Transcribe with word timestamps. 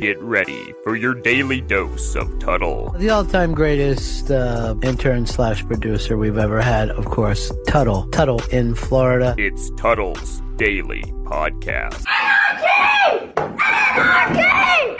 Get 0.00 0.20
ready 0.22 0.74
for 0.84 0.94
your 0.94 1.12
daily 1.14 1.60
dose 1.60 2.14
of 2.14 2.38
Tuttle. 2.38 2.94
The 2.98 3.10
all-time 3.10 3.52
greatest 3.52 4.30
uh, 4.30 4.76
intern 4.82 5.26
slash 5.26 5.66
producer 5.66 6.16
we've 6.16 6.38
ever 6.38 6.60
had, 6.60 6.90
of 6.90 7.06
course, 7.06 7.50
Tuttle. 7.66 8.06
Tuttle 8.10 8.40
in 8.52 8.76
Florida. 8.76 9.34
It's 9.38 9.70
Tuttle's 9.70 10.40
Daily 10.56 11.02
Podcast. 11.24 12.04
Anarchy! 12.06 13.32
Anarchy! 13.36 14.96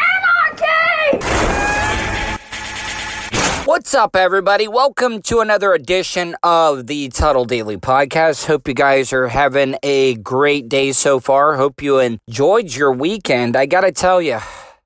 Anarchy! 1.20 1.24
What's 3.66 3.94
up, 3.94 4.16
everybody? 4.16 4.66
Welcome 4.66 5.22
to 5.22 5.38
another 5.38 5.74
edition 5.74 6.34
of 6.42 6.88
the 6.88 7.08
Tuttle 7.10 7.44
Daily 7.44 7.76
Podcast. 7.76 8.46
Hope 8.46 8.66
you 8.66 8.74
guys 8.74 9.12
are 9.12 9.28
having 9.28 9.76
a 9.84 10.14
great 10.16 10.68
day 10.68 10.90
so 10.90 11.20
far. 11.20 11.54
Hope 11.54 11.82
you 11.82 12.00
enjoyed 12.00 12.74
your 12.74 12.90
weekend. 12.90 13.54
I 13.54 13.66
gotta 13.66 13.92
tell 13.92 14.20
you, 14.20 14.38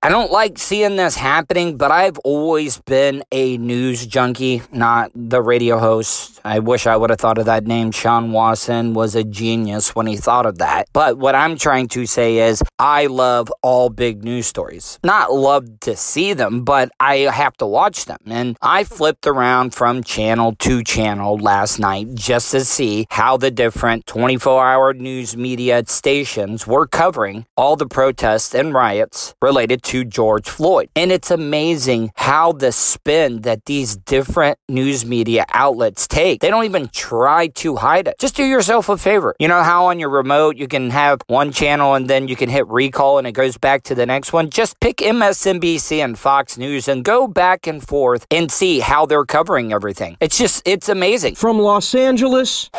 I 0.04 0.08
don't 0.08 0.32
like 0.32 0.58
seeing 0.58 0.96
this 0.96 1.14
happening, 1.14 1.76
but 1.76 1.92
I've 1.92 2.18
always 2.24 2.76
been 2.78 3.22
a 3.30 3.56
news 3.56 4.04
junkie, 4.04 4.62
not 4.72 5.12
the 5.14 5.40
radio 5.40 5.78
host. 5.78 6.40
I 6.44 6.58
wish 6.58 6.88
I 6.88 6.96
would 6.96 7.10
have 7.10 7.20
thought 7.20 7.38
of 7.38 7.46
that 7.46 7.68
name. 7.68 7.92
Sean 7.92 8.32
Watson 8.32 8.94
was 8.94 9.14
a 9.14 9.22
genius 9.22 9.94
when 9.94 10.08
he 10.08 10.16
thought 10.16 10.44
of 10.44 10.58
that. 10.58 10.88
But 10.92 11.18
what 11.18 11.36
I'm 11.36 11.56
trying 11.56 11.86
to 11.90 12.04
say 12.06 12.38
is, 12.38 12.64
I 12.80 13.06
love 13.06 13.52
all 13.62 13.90
big 13.90 14.24
news 14.24 14.48
stories. 14.48 14.98
Not 15.04 15.32
love 15.32 15.78
to 15.82 15.94
see 15.94 16.32
them, 16.32 16.64
but 16.64 16.90
I 16.98 17.18
have 17.18 17.56
to 17.58 17.66
watch 17.66 18.06
them. 18.06 18.18
And 18.26 18.56
I 18.60 18.82
flipped 18.82 19.28
around 19.28 19.72
from 19.72 20.02
channel 20.02 20.56
to 20.58 20.82
channel 20.82 21.38
last 21.38 21.78
night 21.78 22.12
just 22.14 22.50
to 22.50 22.64
see 22.64 23.06
how 23.10 23.36
the 23.36 23.52
different 23.52 24.06
24 24.06 24.66
hour 24.66 24.94
news 24.94 25.36
media 25.36 25.84
stations 25.86 26.66
were 26.66 26.88
covering 26.88 27.46
all 27.56 27.76
the 27.76 27.86
protests 27.86 28.52
and 28.52 28.74
riots 28.74 29.36
related 29.40 29.84
to 29.84 29.91
to 29.92 30.04
George 30.06 30.48
Floyd. 30.48 30.88
And 30.96 31.12
it's 31.12 31.30
amazing 31.30 32.12
how 32.16 32.52
the 32.52 32.72
spin 32.72 33.42
that 33.42 33.66
these 33.66 33.94
different 33.94 34.56
news 34.66 35.04
media 35.04 35.44
outlets 35.52 36.08
take, 36.08 36.40
they 36.40 36.48
don't 36.48 36.64
even 36.64 36.88
try 36.88 37.48
to 37.48 37.76
hide 37.76 38.08
it. 38.08 38.14
Just 38.18 38.34
do 38.34 38.42
yourself 38.42 38.88
a 38.88 38.96
favor. 38.96 39.36
You 39.38 39.48
know 39.48 39.62
how 39.62 39.84
on 39.86 40.00
your 40.00 40.08
remote 40.08 40.56
you 40.56 40.66
can 40.66 40.88
have 40.88 41.20
one 41.26 41.52
channel 41.52 41.92
and 41.92 42.08
then 42.08 42.26
you 42.26 42.36
can 42.36 42.48
hit 42.48 42.66
recall 42.68 43.18
and 43.18 43.26
it 43.26 43.32
goes 43.32 43.58
back 43.58 43.82
to 43.82 43.94
the 43.94 44.06
next 44.06 44.32
one? 44.32 44.48
Just 44.48 44.80
pick 44.80 44.96
MSNBC 44.96 46.02
and 46.02 46.18
Fox 46.18 46.56
News 46.56 46.88
and 46.88 47.04
go 47.04 47.28
back 47.28 47.66
and 47.66 47.86
forth 47.86 48.26
and 48.30 48.50
see 48.50 48.80
how 48.80 49.04
they're 49.04 49.26
covering 49.26 49.74
everything. 49.74 50.16
It's 50.20 50.38
just, 50.38 50.62
it's 50.66 50.88
amazing. 50.88 51.34
From 51.34 51.58
Los 51.58 51.94
Angeles 51.94 52.70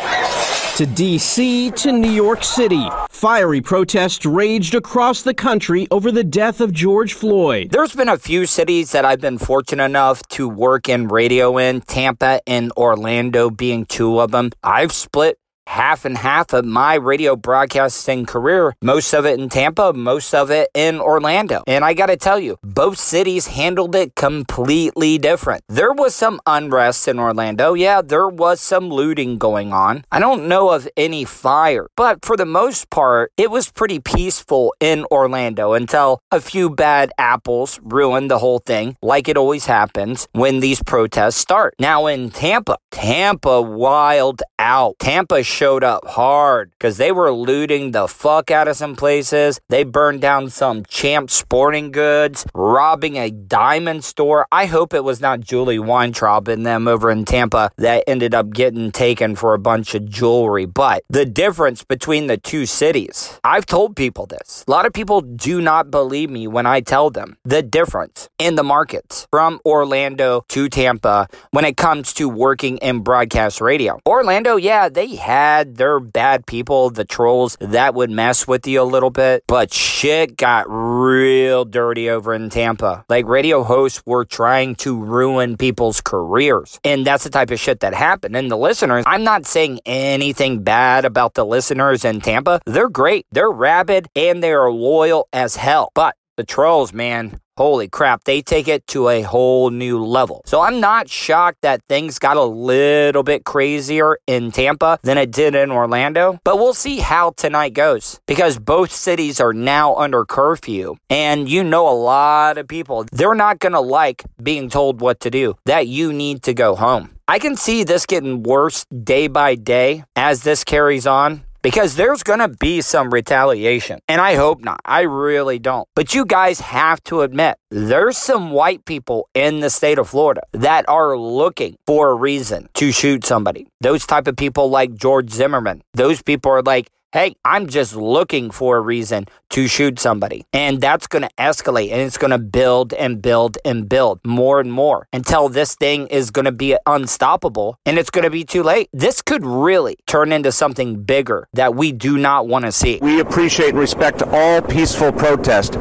to 0.78 0.88
D.C. 0.88 1.70
to 1.70 1.92
New 1.92 2.10
York 2.10 2.44
City, 2.44 2.90
fiery 3.12 3.62
protests 3.62 4.26
raged 4.26 4.74
across 4.74 5.22
the 5.22 5.34
country 5.34 5.88
over 5.92 6.12
the 6.12 6.24
death 6.24 6.60
of 6.60 6.74
George 6.74 7.03
Floyd. 7.12 7.72
There's 7.72 7.94
been 7.94 8.08
a 8.08 8.18
few 8.18 8.46
cities 8.46 8.94
that 8.94 9.04
I've 9.04 9.20
been 9.20 9.38
fortunate 9.38 9.84
enough 9.84 10.22
to 10.30 10.48
work 10.48 10.88
in 10.88 11.10
radio 11.10 11.58
in, 11.58 11.82
Tampa 11.82 12.40
and 12.48 12.72
Orlando 12.78 13.50
being 13.50 13.86
two 13.86 14.22
of 14.22 14.32
them. 14.32 14.52
I've 14.64 14.94
split 14.94 15.38
half 15.68 16.06
and 16.06 16.18
half 16.18 16.54
of 16.54 16.66
my 16.66 16.96
radio 16.96 17.36
broadcasting 17.36 18.26
career, 18.26 18.76
most 18.82 19.14
of 19.14 19.26
it 19.26 19.40
in 19.40 19.50
Tampa, 19.50 19.94
most 19.94 20.34
of 20.34 20.52
it 20.52 20.70
in 20.74 21.00
Orlando. 21.00 21.64
And 21.68 21.84
I 21.84 21.94
got 21.94 22.08
to 22.08 22.18
tell 22.18 22.40
you, 22.40 22.58
both 22.64 22.98
cities 22.98 23.48
handled 23.48 23.96
it 23.96 24.16
completely 24.16 25.18
different. 25.18 25.64
There 25.68 25.94
was 25.94 26.16
some 26.16 26.40
unrest 26.46 27.08
in 27.08 27.20
Orlando. 27.20 27.74
Yeah, 27.74 28.02
there 28.02 28.28
was 28.28 28.62
some 28.62 28.90
looting 28.90 29.38
going 29.38 29.74
on. 29.74 30.06
I 30.12 30.20
don't 30.20 30.48
know 30.48 30.70
of 30.70 30.88
any 30.98 31.26
fire, 31.26 31.88
but 31.96 32.24
for 32.24 32.38
the 32.38 32.46
most 32.46 32.90
part, 32.90 33.32
it 33.38 33.52
was 33.52 33.72
pretty 33.72 34.00
peaceful 34.00 34.74
in 34.80 35.06
Orlando 35.12 35.74
until 35.74 36.20
a 36.32 36.42
few 36.42 36.70
bad 36.70 37.12
apples 37.18 37.80
ruined 37.84 38.30
the 38.30 38.40
whole 38.40 38.60
thing, 38.60 38.96
like 39.02 39.28
it 39.28 39.38
always 39.38 39.66
happens 39.66 40.28
when 40.34 40.60
these 40.60 40.82
protests 40.84 41.38
start. 41.38 41.74
Now 41.80 42.08
in 42.08 42.30
Tampa, 42.30 42.78
Tampa 42.92 43.62
wild 43.62 44.42
out. 44.64 44.96
Tampa 44.98 45.44
showed 45.44 45.84
up 45.84 46.08
hard 46.08 46.72
because 46.72 46.96
they 46.98 47.12
were 47.12 47.32
looting 47.32 47.92
the 47.92 48.08
fuck 48.08 48.50
out 48.50 48.70
of 48.70 48.78
some 48.78 48.96
places. 48.96 49.60
They 49.68 49.84
burned 49.84 50.22
down 50.22 50.50
some 50.50 50.86
champ 50.86 51.30
sporting 51.30 51.92
goods, 51.92 52.46
robbing 52.56 53.18
a 53.18 53.30
diamond 53.30 54.06
store. 54.06 54.48
I 54.52 54.66
hope 54.68 54.94
it 54.94 55.04
was 55.04 55.20
not 55.20 55.42
Julie 55.42 55.80
Weintraub 55.80 56.48
and 56.48 56.66
them 56.66 56.88
over 56.88 57.12
in 57.12 57.26
Tampa 57.26 57.72
that 57.78 58.06
ended 58.08 58.34
up 58.34 58.52
getting 58.52 58.92
taken 58.92 59.36
for 59.36 59.54
a 59.54 59.60
bunch 59.60 59.96
of 59.96 60.10
jewelry. 60.10 60.66
But 60.66 61.04
the 61.10 61.26
difference 61.26 61.84
between 61.84 62.28
the 62.28 62.38
two 62.38 62.66
cities, 62.66 63.40
I've 63.44 63.66
told 63.66 63.98
people 63.98 64.26
this. 64.26 64.64
A 64.66 64.72
lot 64.72 64.86
of 64.86 64.94
people 64.94 65.20
do 65.20 65.60
not 65.60 65.92
believe 65.92 66.30
me 66.30 66.48
when 66.48 66.66
I 66.66 66.80
tell 66.80 67.10
them 67.10 67.36
the 67.44 67.62
difference 67.62 68.30
in 68.40 68.56
the 68.56 68.64
markets 68.64 69.28
from 69.30 69.60
Orlando 69.66 70.46
to 70.50 70.70
Tampa 70.70 71.28
when 71.52 71.66
it 71.66 71.76
comes 71.76 72.14
to 72.14 72.30
working 72.30 72.78
in 72.78 73.02
broadcast 73.02 73.60
radio. 73.60 74.00
Orlando, 74.08 74.53
yeah, 74.58 74.90
they 74.90 75.16
had 75.16 75.78
their 75.78 76.00
bad 76.00 76.46
people, 76.46 76.90
the 76.90 77.06
trolls 77.06 77.58
that 77.60 77.94
would 77.96 78.10
mess 78.10 78.48
with 78.48 78.68
you 78.68 78.82
a 78.82 78.84
little 78.84 79.10
bit, 79.10 79.44
but 79.48 79.74
shit 79.74 80.38
got 80.38 80.66
real 80.70 81.66
dirty 81.66 82.10
over 82.10 82.34
in 82.34 82.50
Tampa. 82.50 83.06
Like 83.10 83.26
radio 83.28 83.64
hosts 83.64 84.02
were 84.06 84.26
trying 84.26 84.76
to 84.76 85.04
ruin 85.04 85.58
people's 85.58 86.02
careers. 86.02 86.80
And 86.84 87.06
that's 87.06 87.24
the 87.24 87.30
type 87.30 87.52
of 87.52 87.60
shit 87.60 87.82
that 87.82 87.94
happened. 87.94 88.36
And 88.36 88.50
the 88.50 88.58
listeners, 88.58 89.04
I'm 89.08 89.24
not 89.24 89.46
saying 89.46 89.80
anything 89.86 90.64
bad 90.64 91.06
about 91.06 91.34
the 91.34 91.46
listeners 91.46 92.06
in 92.06 92.22
Tampa. 92.22 92.62
They're 92.66 92.90
great. 92.90 93.26
They're 93.32 93.52
rabid 93.52 94.08
and 94.16 94.44
they're 94.44 94.72
loyal 94.72 95.28
as 95.34 95.56
hell. 95.56 95.92
But 95.94 96.16
the 96.38 96.44
trolls, 96.44 96.94
man, 96.94 97.40
Holy 97.56 97.88
crap, 97.88 98.24
they 98.24 98.42
take 98.42 98.68
it 98.68 98.88
to 98.88 99.10
a 99.10 99.22
whole 99.22 99.70
new 99.70 100.04
level. 100.04 100.42
So 100.46 100.62
I'm 100.62 100.80
not 100.80 101.08
shocked 101.08 101.60
that 101.62 101.84
things 101.88 102.18
got 102.18 102.36
a 102.36 102.44
little 102.44 103.22
bit 103.22 103.46
crazier 103.46 104.18
in 104.26 104.52
Tampa 104.52 104.98
than 105.04 105.20
it 105.20 105.30
did 105.30 105.54
in 105.54 105.70
Orlando, 105.70 106.40
but 106.44 106.58
we'll 106.58 106.74
see 106.74 106.98
how 106.98 107.30
tonight 107.32 107.76
goes 107.76 108.20
because 108.26 108.58
both 108.58 108.92
cities 108.92 109.40
are 109.40 109.54
now 109.54 109.94
under 109.96 110.26
curfew. 110.26 110.96
And 111.12 111.48
you 111.48 111.64
know, 111.64 111.88
a 111.88 111.94
lot 111.94 112.58
of 112.58 112.68
people, 112.68 113.06
they're 113.12 113.36
not 113.36 113.60
going 113.60 113.74
to 113.74 113.80
like 113.80 114.24
being 114.42 114.68
told 114.68 115.00
what 115.00 115.20
to 115.20 115.30
do, 115.30 115.56
that 115.66 115.86
you 115.86 116.12
need 116.12 116.42
to 116.44 116.56
go 116.56 116.76
home. 116.76 117.12
I 117.28 117.38
can 117.38 117.56
see 117.56 117.84
this 117.84 118.08
getting 118.08 118.42
worse 118.42 118.86
day 118.86 119.28
by 119.28 119.54
day 119.56 120.06
as 120.16 120.42
this 120.42 120.64
carries 120.64 121.06
on 121.06 121.44
because 121.64 121.96
there's 121.96 122.22
going 122.22 122.40
to 122.40 122.50
be 122.50 122.82
some 122.82 123.10
retaliation. 123.10 124.00
And 124.08 124.22
I 124.22 124.36
hope 124.36 124.64
not. 124.64 124.82
I 124.86 125.02
really 125.02 125.58
don't. 125.58 125.88
But 125.96 126.14
you 126.14 126.26
guys 126.26 126.60
have 126.60 127.04
to 127.06 127.22
admit, 127.22 127.58
there's 127.72 128.18
some 128.18 128.52
white 128.52 128.86
people 128.86 129.28
in 129.34 129.62
the 129.62 129.72
state 129.72 129.98
of 129.98 130.10
Florida 130.10 130.42
that 130.52 130.88
are 130.88 131.18
looking 131.18 131.78
for 131.88 132.12
a 132.12 132.16
reason 132.16 132.70
to 132.76 132.92
shoot 132.92 133.26
somebody. 133.26 133.68
Those 133.82 134.06
type 134.06 134.28
of 134.28 134.36
people 134.36 134.70
like 134.70 134.94
George 134.94 135.32
Zimmerman. 135.32 135.82
Those 135.94 136.22
people 136.22 136.52
are 136.52 136.62
like, 136.62 136.90
hey, 137.14 137.36
I'm 137.46 137.68
just 137.68 137.96
looking 137.96 138.50
for 138.50 138.78
a 138.78 138.82
reason 138.82 139.28
to 139.50 139.68
shoot 139.68 140.00
somebody. 140.00 140.48
And 140.52 140.82
that's 140.82 141.06
going 141.06 141.22
to 141.22 141.30
escalate 141.38 141.92
and 141.92 142.02
it's 142.02 142.18
going 142.18 142.32
to 142.32 142.40
build 142.40 142.92
and 142.92 143.22
build 143.22 143.60
and 143.64 143.88
build 143.88 144.20
more 144.26 144.60
and 144.60 144.74
more 144.74 145.08
until 145.14 145.48
this 145.48 145.76
thing 145.76 146.08
is 146.08 146.32
going 146.32 146.46
to 146.46 146.52
be 146.52 146.76
unstoppable 146.88 147.78
and 147.86 148.00
it's 148.00 148.10
going 148.10 148.24
to 148.24 148.32
be 148.32 148.44
too 148.44 148.64
late. 148.64 148.90
This 148.92 149.22
could 149.22 149.46
really 149.46 149.98
turn 150.08 150.32
into 150.32 150.52
something 150.52 151.04
bigger 151.04 151.48
that 151.54 151.76
we 151.76 151.92
do 151.92 152.18
not 152.18 152.48
want 152.48 152.66
to 152.66 152.72
see. 152.72 152.98
We 153.00 153.20
appreciate 153.20 153.70
and 153.70 153.80
respect 153.80 154.24
all 154.24 154.64
peaceful 154.64 155.12
protest, 155.12 155.74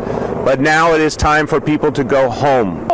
but 0.45 0.61
now 0.61 0.93
it 0.93 1.01
is 1.01 1.17
time 1.17 1.47
for 1.47 1.63
people 1.63 1.91
to 1.93 2.05
go 2.05 2.29
home. 2.29 2.89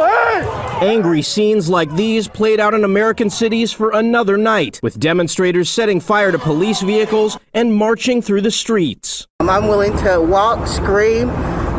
Angry 0.81 1.23
scenes 1.23 1.69
like 1.69 1.93
these 1.97 2.29
played 2.29 2.61
out 2.61 2.73
in 2.73 2.85
American 2.85 3.31
cities 3.31 3.73
for 3.73 3.91
another 3.91 4.37
night, 4.37 4.79
with 4.81 5.01
demonstrators 5.01 5.69
setting 5.69 5.99
fire 5.99 6.31
to 6.31 6.39
police 6.39 6.83
vehicles 6.83 7.37
and 7.53 7.75
marching 7.75 8.23
through 8.23 8.43
the 8.43 8.53
streets. 8.53 9.27
I'm 9.41 9.67
willing 9.67 9.97
to 10.05 10.21
walk, 10.21 10.69
scream, 10.69 11.27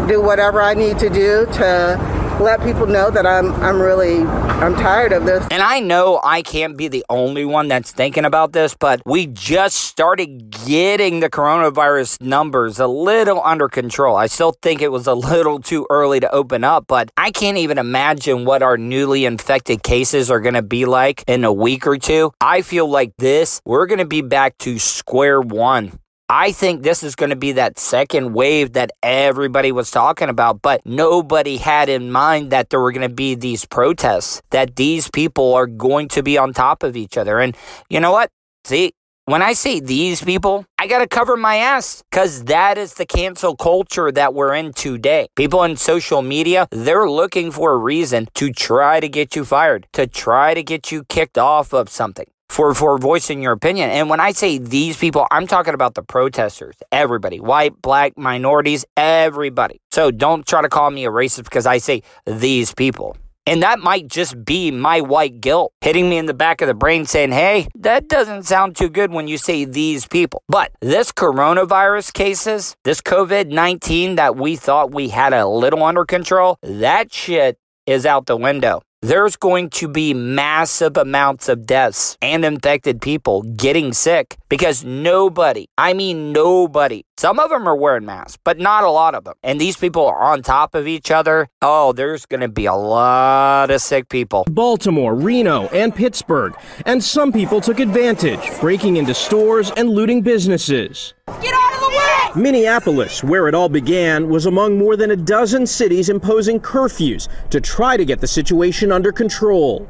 do 0.05 0.21
whatever 0.21 0.61
I 0.61 0.73
need 0.73 0.99
to 0.99 1.09
do 1.09 1.45
to 1.45 2.18
let 2.39 2.61
people 2.61 2.87
know 2.87 3.11
that 3.11 3.25
I'm 3.25 3.53
I'm 3.55 3.81
really 3.81 4.19
I'm 4.59 4.75
tired 4.75 5.13
of 5.13 5.25
this. 5.25 5.45
And 5.51 5.61
I 5.61 5.79
know 5.79 6.19
I 6.23 6.41
can't 6.41 6.77
be 6.77 6.87
the 6.87 7.05
only 7.09 7.45
one 7.45 7.67
that's 7.67 7.91
thinking 7.91 8.25
about 8.25 8.51
this, 8.51 8.75
but 8.77 9.01
we 9.05 9.27
just 9.27 9.77
started 9.77 10.49
getting 10.65 11.19
the 11.21 11.29
coronavirus 11.29 12.21
numbers 12.21 12.79
a 12.79 12.87
little 12.87 13.41
under 13.43 13.69
control. 13.69 14.15
I 14.15 14.27
still 14.27 14.53
think 14.61 14.81
it 14.81 14.91
was 14.91 15.07
a 15.07 15.13
little 15.29 15.59
too 15.59 15.87
early 15.89 16.19
to 16.19 16.31
open 16.33 16.63
up, 16.63 16.85
but 16.87 17.09
I 17.17 17.31
can't 17.31 17.57
even 17.57 17.77
imagine 17.77 18.45
what 18.45 18.61
our 18.61 18.77
newly 18.77 19.25
infected 19.25 19.83
cases 19.83 20.29
are 20.29 20.39
going 20.39 20.55
to 20.55 20.61
be 20.61 20.85
like 20.85 21.23
in 21.27 21.43
a 21.43 21.53
week 21.53 21.87
or 21.87 21.97
two. 21.97 22.31
I 22.41 22.61
feel 22.61 22.87
like 22.89 23.13
this, 23.17 23.61
we're 23.65 23.85
going 23.85 23.99
to 23.99 24.05
be 24.05 24.21
back 24.21 24.57
to 24.59 24.79
square 24.79 25.41
one 25.41 25.99
I 26.31 26.51
think 26.51 26.83
this 26.83 27.01
is 27.01 27.15
going 27.15 27.31
to 27.31 27.35
be 27.35 27.53
that 27.53 27.79
second 27.79 28.33
wave 28.33 28.73
that 28.73 28.91
everybody 29.01 29.71
was 29.71 29.89
talking 29.89 30.29
about, 30.29 30.61
but 30.61 30.79
nobody 30.85 31.57
had 31.57 31.89
in 31.89 32.11
mind 32.11 32.51
that 32.51 32.69
there 32.69 32.79
were 32.79 32.91
going 32.91 33.09
to 33.09 33.13
be 33.13 33.33
these 33.33 33.65
protests, 33.65 34.39
that 34.51 34.75
these 34.75 35.09
people 35.09 35.55
are 35.55 35.65
going 35.65 36.07
to 36.09 36.21
be 36.21 36.37
on 36.37 36.53
top 36.53 36.83
of 36.83 36.95
each 36.95 37.17
other. 37.17 37.39
And 37.39 37.57
you 37.89 37.99
know 37.99 38.11
what? 38.11 38.29
See, 38.63 38.91
when 39.25 39.41
I 39.41 39.53
say 39.53 39.79
these 39.79 40.23
people, 40.23 40.65
I 40.77 40.85
got 40.85 40.99
to 40.99 41.07
cover 41.07 41.35
my 41.35 41.55
ass 41.55 42.03
because 42.11 42.43
that 42.43 42.77
is 42.77 42.93
the 42.93 43.07
cancel 43.07 43.55
culture 43.55 44.11
that 44.11 44.35
we're 44.35 44.53
in 44.53 44.73
today. 44.73 45.29
People 45.35 45.61
on 45.61 45.77
social 45.77 46.21
media, 46.21 46.67
they're 46.69 47.09
looking 47.09 47.49
for 47.49 47.73
a 47.73 47.77
reason 47.77 48.27
to 48.35 48.53
try 48.53 48.99
to 48.99 49.09
get 49.09 49.35
you 49.35 49.45
fired, 49.45 49.87
to 49.93 50.05
try 50.05 50.53
to 50.53 50.61
get 50.61 50.91
you 50.91 51.05
kicked 51.05 51.39
off 51.39 51.73
of 51.73 51.89
something 51.89 52.27
for 52.49 52.73
for 52.73 52.97
voicing 52.97 53.41
your 53.41 53.53
opinion. 53.53 53.89
And 53.89 54.09
when 54.09 54.19
I 54.19 54.31
say 54.31 54.57
these 54.57 54.97
people, 54.97 55.27
I'm 55.31 55.47
talking 55.47 55.73
about 55.73 55.93
the 55.93 56.03
protesters, 56.03 56.75
everybody, 56.91 57.39
white, 57.39 57.81
black, 57.81 58.17
minorities, 58.17 58.85
everybody. 58.97 59.79
So 59.91 60.11
don't 60.11 60.45
try 60.45 60.61
to 60.61 60.69
call 60.69 60.89
me 60.91 61.05
a 61.05 61.11
racist 61.11 61.45
because 61.45 61.65
I 61.65 61.77
say 61.77 62.03
these 62.25 62.73
people. 62.73 63.15
And 63.45 63.63
that 63.63 63.79
might 63.79 64.07
just 64.07 64.45
be 64.45 64.69
my 64.69 65.01
white 65.01 65.41
guilt 65.41 65.73
hitting 65.81 66.07
me 66.07 66.17
in 66.17 66.27
the 66.27 66.35
back 66.35 66.61
of 66.61 66.67
the 66.67 66.75
brain 66.75 67.05
saying, 67.05 67.31
hey, 67.31 67.67
that 67.79 68.07
doesn't 68.07 68.43
sound 68.43 68.75
too 68.75 68.89
good 68.89 69.11
when 69.11 69.27
you 69.27 69.39
say 69.39 69.65
these 69.65 70.05
people. 70.05 70.43
But 70.47 70.71
this 70.81 71.11
coronavirus 71.11 72.13
cases, 72.13 72.75
this 72.83 73.01
COVID 73.01 73.49
19 73.49 74.15
that 74.15 74.35
we 74.35 74.55
thought 74.55 74.93
we 74.93 75.09
had 75.09 75.33
a 75.33 75.47
little 75.47 75.81
under 75.83 76.05
control, 76.05 76.57
that 76.61 77.11
shit 77.11 77.57
is 77.87 78.05
out 78.05 78.27
the 78.27 78.37
window 78.37 78.83
there's 79.01 79.37
going 79.37 79.69
to 79.69 79.87
be 79.87 80.13
massive 80.13 80.97
amounts 80.97 81.47
of 81.47 81.65
deaths 81.65 82.17
and 82.21 82.43
infected 82.43 83.01
people 83.01 83.43
getting 83.55 83.93
sick 83.93 84.35
because 84.49 84.83
nobody, 84.83 85.67
I 85.77 85.93
mean 85.93 86.33
nobody, 86.33 87.03
some 87.19 87.37
of 87.37 87.49
them 87.49 87.67
are 87.67 87.75
wearing 87.75 88.05
masks, 88.05 88.37
but 88.45 88.59
not 88.59 88.85
a 88.85 88.89
lot 88.89 89.13
of 89.13 89.25
them. 89.25 89.33
And 89.43 89.59
these 89.59 89.75
people 89.75 90.05
are 90.07 90.21
on 90.21 90.41
top 90.41 90.73
of 90.73 90.87
each 90.87 91.11
other. 91.11 91.49
Oh, 91.61 91.91
there's 91.91 92.25
going 92.25 92.39
to 92.39 92.47
be 92.47 92.65
a 92.65 92.73
lot 92.73 93.69
of 93.69 93.81
sick 93.81 94.07
people. 94.07 94.45
Baltimore, 94.49 95.13
Reno, 95.13 95.67
and 95.67 95.93
Pittsburgh. 95.93 96.55
And 96.85 97.03
some 97.03 97.33
people 97.33 97.59
took 97.59 97.81
advantage, 97.81 98.39
breaking 98.61 98.95
into 98.95 99.13
stores 99.13 99.69
and 99.75 99.89
looting 99.89 100.21
businesses. 100.21 101.13
Get 101.41 101.53
out 101.53 101.73
of 101.73 101.81
the 101.81 101.89
way! 101.89 102.41
Minneapolis, 102.41 103.21
where 103.21 103.49
it 103.49 103.53
all 103.53 103.67
began, 103.67 104.29
was 104.29 104.45
among 104.45 104.77
more 104.77 104.95
than 104.95 105.11
a 105.11 105.17
dozen 105.17 105.67
cities 105.67 106.07
imposing 106.07 106.61
curfews 106.61 107.27
to 107.49 107.59
try 107.59 107.97
to 107.97 108.05
get 108.05 108.21
the 108.21 108.27
situation 108.27 108.93
under 108.93 109.11
control. 109.11 109.85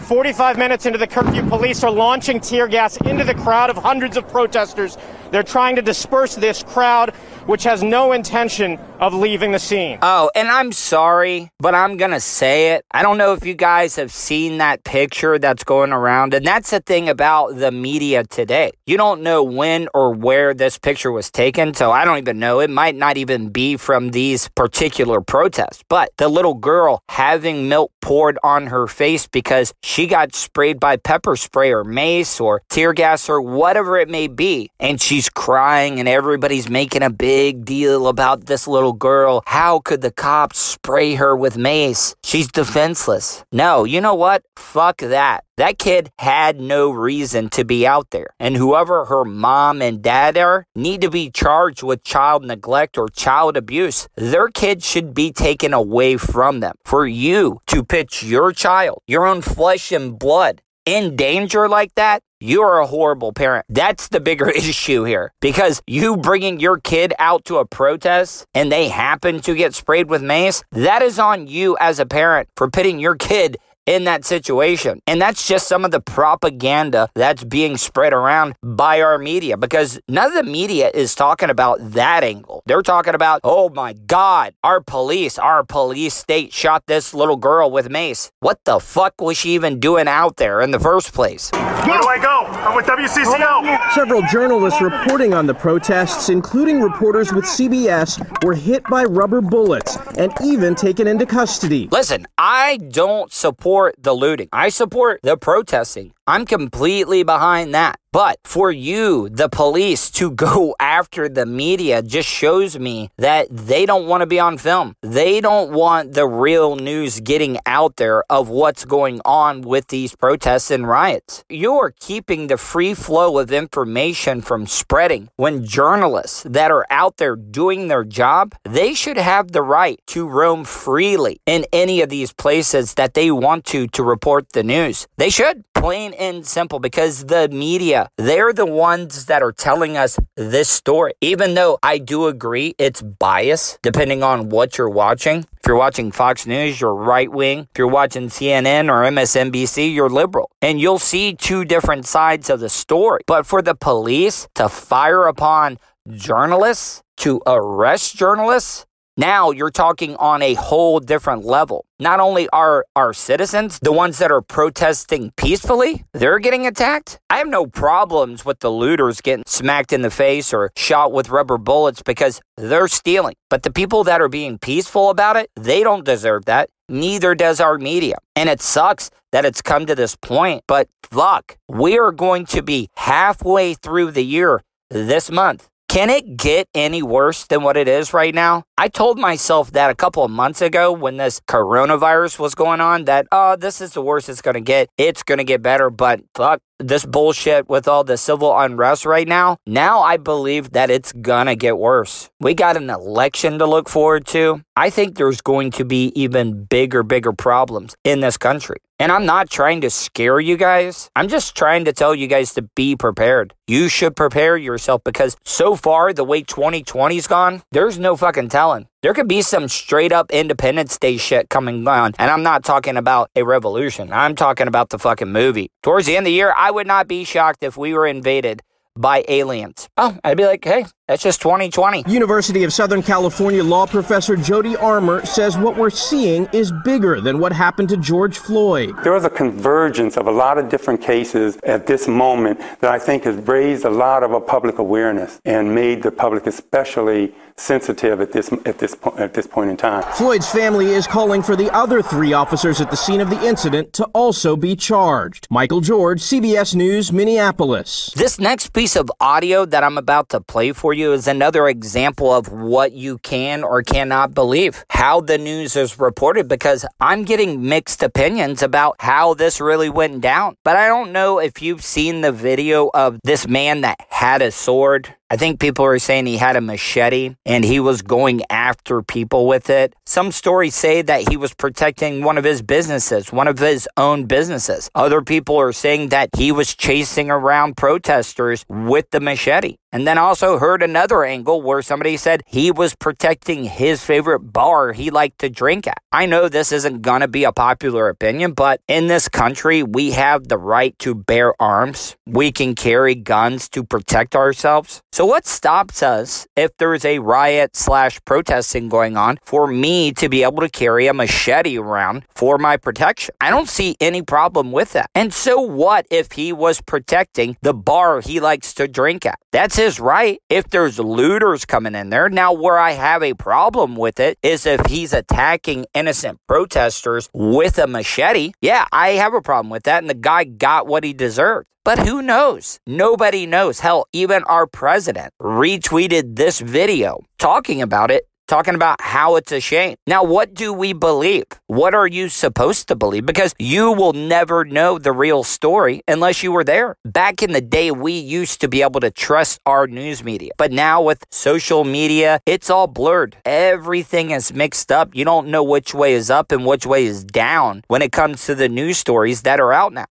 45 0.00 0.58
minutes 0.58 0.86
into 0.86 0.98
the 0.98 1.06
curfew, 1.06 1.48
police 1.48 1.84
are 1.84 1.90
launching 1.90 2.40
tear 2.40 2.66
gas 2.66 2.96
into 3.02 3.22
the 3.22 3.34
crowd 3.34 3.70
of 3.70 3.76
hundreds 3.76 4.16
of 4.16 4.26
protesters. 4.26 4.98
They're 5.32 5.42
trying 5.42 5.76
to 5.76 5.82
disperse 5.82 6.34
this 6.34 6.62
crowd, 6.62 7.14
which 7.46 7.64
has 7.64 7.82
no 7.82 8.12
intention 8.12 8.78
of 9.00 9.14
leaving 9.14 9.50
the 9.52 9.58
scene. 9.58 9.98
Oh, 10.02 10.30
and 10.34 10.48
I'm 10.48 10.72
sorry, 10.72 11.50
but 11.58 11.74
I'm 11.74 11.96
going 11.96 12.10
to 12.10 12.20
say 12.20 12.72
it. 12.74 12.84
I 12.90 13.02
don't 13.02 13.16
know 13.16 13.32
if 13.32 13.46
you 13.46 13.54
guys 13.54 13.96
have 13.96 14.12
seen 14.12 14.58
that 14.58 14.84
picture 14.84 15.38
that's 15.38 15.64
going 15.64 15.90
around. 15.90 16.34
And 16.34 16.46
that's 16.46 16.68
the 16.68 16.80
thing 16.80 17.08
about 17.08 17.56
the 17.56 17.72
media 17.72 18.24
today. 18.24 18.72
You 18.86 18.98
don't 18.98 19.22
know 19.22 19.42
when 19.42 19.88
or 19.94 20.12
where 20.12 20.52
this 20.52 20.78
picture 20.78 21.10
was 21.10 21.30
taken. 21.30 21.72
So 21.72 21.90
I 21.90 22.04
don't 22.04 22.18
even 22.18 22.38
know. 22.38 22.60
It 22.60 22.68
might 22.68 22.94
not 22.94 23.16
even 23.16 23.48
be 23.48 23.78
from 23.78 24.10
these 24.10 24.48
particular 24.50 25.22
protests. 25.22 25.82
But 25.88 26.10
the 26.18 26.28
little 26.28 26.54
girl 26.54 27.02
having 27.08 27.70
milk 27.70 27.90
poured 28.02 28.38
on 28.44 28.66
her 28.66 28.86
face 28.86 29.26
because 29.26 29.72
she 29.82 30.06
got 30.06 30.34
sprayed 30.34 30.78
by 30.78 30.98
pepper 30.98 31.36
spray 31.36 31.72
or 31.72 31.84
mace 31.84 32.38
or 32.38 32.60
tear 32.68 32.92
gas 32.92 33.30
or 33.30 33.40
whatever 33.40 33.96
it 33.96 34.10
may 34.10 34.28
be. 34.28 34.70
And 34.78 35.00
she's 35.22 35.28
crying 35.28 36.00
and 36.00 36.08
everybody's 36.08 36.68
making 36.68 37.02
a 37.02 37.10
big 37.10 37.64
deal 37.64 38.08
about 38.08 38.46
this 38.46 38.66
little 38.66 38.92
girl. 38.92 39.40
How 39.46 39.78
could 39.78 40.00
the 40.00 40.10
cops 40.10 40.58
spray 40.58 41.14
her 41.14 41.36
with 41.36 41.56
mace? 41.56 42.16
She's 42.24 42.50
defenseless. 42.50 43.44
No, 43.52 43.84
you 43.84 44.00
know 44.00 44.16
what? 44.16 44.42
Fuck 44.56 44.98
that. 44.98 45.44
That 45.56 45.78
kid 45.78 46.10
had 46.18 46.60
no 46.60 46.90
reason 46.90 47.50
to 47.50 47.64
be 47.64 47.86
out 47.86 48.10
there. 48.10 48.30
And 48.40 48.56
whoever 48.56 49.04
her 49.04 49.24
mom 49.24 49.80
and 49.80 50.02
dad 50.02 50.36
are 50.36 50.66
need 50.74 51.00
to 51.02 51.10
be 51.10 51.30
charged 51.30 51.84
with 51.84 52.02
child 52.02 52.44
neglect 52.44 52.98
or 52.98 53.06
child 53.08 53.56
abuse. 53.56 54.08
Their 54.16 54.48
kid 54.48 54.82
should 54.82 55.14
be 55.14 55.30
taken 55.30 55.72
away 55.72 56.16
from 56.16 56.58
them. 56.58 56.74
For 56.84 57.06
you 57.06 57.60
to 57.68 57.84
pitch 57.84 58.24
your 58.24 58.50
child, 58.50 58.98
your 59.06 59.24
own 59.24 59.40
flesh 59.40 59.92
and 59.92 60.18
blood, 60.18 60.62
in 60.84 61.14
danger 61.14 61.68
like 61.68 61.94
that, 61.94 62.22
you're 62.42 62.78
a 62.78 62.86
horrible 62.86 63.32
parent. 63.32 63.66
That's 63.68 64.08
the 64.08 64.20
bigger 64.20 64.50
issue 64.68 65.04
here 65.04 65.32
because 65.40 65.80
you 65.86 66.16
bringing 66.16 66.60
your 66.60 66.78
kid 66.78 67.14
out 67.18 67.44
to 67.46 67.58
a 67.58 67.64
protest 67.64 68.46
and 68.54 68.70
they 68.70 68.88
happen 68.88 69.40
to 69.42 69.54
get 69.54 69.74
sprayed 69.74 70.08
with 70.08 70.22
mace, 70.22 70.62
that 70.72 71.02
is 71.02 71.18
on 71.18 71.46
you 71.46 71.76
as 71.80 71.98
a 71.98 72.06
parent 72.06 72.48
for 72.56 72.68
putting 72.68 72.98
your 72.98 73.14
kid 73.14 73.58
in 73.86 74.04
that 74.04 74.24
situation. 74.24 75.00
And 75.06 75.20
that's 75.20 75.46
just 75.46 75.66
some 75.66 75.84
of 75.84 75.90
the 75.90 76.00
propaganda 76.00 77.08
that's 77.14 77.44
being 77.44 77.76
spread 77.76 78.12
around 78.12 78.54
by 78.62 79.00
our 79.00 79.18
media 79.18 79.56
because 79.56 80.00
none 80.08 80.28
of 80.28 80.34
the 80.34 80.50
media 80.50 80.90
is 80.94 81.14
talking 81.14 81.50
about 81.50 81.78
that 81.92 82.22
angle. 82.22 82.62
They're 82.66 82.82
talking 82.82 83.14
about, 83.14 83.40
oh 83.44 83.68
my 83.68 83.92
God, 83.92 84.54
our 84.62 84.80
police, 84.80 85.38
our 85.38 85.64
police 85.64 86.14
state 86.14 86.52
shot 86.52 86.84
this 86.86 87.12
little 87.12 87.36
girl 87.36 87.70
with 87.70 87.90
mace. 87.90 88.30
What 88.40 88.60
the 88.64 88.78
fuck 88.78 89.20
was 89.20 89.36
she 89.36 89.54
even 89.54 89.80
doing 89.80 90.08
out 90.08 90.36
there 90.36 90.60
in 90.60 90.70
the 90.70 90.80
first 90.80 91.12
place? 91.12 91.50
Where 91.52 92.00
do 92.00 92.08
I 92.08 92.18
go? 92.20 92.31
I'm 92.40 92.74
with 92.74 92.86
WCCO. 92.86 93.92
Several 93.92 94.22
journalists 94.22 94.80
reporting 94.80 95.34
on 95.34 95.46
the 95.46 95.54
protests, 95.54 96.30
including 96.30 96.80
reporters 96.80 97.32
with 97.32 97.44
CBS, 97.44 98.18
were 98.42 98.54
hit 98.54 98.82
by 98.84 99.04
rubber 99.04 99.40
bullets 99.40 99.98
and 100.16 100.32
even 100.42 100.74
taken 100.74 101.06
into 101.06 101.26
custody. 101.26 101.88
Listen, 101.92 102.26
I 102.38 102.78
don't 102.78 103.32
support 103.32 103.96
the 103.98 104.14
looting. 104.14 104.48
I 104.52 104.70
support 104.70 105.20
the 105.22 105.36
protesting. 105.36 106.12
I'm 106.26 106.46
completely 106.46 107.24
behind 107.24 107.74
that. 107.74 107.98
But 108.12 108.40
for 108.44 108.70
you, 108.70 109.30
the 109.30 109.48
police, 109.48 110.10
to 110.10 110.30
go 110.30 110.76
after 110.80 111.30
the 111.30 111.46
media 111.46 112.02
just 112.02 112.28
shows 112.28 112.78
me 112.78 113.10
that 113.16 113.46
they 113.50 113.86
don't 113.86 114.06
want 114.06 114.20
to 114.20 114.26
be 114.26 114.38
on 114.38 114.58
film. 114.58 114.94
They 115.00 115.40
don't 115.40 115.72
want 115.72 116.12
the 116.12 116.26
real 116.26 116.76
news 116.76 117.20
getting 117.20 117.58
out 117.64 117.96
there 117.96 118.22
of 118.30 118.50
what's 118.50 118.84
going 118.84 119.22
on 119.24 119.62
with 119.62 119.86
these 119.88 120.14
protests 120.14 120.70
and 120.70 120.86
riots. 120.86 121.42
You're 121.48 121.94
keeping 121.98 122.48
the 122.48 122.58
free 122.58 122.92
flow 122.92 123.38
of 123.38 123.50
information 123.50 124.42
from 124.42 124.66
spreading 124.66 125.30
when 125.36 125.64
journalists 125.64 126.42
that 126.42 126.70
are 126.70 126.86
out 126.90 127.16
there 127.16 127.34
doing 127.34 127.88
their 127.88 128.04
job, 128.04 128.54
they 128.64 128.92
should 128.92 129.16
have 129.16 129.52
the 129.52 129.62
right 129.62 129.98
to 130.08 130.28
roam 130.28 130.64
freely 130.64 131.40
in 131.46 131.64
any 131.72 132.02
of 132.02 132.10
these 132.10 132.34
places 132.34 132.92
that 132.94 133.14
they 133.14 133.30
want 133.30 133.64
to 133.64 133.86
to 133.88 134.02
report 134.02 134.52
the 134.52 134.62
news. 134.62 135.06
They 135.16 135.30
should, 135.30 135.64
plain 135.72 136.11
and 136.14 136.46
simple, 136.46 136.78
because 136.78 137.26
the 137.26 137.48
media 137.48 138.08
they're 138.16 138.52
the 138.52 138.66
ones 138.66 139.26
that 139.26 139.42
are 139.42 139.52
telling 139.52 139.96
us 139.96 140.18
this 140.36 140.68
story. 140.68 141.12
Even 141.20 141.54
though 141.54 141.78
I 141.82 141.98
do 141.98 142.26
agree 142.26 142.74
it's 142.78 143.02
biased 143.02 143.78
depending 143.82 144.22
on 144.22 144.48
what 144.48 144.78
you're 144.78 144.88
watching. 144.88 145.46
If 145.62 145.68
you're 145.68 145.76
watching 145.76 146.10
Fox 146.10 146.46
News, 146.46 146.80
you're 146.80 146.94
right 146.94 147.30
wing. 147.30 147.68
If 147.70 147.78
you're 147.78 147.86
watching 147.86 148.28
CNN 148.28 148.90
or 148.90 149.02
MSNBC, 149.08 149.94
you're 149.94 150.10
liberal. 150.10 150.50
And 150.60 150.80
you'll 150.80 150.98
see 150.98 151.34
two 151.34 151.64
different 151.64 152.06
sides 152.06 152.50
of 152.50 152.60
the 152.60 152.68
story. 152.68 153.22
But 153.26 153.46
for 153.46 153.62
the 153.62 153.74
police 153.76 154.48
to 154.56 154.68
fire 154.68 155.26
upon 155.26 155.78
journalists, 156.08 157.02
to 157.18 157.40
arrest 157.46 158.16
journalists, 158.16 158.86
now 159.16 159.50
you're 159.50 159.70
talking 159.70 160.16
on 160.16 160.40
a 160.40 160.54
whole 160.54 160.98
different 160.98 161.44
level. 161.44 161.84
Not 161.98 162.18
only 162.18 162.48
are 162.48 162.86
our 162.96 163.12
citizens, 163.12 163.78
the 163.80 163.92
ones 163.92 164.18
that 164.18 164.32
are 164.32 164.40
protesting 164.40 165.32
peacefully, 165.36 166.04
they're 166.14 166.38
getting 166.38 166.66
attacked. 166.66 167.20
I 167.28 167.36
have 167.36 167.48
no 167.48 167.66
problems 167.66 168.44
with 168.44 168.60
the 168.60 168.70
looters 168.70 169.20
getting 169.20 169.44
smacked 169.46 169.92
in 169.92 170.00
the 170.00 170.10
face 170.10 170.54
or 170.54 170.70
shot 170.76 171.12
with 171.12 171.28
rubber 171.28 171.58
bullets 171.58 172.02
because 172.02 172.40
they're 172.56 172.88
stealing. 172.88 173.34
But 173.50 173.62
the 173.64 173.72
people 173.72 174.02
that 174.04 174.22
are 174.22 174.28
being 174.28 174.58
peaceful 174.58 175.10
about 175.10 175.36
it, 175.36 175.50
they 175.56 175.82
don't 175.82 176.04
deserve 176.04 176.46
that. 176.46 176.70
Neither 176.88 177.34
does 177.34 177.60
our 177.60 177.78
media. 177.78 178.16
And 178.34 178.48
it 178.48 178.62
sucks 178.62 179.10
that 179.30 179.44
it's 179.44 179.62
come 179.62 179.86
to 179.86 179.94
this 179.94 180.16
point, 180.16 180.62
but 180.66 180.88
fuck, 181.02 181.56
we 181.68 181.98
are 181.98 182.12
going 182.12 182.46
to 182.46 182.62
be 182.62 182.88
halfway 182.96 183.74
through 183.74 184.10
the 184.12 184.24
year 184.24 184.62
this 184.90 185.30
month. 185.30 185.68
Can 185.92 186.08
it 186.08 186.38
get 186.38 186.68
any 186.74 187.02
worse 187.02 187.44
than 187.44 187.62
what 187.62 187.76
it 187.76 187.86
is 187.86 188.14
right 188.14 188.34
now? 188.34 188.64
I 188.78 188.88
told 188.88 189.18
myself 189.18 189.72
that 189.72 189.90
a 189.90 189.94
couple 189.94 190.24
of 190.24 190.30
months 190.30 190.62
ago 190.62 190.90
when 190.90 191.18
this 191.18 191.38
coronavirus 191.40 192.38
was 192.38 192.54
going 192.54 192.80
on 192.80 193.04
that, 193.04 193.26
oh, 193.30 193.56
this 193.56 193.82
is 193.82 193.92
the 193.92 194.00
worst 194.00 194.30
it's 194.30 194.40
going 194.40 194.54
to 194.54 194.62
get. 194.62 194.88
It's 194.96 195.22
going 195.22 195.36
to 195.36 195.44
get 195.44 195.60
better, 195.60 195.90
but 195.90 196.22
fuck 196.34 196.62
this 196.78 197.04
bullshit 197.04 197.68
with 197.68 197.86
all 197.86 198.04
the 198.04 198.16
civil 198.16 198.58
unrest 198.58 199.04
right 199.04 199.28
now. 199.28 199.58
Now 199.66 200.00
I 200.00 200.16
believe 200.16 200.70
that 200.70 200.88
it's 200.88 201.12
going 201.12 201.46
to 201.46 201.56
get 201.56 201.76
worse. 201.76 202.30
We 202.40 202.54
got 202.54 202.78
an 202.78 202.88
election 202.88 203.58
to 203.58 203.66
look 203.66 203.90
forward 203.90 204.26
to. 204.28 204.62
I 204.74 204.88
think 204.88 205.16
there's 205.16 205.42
going 205.42 205.72
to 205.72 205.84
be 205.84 206.10
even 206.18 206.64
bigger, 206.64 207.02
bigger 207.02 207.34
problems 207.34 207.96
in 208.02 208.20
this 208.20 208.38
country. 208.38 208.78
And 209.02 209.10
I'm 209.10 209.26
not 209.26 209.50
trying 209.50 209.80
to 209.80 209.90
scare 209.90 210.38
you 210.38 210.56
guys. 210.56 211.10
I'm 211.16 211.26
just 211.26 211.56
trying 211.56 211.86
to 211.86 211.92
tell 211.92 212.14
you 212.14 212.28
guys 212.28 212.54
to 212.54 212.62
be 212.62 212.94
prepared. 212.94 213.52
You 213.66 213.88
should 213.88 214.14
prepare 214.14 214.56
yourself 214.56 215.02
because 215.02 215.36
so 215.42 215.74
far, 215.74 216.12
the 216.12 216.22
way 216.22 216.44
2020's 216.44 217.26
gone, 217.26 217.64
there's 217.72 217.98
no 217.98 218.16
fucking 218.16 218.50
telling. 218.50 218.86
There 219.02 219.12
could 219.12 219.26
be 219.26 219.42
some 219.42 219.66
straight 219.66 220.12
up 220.12 220.30
Independence 220.30 220.96
Day 220.98 221.16
shit 221.16 221.50
coming 221.50 221.88
on. 221.88 222.12
And 222.16 222.30
I'm 222.30 222.44
not 222.44 222.62
talking 222.62 222.96
about 222.96 223.28
a 223.34 223.42
revolution. 223.42 224.12
I'm 224.12 224.36
talking 224.36 224.68
about 224.68 224.90
the 224.90 225.00
fucking 225.00 225.32
movie. 225.32 225.72
Towards 225.82 226.06
the 226.06 226.16
end 226.16 226.26
of 226.26 226.30
the 226.30 226.34
year, 226.34 226.54
I 226.56 226.70
would 226.70 226.86
not 226.86 227.08
be 227.08 227.24
shocked 227.24 227.64
if 227.64 227.76
we 227.76 227.94
were 227.94 228.06
invaded 228.06 228.62
by 228.96 229.24
aliens. 229.28 229.88
Oh, 229.96 230.18
I'd 230.22 230.36
be 230.36 230.44
like, 230.44 230.64
hey, 230.64 230.86
that's 231.08 231.22
just 231.22 231.40
2020. 231.40 232.04
University 232.06 232.64
of 232.64 232.72
Southern 232.72 233.02
California 233.02 233.64
law 233.64 233.86
professor 233.86 234.36
Jody 234.36 234.76
Armour 234.76 235.24
says 235.24 235.56
what 235.56 235.76
we're 235.76 235.90
seeing 235.90 236.46
is 236.52 236.72
bigger 236.84 237.20
than 237.20 237.38
what 237.38 237.52
happened 237.52 237.88
to 237.90 237.96
George 237.96 238.38
Floyd. 238.38 238.94
There 239.02 239.12
was 239.12 239.24
a 239.24 239.30
convergence 239.30 240.16
of 240.16 240.26
a 240.26 240.30
lot 240.30 240.58
of 240.58 240.68
different 240.68 241.00
cases 241.00 241.56
at 241.64 241.86
this 241.86 242.06
moment 242.06 242.60
that 242.80 242.90
I 242.90 242.98
think 242.98 243.24
has 243.24 243.36
raised 243.36 243.84
a 243.84 243.90
lot 243.90 244.22
of 244.22 244.32
a 244.32 244.40
public 244.40 244.78
awareness 244.78 245.40
and 245.44 245.74
made 245.74 246.02
the 246.02 246.12
public 246.12 246.46
especially 246.46 247.34
sensitive 247.56 248.20
at 248.20 248.32
this 248.32 248.52
at 248.66 248.78
this 248.78 248.94
point 248.94 249.18
at 249.18 249.34
this 249.34 249.46
point 249.46 249.70
in 249.70 249.76
time. 249.76 250.02
Floyd's 250.14 250.50
family 250.50 250.92
is 250.92 251.06
calling 251.06 251.42
for 251.42 251.56
the 251.56 251.70
other 251.74 252.02
three 252.02 252.32
officers 252.32 252.80
at 252.80 252.90
the 252.90 252.96
scene 252.96 253.20
of 253.20 253.30
the 253.30 253.46
incident 253.46 253.92
to 253.94 254.04
also 254.06 254.56
be 254.56 254.76
charged. 254.76 255.46
Michael 255.50 255.80
George, 255.80 256.20
CBS 256.20 256.74
News, 256.74 257.12
Minneapolis. 257.12 258.10
This 258.14 258.38
next 258.38 258.72
piece 258.72 258.96
of 258.96 259.10
audio 259.20 259.64
that 259.64 259.84
I'm 259.84 259.98
about 259.98 260.28
to 260.30 260.40
play 260.40 260.72
for 260.72 260.92
you 260.92 261.12
is 261.12 261.26
another 261.26 261.68
example 261.68 262.32
of 262.32 262.50
what 262.50 262.92
you 262.92 263.18
can 263.18 263.62
or 263.62 263.82
cannot 263.82 264.34
believe. 264.34 264.84
How 264.90 265.20
the 265.20 265.38
news 265.38 265.76
is 265.76 265.98
reported 265.98 266.48
because 266.48 266.84
I'm 267.00 267.24
getting 267.24 267.68
mixed 267.68 268.02
opinions 268.02 268.62
about 268.62 268.96
how 269.00 269.34
this 269.34 269.60
really 269.60 269.90
went 269.90 270.20
down. 270.20 270.56
But 270.64 270.76
I 270.76 270.88
don't 270.88 271.12
know 271.12 271.38
if 271.38 271.62
you've 271.62 271.84
seen 271.84 272.20
the 272.20 272.32
video 272.32 272.90
of 272.94 273.18
this 273.24 273.46
man 273.46 273.82
that 273.82 273.96
had 274.08 274.42
a 274.42 274.50
sword 274.50 275.14
I 275.32 275.36
think 275.38 275.60
people 275.60 275.86
are 275.86 275.98
saying 275.98 276.26
he 276.26 276.36
had 276.36 276.56
a 276.56 276.60
machete 276.60 277.36
and 277.46 277.64
he 277.64 277.80
was 277.80 278.02
going 278.02 278.42
after 278.50 279.00
people 279.00 279.46
with 279.46 279.70
it. 279.70 279.94
Some 280.04 280.30
stories 280.30 280.74
say 280.74 281.00
that 281.00 281.30
he 281.30 281.38
was 281.38 281.54
protecting 281.54 282.22
one 282.22 282.36
of 282.36 282.44
his 282.44 282.60
businesses, 282.60 283.32
one 283.32 283.48
of 283.48 283.58
his 283.58 283.88
own 283.96 284.26
businesses. 284.26 284.90
Other 284.94 285.22
people 285.22 285.56
are 285.56 285.72
saying 285.72 286.10
that 286.10 286.28
he 286.36 286.52
was 286.52 286.74
chasing 286.74 287.30
around 287.30 287.78
protesters 287.78 288.66
with 288.68 289.08
the 289.10 289.20
machete. 289.20 289.76
And 289.92 290.06
then 290.06 290.16
also 290.16 290.58
heard 290.58 290.82
another 290.82 291.22
angle 291.22 291.60
where 291.60 291.82
somebody 291.82 292.16
said 292.16 292.42
he 292.46 292.70
was 292.70 292.94
protecting 292.94 293.64
his 293.64 294.02
favorite 294.02 294.40
bar 294.40 294.92
he 294.92 295.10
liked 295.10 295.38
to 295.40 295.50
drink 295.50 295.86
at. 295.86 295.98
I 296.10 296.26
know 296.26 296.48
this 296.48 296.72
isn't 296.72 297.02
gonna 297.02 297.28
be 297.28 297.44
a 297.44 297.52
popular 297.52 298.08
opinion, 298.08 298.52
but 298.52 298.80
in 298.88 299.06
this 299.06 299.28
country, 299.28 299.82
we 299.82 300.12
have 300.12 300.48
the 300.48 300.58
right 300.58 300.98
to 301.00 301.14
bear 301.14 301.54
arms. 301.60 302.16
We 302.26 302.52
can 302.52 302.74
carry 302.74 303.14
guns 303.14 303.68
to 303.70 303.84
protect 303.84 304.34
ourselves. 304.34 305.02
So 305.12 305.26
what 305.26 305.46
stops 305.46 306.02
us 306.02 306.46
if 306.56 306.76
there's 306.78 307.04
a 307.04 307.18
riot 307.18 307.76
slash 307.76 308.18
protesting 308.24 308.88
going 308.88 309.16
on 309.16 309.38
for 309.44 309.66
me 309.66 310.12
to 310.12 310.28
be 310.28 310.42
able 310.42 310.60
to 310.60 310.70
carry 310.70 311.06
a 311.06 311.12
machete 311.12 311.76
around 311.78 312.24
for 312.34 312.56
my 312.56 312.78
protection? 312.78 313.34
I 313.40 313.50
don't 313.50 313.68
see 313.68 313.96
any 314.00 314.22
problem 314.22 314.72
with 314.72 314.92
that. 314.92 315.10
And 315.14 315.34
so 315.34 315.60
what 315.60 316.06
if 316.10 316.32
he 316.32 316.52
was 316.52 316.80
protecting 316.80 317.56
the 317.60 317.74
bar 317.74 318.20
he 318.22 318.40
likes 318.40 318.72
to 318.74 318.88
drink 318.88 319.26
at? 319.26 319.38
That's 319.50 319.81
his 319.82 319.98
right 319.98 320.40
if 320.48 320.70
there's 320.70 320.98
looters 320.98 321.64
coming 321.64 321.94
in 321.94 322.10
there. 322.10 322.28
Now, 322.28 322.52
where 322.52 322.78
I 322.78 322.92
have 322.92 323.22
a 323.22 323.34
problem 323.34 323.96
with 323.96 324.20
it 324.20 324.38
is 324.42 324.64
if 324.64 324.86
he's 324.86 325.12
attacking 325.12 325.86
innocent 325.92 326.38
protesters 326.46 327.28
with 327.34 327.78
a 327.78 327.86
machete. 327.86 328.52
Yeah, 328.60 328.86
I 328.92 329.10
have 329.22 329.34
a 329.34 329.42
problem 329.42 329.70
with 329.70 329.82
that. 329.84 330.02
And 330.02 330.08
the 330.08 330.14
guy 330.14 330.44
got 330.44 330.86
what 330.86 331.02
he 331.04 331.12
deserved. 331.12 331.66
But 331.84 331.98
who 331.98 332.22
knows? 332.22 332.78
Nobody 332.86 333.44
knows. 333.44 333.80
Hell, 333.80 334.06
even 334.12 334.44
our 334.44 334.68
president 334.68 335.34
retweeted 335.42 336.36
this 336.36 336.60
video 336.60 337.18
talking 337.38 337.82
about 337.82 338.12
it 338.12 338.28
talking 338.52 338.74
about 338.74 339.00
how 339.00 339.36
it's 339.36 339.50
a 339.50 339.60
shame. 339.60 339.96
Now, 340.06 340.22
what 340.22 340.52
do 340.52 340.74
we 340.74 340.92
believe? 340.92 341.46
What 341.68 341.94
are 341.94 342.06
you 342.06 342.28
supposed 342.28 342.86
to 342.88 342.94
believe? 342.94 343.24
Because 343.24 343.54
you 343.58 343.92
will 343.92 344.12
never 344.12 344.62
know 344.62 344.98
the 344.98 345.10
real 345.10 345.42
story 345.42 346.02
unless 346.06 346.42
you 346.42 346.52
were 346.52 346.62
there. 346.62 346.96
Back 347.02 347.42
in 347.42 347.52
the 347.52 347.62
day, 347.62 347.90
we 347.90 348.12
used 348.12 348.60
to 348.60 348.68
be 348.68 348.82
able 348.82 349.00
to 349.00 349.10
trust 349.10 349.58
our 349.64 349.86
news 349.86 350.22
media. 350.22 350.50
But 350.58 350.70
now 350.70 351.00
with 351.00 351.24
social 351.30 351.84
media, 351.84 352.40
it's 352.44 352.68
all 352.68 352.88
blurred. 352.88 353.38
Everything 353.46 354.32
is 354.32 354.52
mixed 354.52 354.92
up. 354.92 355.14
You 355.14 355.24
don't 355.24 355.48
know 355.48 355.64
which 355.64 355.94
way 355.94 356.12
is 356.12 356.28
up 356.28 356.52
and 356.52 356.66
which 356.66 356.84
way 356.84 357.06
is 357.06 357.24
down 357.24 357.84
when 357.88 358.02
it 358.02 358.12
comes 358.12 358.44
to 358.44 358.54
the 358.54 358.68
news 358.68 358.98
stories 358.98 359.40
that 359.42 359.60
are 359.60 359.72
out 359.72 359.94
now. 359.94 360.04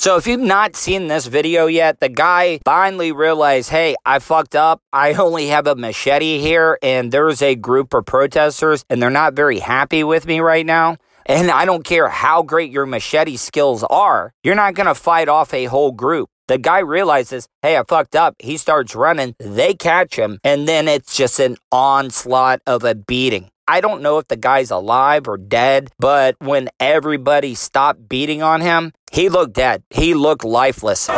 So 0.00 0.16
if 0.16 0.26
you've 0.26 0.40
not 0.40 0.76
seen 0.76 1.08
this 1.08 1.26
video 1.26 1.66
yet, 1.66 2.00
the 2.00 2.08
guy 2.08 2.60
finally 2.64 3.12
realized, 3.12 3.68
hey, 3.68 3.96
I 4.06 4.18
fucked 4.18 4.56
up. 4.56 4.80
I 4.94 5.12
only 5.26 5.48
have 5.48 5.66
a 5.66 5.74
machete 5.74 6.38
here, 6.38 6.78
and 6.82 7.12
there's 7.12 7.42
a 7.42 7.54
group 7.54 7.92
of 7.92 8.06
protesters, 8.06 8.82
and 8.88 9.02
they're 9.02 9.10
not 9.10 9.34
very 9.34 9.58
happy 9.58 10.02
with 10.02 10.24
me 10.26 10.40
right 10.40 10.64
now. 10.64 10.96
And 11.26 11.50
I 11.50 11.66
don't 11.66 11.84
care 11.84 12.08
how 12.08 12.42
great 12.42 12.72
your 12.72 12.86
machete 12.86 13.36
skills 13.36 13.84
are, 13.84 14.32
you're 14.42 14.54
not 14.54 14.72
gonna 14.72 14.94
fight 14.94 15.28
off 15.28 15.52
a 15.52 15.66
whole 15.66 15.92
group. 15.92 16.30
The 16.48 16.56
guy 16.56 16.78
realizes, 16.78 17.46
hey, 17.60 17.76
I 17.76 17.84
fucked 17.86 18.16
up. 18.16 18.36
He 18.38 18.56
starts 18.56 18.96
running. 18.96 19.36
They 19.38 19.74
catch 19.74 20.16
him, 20.16 20.40
and 20.42 20.66
then 20.66 20.88
it's 20.88 21.14
just 21.14 21.38
an 21.40 21.58
onslaught 21.70 22.62
of 22.66 22.84
a 22.84 22.94
beating. 22.94 23.50
I 23.70 23.80
don't 23.80 24.02
know 24.02 24.18
if 24.18 24.26
the 24.26 24.36
guy's 24.36 24.72
alive 24.72 25.28
or 25.28 25.36
dead, 25.36 25.90
but 25.96 26.34
when 26.40 26.70
everybody 26.80 27.54
stopped 27.54 28.08
beating 28.08 28.42
on 28.42 28.60
him, 28.60 28.92
he 29.12 29.28
looked 29.28 29.54
dead. 29.54 29.84
He 29.90 30.12
looked 30.12 30.42
lifeless. 30.44 31.08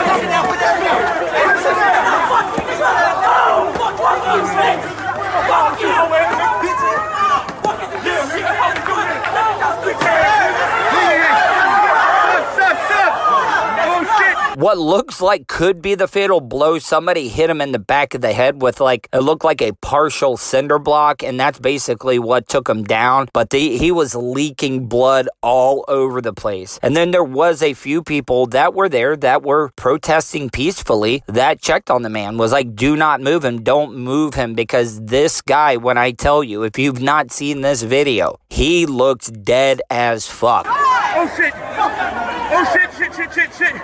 What 14.62 14.78
looks 14.78 15.21
like 15.21 15.49
could 15.49 15.83
be 15.83 15.97
the 15.97 16.07
fatal 16.07 16.40
blow. 16.40 16.78
Somebody 16.78 17.26
hit 17.26 17.50
him 17.50 17.61
in 17.61 17.73
the 17.73 17.81
back 17.81 18.14
of 18.14 18.21
the 18.21 18.33
head 18.33 18.62
with 18.62 18.78
like 18.81 19.09
it 19.12 19.19
looked 19.19 19.45
like 19.45 19.61
a 19.61 19.73
partial 19.83 20.37
cinder 20.37 20.78
block, 20.78 21.25
and 21.25 21.38
that's 21.38 21.59
basically 21.59 22.21
what 22.21 22.47
took 22.47 22.69
him 22.69 22.85
down. 22.85 23.28
But 23.33 23.50
the, 23.50 23.76
he 23.76 23.90
was 23.90 24.14
leaking 24.14 24.87
blood 24.87 25.28
all 25.42 25.85
over 25.88 26.21
the 26.21 26.33
place. 26.33 26.78
And 26.81 26.97
then 26.97 27.11
there 27.11 27.25
was 27.25 27.61
a 27.61 27.75
few 27.75 28.04
people 28.04 28.47
that 28.47 28.73
were 28.73 28.88
there 28.88 29.16
that 29.16 29.42
were 29.42 29.71
protesting 29.75 30.49
peacefully 30.49 31.25
that 31.26 31.61
checked 31.61 31.90
on 31.90 32.02
the 32.02 32.09
man 32.09 32.38
was 32.38 32.52
like, 32.52 32.76
"Do 32.76 32.95
not 32.95 33.21
move 33.21 33.45
him. 33.45 33.64
Don't 33.64 33.97
move 33.97 34.35
him 34.35 34.54
because 34.54 35.00
this 35.00 35.42
guy. 35.42 35.76
When 35.76 35.99
I 35.99 36.12
tell 36.12 36.45
you, 36.45 36.62
if 36.62 36.78
you've 36.78 37.02
not 37.02 37.33
seen 37.33 37.62
this 37.62 37.83
video, 37.83 38.38
he 38.49 38.87
looks 38.87 39.28
dead 39.28 39.83
as 39.90 40.28
fuck." 40.28 40.66
Oh 40.69 41.28
shit! 41.37 41.52
Oh 41.57 42.71
shit! 42.73 42.82
Shit! 43.14 43.31
Shit! 43.35 43.52
Shit! 43.52 43.75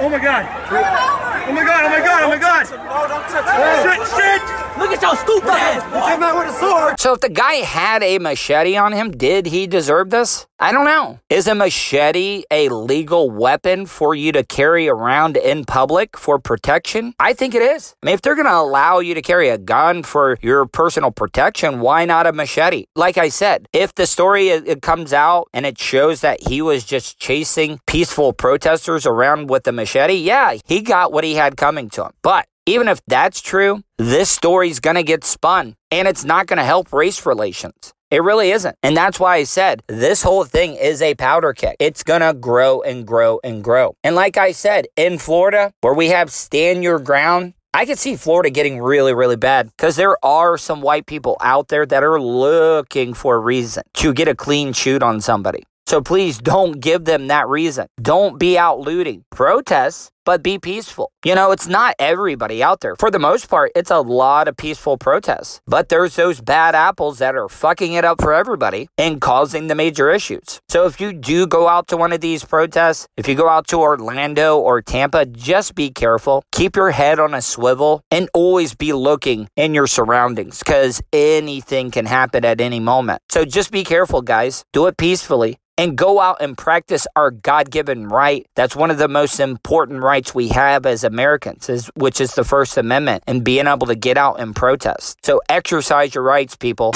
Oh 0.00 0.08
my 0.08 0.18
god! 0.18 1.35
Oh 1.48 1.52
my 1.52 1.64
god! 1.64 1.84
Oh 1.84 1.88
my 1.88 2.00
god! 2.00 2.22
Oh 2.24 2.28
my 2.28 2.38
god! 2.38 2.66
Shit! 2.66 4.08
Shit! 4.08 4.42
Look 4.78 4.90
at 4.90 5.00
y'all 5.00 5.14
stupid 5.14 5.48
ass! 5.48 5.82
You 5.94 6.12
came 6.12 6.22
out 6.22 6.36
with 6.36 6.54
a 6.54 6.58
sword! 6.58 7.00
So 7.00 7.12
if 7.12 7.20
the 7.20 7.28
guy 7.28 7.54
had 7.54 8.02
a 8.02 8.18
machete 8.18 8.76
on 8.76 8.92
him, 8.92 9.12
did 9.12 9.46
he 9.46 9.66
deserve 9.68 10.10
this? 10.10 10.46
I 10.58 10.72
don't 10.72 10.86
know. 10.86 11.20
Is 11.28 11.46
a 11.46 11.54
machete 11.54 12.44
a 12.50 12.70
legal 12.70 13.30
weapon 13.30 13.84
for 13.84 14.14
you 14.14 14.32
to 14.32 14.42
carry 14.42 14.88
around 14.88 15.36
in 15.36 15.66
public 15.66 16.16
for 16.16 16.38
protection? 16.38 17.14
I 17.20 17.34
think 17.34 17.54
it 17.54 17.60
is. 17.60 17.94
I 18.02 18.06
mean, 18.06 18.14
if 18.14 18.22
they're 18.22 18.34
going 18.34 18.46
to 18.46 18.56
allow 18.56 18.98
you 19.00 19.12
to 19.14 19.20
carry 19.20 19.50
a 19.50 19.58
gun 19.58 20.02
for 20.02 20.38
your 20.40 20.64
personal 20.64 21.10
protection, 21.10 21.80
why 21.80 22.06
not 22.06 22.26
a 22.26 22.32
machete? 22.32 22.86
Like 22.96 23.18
I 23.18 23.28
said, 23.28 23.68
if 23.74 23.94
the 23.94 24.06
story 24.06 24.48
it 24.48 24.80
comes 24.80 25.12
out 25.12 25.48
and 25.52 25.66
it 25.66 25.78
shows 25.78 26.22
that 26.22 26.48
he 26.48 26.62
was 26.62 26.84
just 26.84 27.18
chasing 27.18 27.78
peaceful 27.86 28.32
protesters 28.32 29.04
around 29.04 29.50
with 29.50 29.66
a 29.68 29.72
machete, 29.72 30.14
yeah, 30.14 30.56
he 30.64 30.80
got 30.80 31.12
what 31.12 31.24
he 31.24 31.34
had 31.36 31.56
coming 31.56 31.88
to 31.90 32.04
him. 32.04 32.12
But 32.22 32.46
even 32.66 32.88
if 32.88 33.00
that's 33.06 33.40
true, 33.40 33.82
this 33.96 34.28
story's 34.28 34.80
gonna 34.80 35.02
get 35.02 35.24
spun 35.24 35.74
and 35.90 36.08
it's 36.08 36.24
not 36.24 36.46
gonna 36.46 36.64
help 36.64 36.92
race 36.92 37.24
relations. 37.24 37.94
It 38.10 38.22
really 38.22 38.50
isn't. 38.52 38.76
And 38.82 38.96
that's 38.96 39.18
why 39.18 39.36
I 39.36 39.44
said 39.44 39.82
this 39.88 40.22
whole 40.22 40.44
thing 40.44 40.74
is 40.74 41.02
a 41.02 41.14
powder 41.14 41.52
keg. 41.52 41.76
It's 41.80 42.02
gonna 42.02 42.34
grow 42.34 42.82
and 42.82 43.06
grow 43.06 43.40
and 43.42 43.64
grow. 43.64 43.94
And 44.04 44.14
like 44.14 44.36
I 44.36 44.52
said, 44.52 44.86
in 44.96 45.18
Florida, 45.18 45.72
where 45.80 45.94
we 45.94 46.08
have 46.08 46.30
stand 46.30 46.84
your 46.84 46.98
ground, 46.98 47.54
I 47.74 47.84
could 47.84 47.98
see 47.98 48.16
Florida 48.16 48.48
getting 48.48 48.80
really, 48.80 49.12
really 49.12 49.36
bad 49.36 49.70
because 49.76 49.96
there 49.96 50.16
are 50.24 50.56
some 50.56 50.80
white 50.80 51.06
people 51.06 51.36
out 51.40 51.68
there 51.68 51.84
that 51.84 52.02
are 52.02 52.20
looking 52.20 53.12
for 53.12 53.34
a 53.36 53.38
reason 53.38 53.82
to 53.94 54.14
get 54.14 54.28
a 54.28 54.34
clean 54.34 54.72
shoot 54.72 55.02
on 55.02 55.20
somebody. 55.20 55.64
So 55.86 56.00
please 56.00 56.38
don't 56.38 56.80
give 56.80 57.04
them 57.04 57.26
that 57.28 57.48
reason. 57.48 57.86
Don't 58.00 58.38
be 58.38 58.56
out 58.56 58.80
looting. 58.80 59.24
Protest, 59.30 60.10
but 60.26 60.42
be 60.42 60.58
peaceful. 60.58 61.10
You 61.24 61.34
know, 61.34 61.52
it's 61.52 61.66
not 61.66 61.94
everybody 61.98 62.62
out 62.62 62.80
there. 62.80 62.96
For 62.96 63.10
the 63.10 63.18
most 63.18 63.48
part, 63.48 63.72
it's 63.74 63.90
a 63.90 64.00
lot 64.00 64.48
of 64.48 64.56
peaceful 64.58 64.98
protests. 64.98 65.62
But 65.66 65.88
there's 65.88 66.16
those 66.16 66.42
bad 66.42 66.74
apples 66.74 67.18
that 67.20 67.34
are 67.34 67.48
fucking 67.48 67.94
it 67.94 68.04
up 68.04 68.20
for 68.20 68.34
everybody 68.34 68.88
and 68.98 69.20
causing 69.20 69.68
the 69.68 69.74
major 69.74 70.10
issues. 70.10 70.60
So 70.68 70.84
if 70.84 71.00
you 71.00 71.14
do 71.14 71.46
go 71.46 71.68
out 71.68 71.88
to 71.88 71.96
one 71.96 72.12
of 72.12 72.20
these 72.20 72.44
protests, 72.44 73.06
if 73.16 73.26
you 73.26 73.34
go 73.34 73.48
out 73.48 73.68
to 73.68 73.80
Orlando 73.80 74.58
or 74.58 74.82
Tampa, 74.82 75.24
just 75.24 75.74
be 75.74 75.90
careful. 75.90 76.42
Keep 76.52 76.76
your 76.76 76.90
head 76.90 77.18
on 77.18 77.32
a 77.32 77.40
swivel 77.40 78.02
and 78.10 78.28
always 78.34 78.74
be 78.74 78.92
looking 78.92 79.48
in 79.56 79.72
your 79.72 79.86
surroundings 79.86 80.58
because 80.58 81.00
anything 81.12 81.92
can 81.92 82.06
happen 82.06 82.44
at 82.44 82.60
any 82.60 82.80
moment. 82.80 83.22
So 83.30 83.44
just 83.44 83.70
be 83.70 83.84
careful, 83.84 84.22
guys. 84.22 84.64
Do 84.72 84.86
it 84.86 84.96
peacefully 84.96 85.58
and 85.78 85.96
go 85.96 86.20
out 86.20 86.38
and 86.40 86.56
practice 86.56 87.06
our 87.14 87.30
God-given 87.30 88.08
right. 88.08 88.46
That's 88.56 88.74
one 88.74 88.90
of 88.90 88.96
the 88.96 89.08
most 89.08 89.38
important 89.38 90.00
rights 90.02 90.15
we 90.34 90.48
have 90.48 90.86
as 90.86 91.04
Americans, 91.04 91.68
is, 91.68 91.88
which 91.96 92.20
is 92.20 92.34
the 92.34 92.44
First 92.44 92.76
Amendment 92.76 93.22
and 93.26 93.44
being 93.44 93.66
able 93.66 93.86
to 93.86 93.94
get 93.94 94.16
out 94.16 94.40
and 94.40 94.54
protest. 94.54 95.24
So 95.24 95.40
exercise 95.48 96.14
your 96.14 96.24
rights, 96.24 96.56
people. 96.56 96.92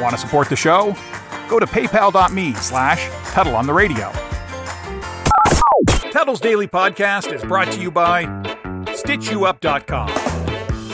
Want 0.00 0.12
to 0.12 0.18
support 0.18 0.48
the 0.48 0.56
show? 0.56 0.94
Go 1.48 1.58
to 1.58 1.66
paypal.me 1.66 2.54
slash 2.54 3.08
Tuttle 3.32 3.56
on 3.56 3.66
the 3.66 3.72
radio. 3.72 4.12
Tuttle's 6.10 6.40
Daily 6.40 6.66
Podcast 6.66 7.32
is 7.32 7.42
brought 7.42 7.70
to 7.72 7.80
you 7.80 7.90
by 7.90 8.24
StitchYouUp.com. 8.86 10.08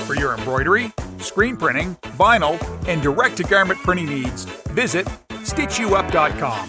For 0.04 0.14
your 0.14 0.34
embroidery, 0.36 0.92
screen 1.18 1.56
printing, 1.56 1.96
vinyl, 2.18 2.60
and 2.86 3.02
direct-to-garment 3.02 3.80
printing 3.80 4.06
needs, 4.06 4.44
visit 4.70 5.06
StitchYouUp.com. 5.30 6.68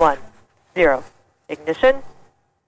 one, 0.00 0.18
zero. 0.74 1.04
Ignition. 1.50 1.96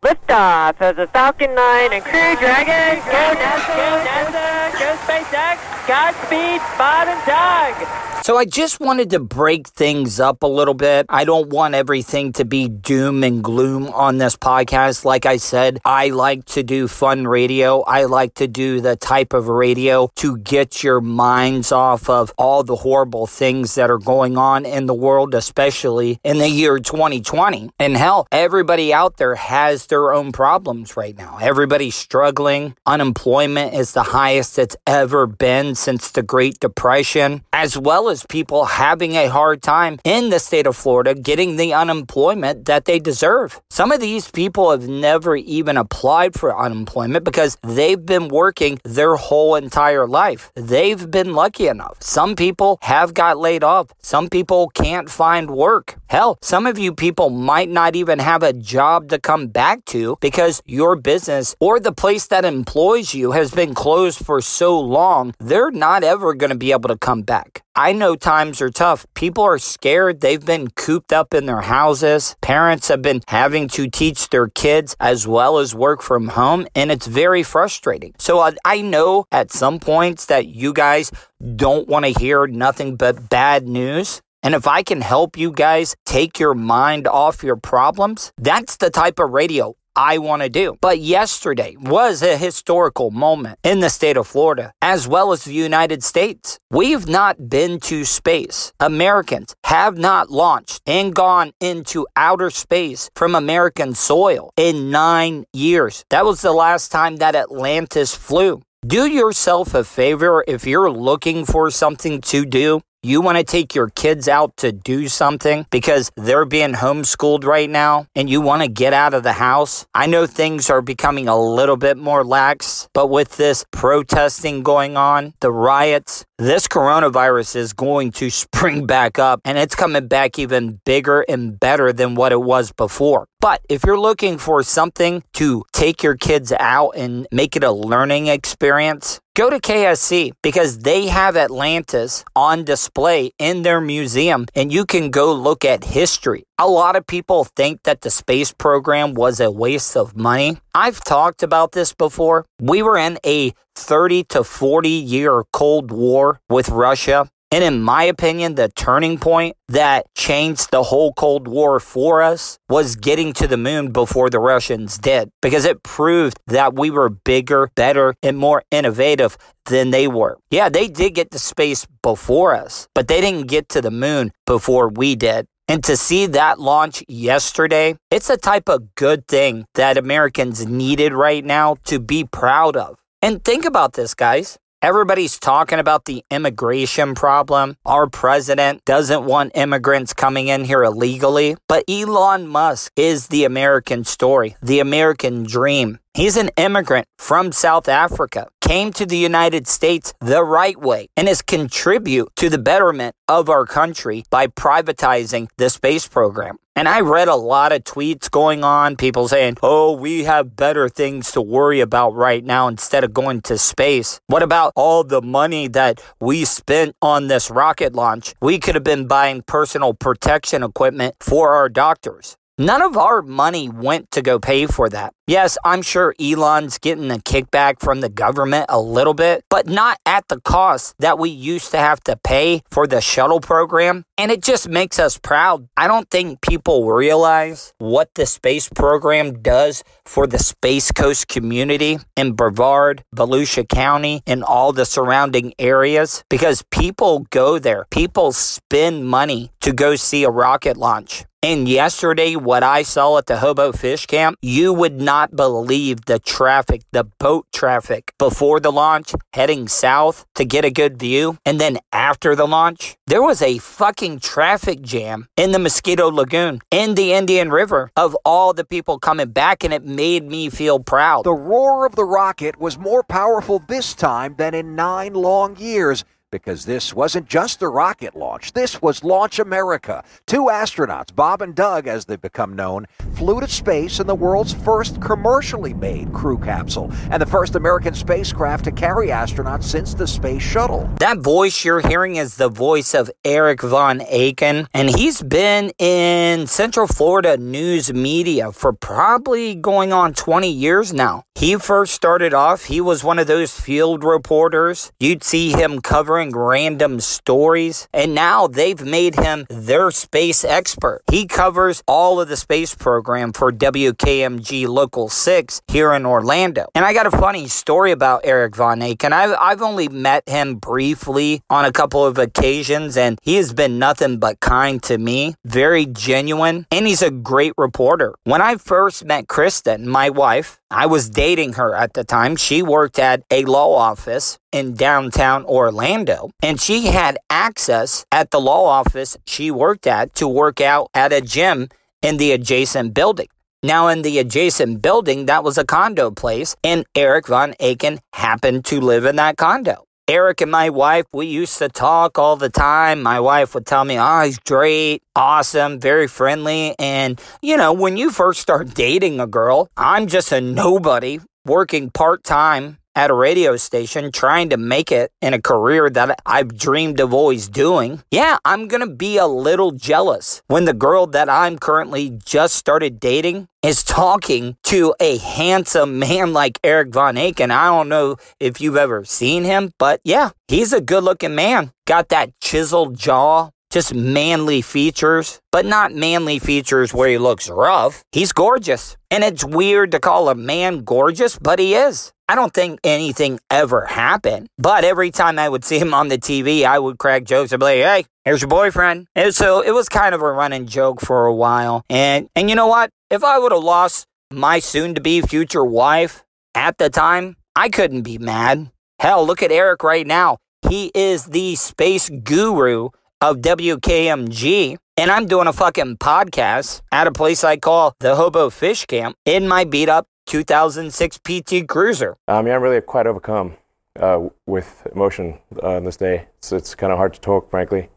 Liftoff 0.03 0.81
of 0.83 0.97
the 0.97 1.07
Falcon 1.07 1.55
9 1.55 1.93
and 1.95 2.05
Crew 2.05 2.37
Dragon. 2.37 3.01
Go 3.07 3.25
NASA, 3.41 3.73
go 3.73 3.89
NASA, 4.05 4.79
go 4.79 4.97
SpaceX. 5.07 5.57
Godspeed, 5.89 6.61
Bob 6.77 7.09
and 7.09 7.23
Doug. 7.25 8.12
So 8.25 8.37
I 8.37 8.45
just 8.45 8.79
wanted 8.79 9.11
to 9.11 9.19
break 9.19 9.67
things 9.67 10.21
up 10.21 10.45
a 10.45 10.47
little 10.47 10.75
bit. 10.75 11.07
I 11.09 11.25
don't 11.25 11.49
want 11.49 11.75
everything 11.75 12.33
to 12.35 12.45
be 12.45 12.69
doom 12.69 13.25
and 13.25 13.43
gloom 13.43 13.89
on 13.89 14.19
this 14.19 14.37
podcast. 14.37 15.05
Like 15.05 15.27
I 15.27 15.39
said, 15.39 15.81
I 15.85 16.11
like 16.11 16.45
to 16.55 16.63
do 16.63 16.87
fun 16.87 17.27
radio. 17.27 17.81
I 17.81 18.05
like 18.05 18.35
to 18.35 18.47
do 18.47 18.81
the 18.81 18.95
type 18.95 19.33
of 19.33 19.49
radio 19.49 20.09
to 20.17 20.37
get 20.37 20.85
your 20.85 21.01
minds 21.01 21.73
off 21.73 22.09
of 22.09 22.33
all 22.39 22.63
the 22.63 22.77
horrible 22.77 23.27
things 23.27 23.75
that 23.75 23.91
are 23.91 23.99
going 23.99 24.39
on 24.39 24.67
in 24.67 24.87
the 24.87 24.95
world, 24.95 25.35
especially 25.35 26.21
in 26.23 26.39
the 26.39 26.49
year 26.49 26.79
2020. 26.79 27.71
And 27.81 27.97
hell, 27.97 28.29
everybody 28.31 28.95
out 28.95 29.17
there 29.17 29.35
has 29.35 29.87
their 29.87 30.13
own 30.13 30.31
problems 30.31 30.97
right 30.97 31.19
now. 31.19 31.39
Everybody's 31.41 31.97
struggling. 31.97 32.77
Unemployment 32.87 33.75
is 33.75 33.95
the 33.95 34.05
highest 34.05 34.61
it's 34.61 34.77
ever 34.87 35.27
been 35.27 35.75
since 35.75 36.09
the 36.13 36.23
Great 36.23 36.61
Depression, 36.61 37.43
as 37.53 37.77
well 37.77 38.12
as 38.13 38.25
people 38.27 38.67
having 38.67 39.15
a 39.17 39.27
hard 39.27 39.63
time 39.63 39.99
in 40.05 40.31
the 40.31 40.39
state 40.39 40.67
of 40.67 40.77
Florida 40.77 41.15
getting 41.15 41.57
the 41.57 41.73
unemployment 41.75 42.67
that 42.67 42.85
they 42.85 42.99
deserve. 43.01 43.61
Some 43.71 43.91
of 43.91 44.01
these 44.01 44.31
people 44.31 44.71
have 44.71 44.87
never 44.87 45.35
even 45.35 45.77
applied 45.77 46.35
for 46.35 46.57
unemployment 46.57 47.25
because 47.25 47.57
they've 47.63 48.05
been 48.15 48.29
working 48.29 48.79
their 48.85 49.17
whole 49.17 49.57
entire 49.57 50.07
life. 50.07 50.53
They've 50.55 51.11
been 51.11 51.33
lucky 51.35 51.67
enough. 51.67 51.97
Some 52.01 52.37
people 52.37 52.79
have 52.83 53.15
got 53.15 53.39
laid 53.39 53.65
off. 53.65 53.87
Some 54.03 54.29
people 54.29 54.69
can't 54.69 55.09
find 55.11 55.51
work. 55.51 55.97
Hell, 56.09 56.39
some 56.43 56.67
of 56.67 56.79
you 56.79 56.95
people 56.95 57.31
might 57.31 57.71
not 57.71 57.97
even 57.97 58.19
have 58.19 58.43
a 58.43 58.53
job 58.53 59.09
to 59.09 59.19
come 59.19 59.47
back 59.47 59.85
to 59.87 60.17
because 60.21 60.63
your 60.67 60.95
business 60.95 61.57
or 61.59 61.81
the 61.81 61.93
place 61.93 62.27
that 62.27 62.45
employs 62.45 63.15
you 63.15 63.33
has 63.33 63.51
been 63.51 63.73
closed 63.75 64.25
for 64.25 64.43
so 64.43 64.79
long, 64.79 65.35
they're 65.41 65.71
not 65.71 66.05
ever 66.05 66.35
going 66.35 66.51
to 66.51 66.57
be 66.67 66.73
able 66.73 66.89
to 66.91 66.99
come 66.99 67.23
back. 67.23 67.63
I 67.75 67.95
know 67.95 68.17
times 68.17 68.61
are 68.61 68.69
tough. 68.69 69.07
People 69.15 69.45
are 69.45 69.59
scared. 69.59 70.21
They've 70.21 70.45
been 70.45 70.71
cooped 70.73 71.11
up 71.11 71.33
in 71.33 71.47
their 71.47 71.63
houses. 71.63 72.37
Parents 72.43 72.89
have 72.89 73.01
been 73.01 73.23
having 73.29 73.67
to 73.69 73.89
teach 73.89 74.29
their 74.29 74.49
kids 74.49 74.95
as 75.01 75.27
well 75.27 75.59
as 75.59 75.75
work 75.75 76.03
from 76.03 76.29
home, 76.29 76.67
and 76.75 76.93
it's 76.93 77.07
very 77.07 77.43
frustrating. 77.43 78.15
So 78.19 78.41
I, 78.41 78.53
I 78.63 78.83
know 78.83 79.25
at 79.33 79.53
some 79.53 79.81
points 79.81 80.27
that 80.27 80.49
you 80.49 80.75
guys 80.75 81.11
don't 81.57 81.89
want 81.89 82.05
to 82.05 82.21
hear 82.21 82.47
nothing 82.47 82.97
but 82.97 83.31
bad 83.31 83.67
news. 83.67 84.21
And 84.43 84.55
if 84.55 84.67
I 84.67 84.83
can 84.83 85.01
help 85.01 85.39
you 85.39 85.51
guys 85.51 85.97
take 86.05 86.39
your 86.39 86.53
mind 86.53 87.09
off 87.09 87.43
your 87.43 87.57
problems, 87.57 88.33
that's 88.37 88.77
the 88.77 88.91
type 88.91 89.19
of 89.19 89.31
radio 89.31 89.77
I 89.97 90.19
want 90.19 90.43
to 90.43 90.49
do. 90.49 90.77
But 90.81 90.99
yesterday 91.01 91.77
was 91.79 92.23
a 92.23 92.37
historical 92.37 93.11
moment 93.11 93.59
in 93.63 93.81
the 93.81 93.91
state 93.91 94.17
of 94.17 94.27
Florida, 94.27 94.73
as 94.81 95.07
well 95.07 95.33
as 95.33 95.45
the 95.45 95.55
United 95.55 96.03
States. 96.03 96.59
We've 96.71 97.09
not 97.09 97.49
been 97.49 97.81
to 97.81 98.05
space. 98.05 98.73
Americans 98.81 99.55
have 99.65 99.99
not 99.99 100.31
launched 100.31 100.83
and 100.87 101.15
gone 101.15 101.53
into 101.61 102.07
outer 102.17 102.51
space 102.51 103.11
from 103.15 103.35
American 103.35 103.95
soil 103.95 104.51
in 104.57 104.91
nine 104.91 105.45
years. 105.53 106.05
That 106.11 106.25
was 106.25 106.41
the 106.41 106.53
last 106.53 106.91
time 106.91 107.17
that 107.17 107.35
Atlantis 107.35 108.15
flew. 108.15 108.63
Do 108.85 109.07
yourself 109.07 109.75
a 109.75 109.85
favor 109.85 110.45
if 110.49 110.67
you're 110.67 110.91
looking 110.91 111.45
for 111.45 111.71
something 111.71 112.21
to 112.23 112.45
do 112.45 112.81
you 113.05 113.21
want 113.21 113.37
to 113.37 113.43
take 113.43 113.75
your 113.75 113.89
kids 113.89 114.29
out 114.29 114.57
to 114.59 114.71
do 114.71 115.09
something 115.09 115.67
because 115.71 116.13
they're 116.17 116.45
being 116.45 116.73
homeschooled 116.73 117.45
right 117.45 117.69
now 117.69 118.07
and 118.15 118.31
you 118.31 118.41
want 118.41 118.63
to 118.63 118.69
get 118.69 118.93
out 118.93 119.13
of 119.13 119.25
the 119.25 119.33
house. 119.33 119.85
I 119.93 120.07
know 120.07 120.27
things 120.27 120.71
are 120.71 120.81
becoming 120.81 121.27
a 121.27 121.37
little 121.37 121.77
bit 121.77 121.97
more 121.97 122.25
lax, 122.25 122.89
but 122.95 123.09
with 123.09 123.37
this 123.37 123.65
protesting 123.73 124.63
going 124.63 124.97
on, 124.97 125.35
the 125.41 125.51
riots, 125.51 126.25
this 126.39 126.69
coronavirus 126.69 127.57
is 127.57 127.73
going 127.73 128.13
to 128.13 128.31
spring 128.43 128.87
back 128.87 129.19
up 129.19 129.41
and 129.45 129.59
it's 129.59 129.75
coming 129.75 130.07
back 130.07 130.39
even 130.39 130.81
bigger 130.85 131.23
and 131.23 131.59
better 131.59 131.93
than 131.93 132.15
what 132.15 132.31
it 132.31 132.43
was 132.43 132.71
before. 132.71 133.27
But 133.43 133.61
if 133.69 133.83
you're 133.83 133.99
looking 133.99 134.39
for 134.39 134.63
something 134.63 135.25
to 135.33 135.65
take 135.73 136.05
your 136.05 136.15
kids 136.15 136.53
out 136.61 136.91
and 136.91 137.27
make 137.33 137.57
it 137.57 137.65
a 137.65 137.73
learning 137.73 138.29
experience, 138.29 139.19
go 139.35 139.51
to 139.51 139.59
KSC 139.59 140.31
because 140.45 140.79
they 140.79 141.09
have 141.09 141.37
Atlantis 141.37 142.25
on 142.37 142.63
display 142.63 143.33
in 143.41 143.63
their 143.63 143.81
museum 143.81 144.47
and 144.55 144.73
you 144.73 144.87
can 144.87 145.11
go 145.11 145.35
look 145.35 145.65
at 145.65 145.83
history. 145.83 146.45
A 146.57 146.69
lot 146.69 146.95
of 146.95 147.05
people 147.05 147.43
think 147.43 147.83
that 147.83 148.03
the 148.03 148.11
space 148.11 148.53
program 148.53 149.13
was 149.13 149.41
a 149.41 149.51
waste 149.51 149.97
of 149.97 150.17
money. 150.17 150.59
I've 150.73 151.03
talked 151.03 151.43
about 151.43 151.73
this 151.73 151.93
before. 151.93 152.47
We 152.61 152.81
were 152.81 152.97
in 152.97 153.19
a 153.27 153.55
30 153.75 154.23
to 154.25 154.45
40 154.45 154.89
year 154.89 155.43
Cold 155.53 155.91
War 155.91 156.41
with 156.49 156.69
Russia. 156.69 157.29
And 157.53 157.63
in 157.63 157.83
my 157.83 158.05
opinion, 158.05 158.55
the 158.55 158.71
turning 158.71 159.19
point 159.19 159.57
that 159.69 160.07
changed 160.15 160.71
the 160.71 160.85
whole 160.85 161.13
Cold 161.13 161.47
War 161.47 161.79
for 161.79 162.23
us 162.23 162.59
was 162.71 162.97
getting 162.97 163.35
to 163.35 163.47
the 163.47 163.59
moon 163.59 163.93
before 163.93 164.31
the 164.31 164.39
Russians 164.39 164.97
did, 164.97 165.31
because 165.43 165.67
it 165.67 165.83
proved 165.83 166.39
that 166.47 166.75
we 166.75 166.91
were 166.91 167.11
bigger, 167.11 167.69
better, 167.75 168.15
and 168.23 168.39
more 168.39 168.63
innovative 168.71 169.37
than 169.67 169.91
they 169.91 170.09
were. 170.09 170.39
Yeah, 170.51 170.71
they 170.71 170.89
did 170.89 171.15
get 171.15 171.31
to 171.33 171.39
space 171.39 171.87
before 172.03 172.55
us, 172.57 172.89
but 172.95 173.07
they 173.07 173.21
didn't 173.21 173.49
get 173.49 173.69
to 173.69 173.83
the 173.83 173.91
moon 173.91 174.33
before 174.47 174.89
we 174.89 175.15
did. 175.15 175.47
And 175.69 175.85
to 175.85 175.95
see 175.95 176.25
that 176.27 176.59
launch 176.59 177.05
yesterday, 177.07 177.97
it's 178.11 178.31
a 178.31 178.39
type 178.39 178.69
of 178.71 178.95
good 178.95 179.29
thing 179.29 179.67
that 179.75 179.99
Americans 179.99 180.67
needed 180.67 181.13
right 181.13 181.45
now 181.45 181.77
to 181.85 182.01
be 182.01 182.25
proud 182.25 182.79
of. 182.79 182.97
And 183.21 183.45
think 183.45 183.67
about 183.67 183.93
this, 183.93 184.15
guys. 184.15 184.59
Everybody's 184.83 185.39
talking 185.39 185.79
about 185.79 186.07
the 186.07 186.25
immigration 186.29 187.15
problem. 187.15 187.77
Our 187.87 188.09
president 188.09 188.85
doesn't 188.85 189.25
want 189.25 189.53
immigrants 189.55 190.13
coming 190.13 190.49
in 190.49 190.65
here 190.65 190.83
illegally. 190.83 191.55
But 191.69 191.85
Elon 191.89 192.49
Musk 192.49 192.91
is 192.97 193.29
the 193.29 193.45
American 193.45 194.03
story, 194.03 194.57
the 194.61 194.81
American 194.81 195.45
dream. 195.45 196.01
He's 196.15 196.37
an 196.37 196.51
immigrant 196.57 197.07
from 197.17 197.53
South 197.53 197.89
Africa, 197.89 198.49
came 198.73 198.91
to 198.91 199.05
the 199.05 199.19
United 199.19 199.69
States 199.69 200.15
the 200.21 200.43
right 200.43 200.81
way 200.81 201.07
and 201.15 201.29
is 201.29 201.43
contribute 201.43 202.35
to 202.37 202.49
the 202.49 202.57
betterment 202.57 203.15
of 203.29 203.51
our 203.51 203.67
country 203.67 204.25
by 204.31 204.47
privatizing 204.47 205.47
the 205.59 205.69
space 205.69 206.09
program. 206.09 206.57
And 206.75 206.89
I 206.89 207.01
read 207.01 207.29
a 207.29 207.35
lot 207.35 207.73
of 207.73 207.85
tweets 207.85 208.31
going 208.31 208.65
on, 208.65 208.97
people 208.97 209.29
saying, 209.29 209.59
oh, 209.63 209.93
we 209.93 210.25
have 210.25 210.57
better 210.57 210.89
things 210.89 211.33
to 211.33 211.43
worry 211.43 211.81
about 211.81 212.15
right 212.15 212.43
now 212.43 212.67
instead 212.67 213.05
of 213.05 213.13
going 213.13 213.43
to 213.43 213.59
space. 213.59 214.23
What 214.29 214.43
about 214.43 214.73
all 214.75 215.05
the 215.05 215.21
money 215.21 215.69
that 215.69 216.03
we 216.19 216.47
spent 216.47 216.97
on 217.03 217.27
this 217.27 217.51
rocket 217.51 217.95
launch? 217.95 218.33
We 218.41 218.59
could 218.59 218.75
have 218.75 218.85
been 218.85 219.07
buying 219.07 219.43
personal 219.43 219.93
protection 219.93 220.63
equipment 220.63 221.17
for 221.21 221.53
our 221.53 221.69
doctors. 221.69 222.39
None 222.59 222.81
of 222.81 222.97
our 222.97 223.23
money 223.23 223.69
went 223.69 224.11
to 224.13 224.23
go 224.23 224.39
pay 224.39 224.67
for 224.67 224.89
that. 224.91 225.13
Yes, 225.33 225.57
I'm 225.65 225.81
sure 225.81 226.15
Elon's 226.21 226.77
getting 226.77 227.11
a 227.11 227.17
kickback 227.17 227.81
from 227.81 228.03
the 228.03 228.11
government 228.11 228.67
a 228.69 228.79
little 228.79 229.15
bit, 229.15 229.47
but 229.49 229.67
not 229.67 229.99
at 230.05 230.29
the 230.29 230.39
cost 230.39 230.95
that 230.99 231.19
we 231.19 231.31
used 231.31 231.71
to 231.71 231.79
have 231.79 232.01
to 232.01 232.19
pay 232.23 232.63
for 232.71 232.87
the 232.87 233.01
shuttle 233.01 233.41
program. 233.41 234.05
And 234.19 234.31
it 234.31 234.43
just 234.43 234.69
makes 234.69 234.99
us 234.99 235.17
proud. 235.17 235.71
I 235.75 235.89
don't 235.89 236.11
think 236.11 236.43
people 236.43 236.93
realize 236.93 237.73
what 237.79 238.11
the 238.15 238.27
space 238.27 238.69
program 238.69 239.41
does 239.41 239.83
for 240.05 240.27
the 240.27 240.39
Space 240.39 240.93
Coast 240.93 241.29
community 241.29 241.99
in 242.15 242.35
Brevard, 242.35 243.03
Volusia 243.17 243.67
County, 243.67 244.23
and 244.27 244.45
all 244.45 244.75
the 244.75 244.85
surrounding 244.85 245.55
areas 245.59 246.25
because 246.29 246.63
people 246.71 247.21
go 247.31 247.59
there. 247.59 247.87
People 247.91 248.33
spend 248.33 249.09
money 249.09 249.51
to 249.63 249.73
go 249.73 249.97
see 249.97 250.25
a 250.25 250.31
rocket 250.31 250.77
launch. 250.77 251.25
And 251.45 251.69
yesterday, 251.69 252.37
what 252.37 252.63
I 252.63 252.85
saw 252.85 253.19
at 253.19 253.27
the 253.27 253.39
Hobo 253.39 253.73
Fish 253.73 254.07
Camp, 254.07 254.39
you 254.43 254.73
would 254.73 255.01
not 255.01 255.22
believe 255.31 256.07
the 256.07 256.19
traffic, 256.19 256.83
the 256.91 257.05
boat 257.05 257.47
traffic 257.53 258.13
before 258.19 258.59
the 258.59 258.73
launch 258.73 259.15
heading 259.33 259.69
south 259.69 260.27
to 260.35 260.45
get 260.45 260.65
a 260.65 260.71
good 260.71 260.99
view. 260.99 261.39
And 261.47 261.61
then 261.61 261.79
after 261.93 262.35
the 262.35 262.47
launch, 262.47 262.97
there 263.07 263.23
was 263.23 263.41
a 263.41 263.59
fucking 263.59 264.19
traffic 264.19 264.83
jam 264.83 265.29
in 265.37 265.53
the 265.53 265.59
Mosquito 265.59 266.11
Lagoon 266.11 266.61
in 266.71 266.95
the 266.95 267.13
Indian 267.13 267.51
River 267.51 267.91
of 267.97 268.17
all 268.25 268.53
the 268.53 268.65
people 268.65 268.99
coming 268.99 269.31
back. 269.31 269.63
And 269.63 269.73
it 269.73 269.85
made 269.85 270.25
me 270.25 270.51
feel 270.51 270.81
proud. 270.81 271.25
The 271.25 271.33
roar 271.33 271.87
of 271.87 271.95
the 271.95 272.05
rocket 272.05 272.59
was 272.59 272.79
more 272.79 273.03
powerful 273.03 273.61
this 273.69 273.95
time 273.95 274.35
than 274.37 274.55
in 274.55 274.75
nine 274.75 275.15
long 275.15 275.57
years 275.57 276.05
because 276.33 276.65
this 276.65 276.93
wasn't 276.93 277.29
just 277.29 277.61
the 277.61 277.69
rocket 277.69 278.17
launch. 278.17 278.55
This 278.55 278.83
was 278.83 279.05
Launch 279.05 279.39
America. 279.39 280.03
Two 280.27 280.47
astronauts, 280.47 281.15
Bob 281.15 281.43
and 281.43 281.55
Doug 281.55 281.87
as 281.87 282.07
they've 282.07 282.21
become 282.21 282.57
known, 282.57 282.87
flew 283.15 283.39
to 283.39 283.47
space 283.47 284.01
in 284.01 284.07
the 284.09 284.15
world's 284.15 284.55
first 284.55 285.01
commercially 285.01 285.75
made 285.75 286.13
crew 286.13 286.39
capsule 286.39 286.91
and 287.11 287.23
the 287.23 287.27
first 287.27 287.55
American 287.55 287.95
spacecraft 287.95 288.65
to 288.65 288.73
carry 288.73 289.09
astronauts 289.09 289.65
since 289.65 289.95
the 289.95 290.07
space 290.07 290.43
shuttle. 290.43 290.91
That 290.99 291.19
voice 291.19 291.65
you're 291.65 291.87
hearing 291.87 292.17
is 292.17 292.37
the 292.37 292.49
voice 292.49 292.95
of 292.95 293.11
Eric 293.25 293.61
Von 293.61 294.01
Ancken, 294.01 294.67
and 294.73 294.89
he's 294.89 295.23
been 295.23 295.71
in 295.79 296.47
Central 296.47 296.87
Florida 296.87 297.37
news 297.37 297.93
media 297.93 298.51
for 298.51 298.73
probably 298.73 299.55
going 299.55 299.93
on 299.93 300.15
20 300.15 300.51
years 300.51 300.95
now. 300.95 301.25
He 301.35 301.57
first 301.57 301.93
started 301.93 302.33
off, 302.33 302.65
he 302.65 302.81
was 302.81 303.05
one 303.05 303.19
of 303.19 303.27
those 303.27 303.59
field 303.59 304.03
reporters. 304.03 304.93
You'd 304.99 305.23
see 305.23 305.51
him 305.51 305.81
covering 305.83 306.22
random 306.31 307.01
stories, 307.01 307.89
and 307.93 308.15
now 308.15 308.47
they've 308.47 308.81
made 308.81 309.17
him 309.17 309.47
their 309.51 309.91
space 309.91 310.45
expert. 310.45 311.03
He 311.11 311.27
covers 311.27 311.83
all 311.89 312.21
of 312.21 312.29
the 312.29 312.37
space 312.37 312.75
program 312.75 313.33
for 313.33 313.51
WKMG 313.51 314.69
Local 314.69 315.09
6 315.09 315.63
here 315.67 315.93
in 315.93 316.07
Orlando. 316.07 316.67
And 316.75 316.85
I 316.85 316.95
got 316.95 317.07
a 317.07 317.11
funny 317.11 317.49
story 317.49 317.91
about 317.91 318.21
Eric 318.25 318.55
Von 318.55 318.81
Ancken. 318.81 319.13
I've, 319.13 319.35
I've 319.41 319.63
only 319.63 319.89
met 319.89 320.29
him 320.29 320.57
briefly 320.57 321.43
on 321.51 321.65
a 321.65 321.73
couple 321.73 322.07
of 322.07 322.19
occasions, 322.19 322.97
and 322.97 323.19
he 323.23 323.37
has 323.37 323.53
been 323.53 323.79
nothing 323.79 324.19
but 324.19 324.39
kind 324.41 324.83
to 324.85 324.99
me, 324.99 325.35
very 325.45 325.87
genuine, 325.87 326.67
and 326.71 326.87
he's 326.87 327.03
a 327.03 327.11
great 327.11 327.55
reporter. 327.59 328.15
When 328.25 328.41
I 328.41 328.57
first 328.57 329.05
met 329.05 329.27
Kristen, 329.27 329.89
my 329.89 330.11
wife, 330.11 330.61
I 330.71 330.87
was 330.87 331.11
dating 331.11 331.55
her 331.55 331.75
at 331.75 331.95
the 331.95 332.05
time. 332.05 332.37
She 332.37 332.63
worked 332.63 332.99
at 332.99 333.23
a 333.31 333.45
law 333.45 333.77
office 333.77 334.39
in 334.53 334.75
downtown 334.75 335.45
Orlando, 335.45 336.31
and 336.43 336.61
she 336.61 336.87
had 336.87 337.19
access 337.29 338.05
at 338.13 338.31
the 338.31 338.41
law 338.41 338.67
office 338.67 339.17
she 339.27 339.51
worked 339.51 339.87
at 339.87 340.15
to 340.17 340.29
work 340.29 340.61
out 340.61 340.89
at 340.95 341.13
a 341.13 341.21
gym 341.21 341.69
in 342.03 342.19
the 342.19 342.33
adjacent 342.33 342.95
building. 342.95 343.29
Now, 343.63 343.89
in 343.89 344.03
the 344.03 344.19
adjacent 344.19 344.83
building, 344.83 345.27
that 345.27 345.45
was 345.45 345.57
a 345.57 345.65
condo 345.65 346.11
place, 346.11 346.57
and 346.65 346.85
Eric 346.97 347.29
Von 347.29 347.55
Ancken 347.61 347.99
happened 348.13 348.65
to 348.67 348.81
live 348.81 349.05
in 349.05 349.17
that 349.17 349.37
condo. 349.37 349.85
Eric 350.09 350.41
and 350.41 350.51
my 350.51 350.69
wife, 350.69 351.07
we 351.13 351.27
used 351.27 351.59
to 351.59 351.69
talk 351.69 352.19
all 352.19 352.37
the 352.37 352.51
time. 352.51 353.03
My 353.03 353.21
wife 353.21 353.55
would 353.55 353.65
tell 353.65 353.85
me, 353.85 353.99
oh, 354.01 354.23
he's 354.23 354.39
great, 354.41 355.01
awesome, 355.15 355.79
very 355.79 356.09
friendly. 356.09 356.75
And, 356.79 357.21
you 357.41 357.57
know, 357.57 357.73
when 357.73 357.97
you 357.97 358.11
first 358.11 358.41
start 358.41 358.75
dating 358.75 359.21
a 359.21 359.29
girl, 359.29 359.69
I'm 359.77 360.09
just 360.09 360.33
a 360.33 360.41
nobody 360.41 361.21
working 361.47 361.91
part 361.91 362.25
time 362.25 362.79
at 362.95 363.11
a 363.11 363.15
radio 363.15 363.57
station 363.57 364.11
trying 364.13 364.51
to 364.51 364.57
make 364.57 364.93
it 364.93 365.11
in 365.21 365.35
a 365.35 365.41
career 365.41 365.89
that 365.91 366.21
I've 366.27 366.57
dreamed 366.57 367.01
of 367.01 367.15
always 367.15 367.49
doing, 367.49 368.03
yeah, 368.11 368.39
I'm 368.45 368.69
going 368.69 368.87
to 368.87 368.95
be 368.95 369.17
a 369.17 369.27
little 369.27 369.73
jealous 369.73 370.43
when 370.47 370.65
the 370.65 370.75
girl 370.75 371.07
that 371.09 371.29
I'm 371.29 371.59
currently 371.59 372.19
just 372.25 372.55
started 372.55 373.01
dating 373.01 373.49
is 373.63 373.83
talking 373.83 374.57
to 374.65 374.95
a 375.01 375.19
handsome 375.19 375.99
man 375.99 376.33
like 376.33 376.59
Eric 376.63 376.93
Von 376.93 377.17
Ancken. 377.17 377.51
I 377.51 377.67
don't 377.67 377.89
know 377.89 378.17
if 378.41 378.61
you've 378.61 378.77
ever 378.77 379.05
seen 379.05 379.45
him, 379.45 379.73
but 379.79 380.01
yeah, 380.05 380.31
he's 380.49 380.73
a 380.73 380.81
good 380.81 381.05
looking 381.05 381.35
man. 381.35 381.73
Got 381.87 382.09
that 382.11 382.39
chiseled 382.41 382.99
jaw, 382.99 383.51
just 383.71 383.95
manly 383.95 384.61
features, 384.61 385.41
but 385.51 385.65
not 385.65 385.95
manly 385.95 386.39
features 386.39 386.93
where 386.93 387.09
he 387.09 387.19
looks 387.19 387.49
rough. 387.49 388.05
He's 388.13 388.33
gorgeous. 388.33 388.97
And 389.11 389.25
it's 389.25 389.45
weird 389.45 389.93
to 389.93 390.01
call 390.01 390.29
a 390.29 390.35
man 390.35 390.85
gorgeous, 390.85 391.39
but 391.39 391.59
he 391.59 391.75
is. 391.75 392.13
I 392.33 392.35
don't 392.35 392.55
think 392.55 392.81
anything 392.83 393.41
ever 393.51 393.85
happened. 393.85 394.49
But 394.57 394.85
every 394.85 395.11
time 395.11 395.39
I 395.39 395.51
would 395.51 395.67
see 395.67 395.79
him 395.79 395.93
on 395.93 396.09
the 396.09 396.17
TV, 396.17 396.65
I 396.65 396.79
would 396.79 396.97
crack 396.97 397.25
jokes. 397.25 397.53
I'd 397.53 397.61
be 397.61 397.65
like, 397.65 397.77
hey, 397.77 398.07
here's 398.25 398.41
your 398.41 398.49
boyfriend. 398.49 399.07
And 399.15 399.35
so 399.35 399.61
it 399.61 399.73
was 399.73 399.91
kind 399.91 400.15
of 400.15 400.23
a 400.23 400.33
running 400.33 400.67
joke 400.67 401.03
for 401.03 401.27
a 401.27 401.35
while. 401.35 401.85
And 401.91 402.31
and 402.35 402.49
you 402.49 402.57
know 402.57 402.69
what? 402.69 402.89
If 403.11 403.23
I 403.23 403.39
would 403.39 403.53
have 403.53 403.63
lost 403.63 404.07
my 404.31 404.61
soon 404.61 404.95
to 404.95 405.01
be 405.03 405.21
future 405.21 405.63
wife 405.63 406.25
at 406.55 406.79
the 406.79 406.89
time, 406.89 407.37
I 407.55 407.69
couldn't 407.69 408.01
be 408.01 408.17
mad. 408.17 408.71
Hell, 408.99 409.27
look 409.27 409.43
at 409.43 409.53
Eric 409.53 409.83
right 409.83 410.07
now. 410.07 410.39
He 410.67 410.91
is 410.95 411.27
the 411.27 411.57
space 411.57 412.09
guru 412.09 412.89
of 413.21 413.43
WKMG. 413.43 414.79
And 414.97 415.11
I'm 415.11 415.27
doing 415.27 415.49
a 415.49 415.53
fucking 415.53 415.99
podcast 415.99 416.81
at 416.93 417.07
a 417.07 417.13
place 417.13 417.45
I 417.45 417.59
call 417.59 417.95
the 418.01 418.17
Hobo 418.17 418.49
Fish 418.49 418.87
Camp 418.87 419.17
in 419.27 419.49
my 419.49 419.65
beat 419.65 419.91
up 419.91 420.07
2006 420.27 421.19
PT 421.19 421.67
Cruiser. 421.69 422.17
Um, 422.29 422.47
yeah, 422.47 422.57
I'm 422.57 422.63
really 422.63 422.81
quite 422.81 423.07
overcome 423.07 423.57
uh, 423.99 424.29
with 424.47 424.87
emotion 424.95 425.39
uh, 425.63 425.77
on 425.77 425.85
this 425.85 425.97
day. 425.97 426.27
It's, 426.39 426.53
it's 426.53 426.75
kind 426.75 426.93
of 426.93 426.99
hard 426.99 427.15
to 427.15 427.21
talk, 427.21 427.51
frankly. 427.51 427.89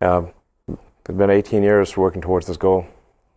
Um, 0.00 0.32
it's 0.68 1.16
been 1.16 1.30
18 1.30 1.62
years 1.62 1.96
working 1.96 2.22
towards 2.22 2.46
this 2.46 2.56
goal, 2.56 2.86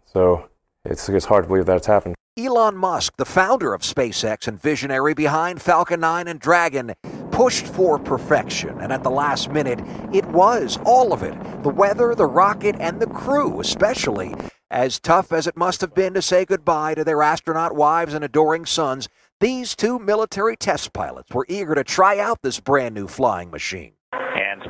so 0.06 0.50
it's, 0.86 1.10
it's 1.10 1.26
hard 1.26 1.46
to 1.46 1.48
believe 1.48 1.66
that 1.66 1.78
it's 1.78 1.88
happened. 1.88 2.16
Elon 2.36 2.76
Musk, 2.76 3.18
the 3.18 3.26
founder 3.26 3.76
of 3.76 3.82
SpaceX 3.82 4.48
and 4.48 4.60
visionary 4.60 5.14
behind 5.14 5.62
Falcon 5.62 6.00
9 6.00 6.28
and 6.28 6.40
Dragon, 6.40 6.96
pushed 7.30 7.68
for 7.68 8.00
perfection, 8.00 8.82
and 8.82 8.92
at 8.92 9.04
the 9.04 9.12
last 9.12 9.52
minute, 9.52 9.80
it 10.12 10.26
was 10.26 10.80
all 10.84 11.14
of 11.14 11.22
it 11.22 11.36
the 11.62 11.70
weather, 11.70 12.16
the 12.16 12.26
rocket, 12.26 12.76
and 12.80 13.00
the 13.00 13.06
crew, 13.06 13.60
especially. 13.60 14.34
As 14.72 15.00
tough 15.00 15.32
as 15.32 15.46
it 15.46 15.56
must 15.56 15.82
have 15.82 15.94
been 15.94 16.16
to 16.16 16.24
say 16.24 16.44
goodbye 16.44 16.96
to 16.96 17.04
their 17.04 17.22
astronaut 17.22 17.76
wives 17.76 18.16
and 18.16 18.26
adoring 18.26 18.66
sons, 18.66 19.08
these 19.40 19.76
two 19.76 20.00
military 20.00 20.58
test 20.58 20.92
pilots 20.92 21.32
were 21.32 21.46
eager 21.48 21.76
to 21.76 21.84
try 21.84 22.18
out 22.18 22.42
this 22.42 22.60
brand 22.60 22.96
new 22.96 23.08
flying 23.08 23.52
machine. 23.52 23.94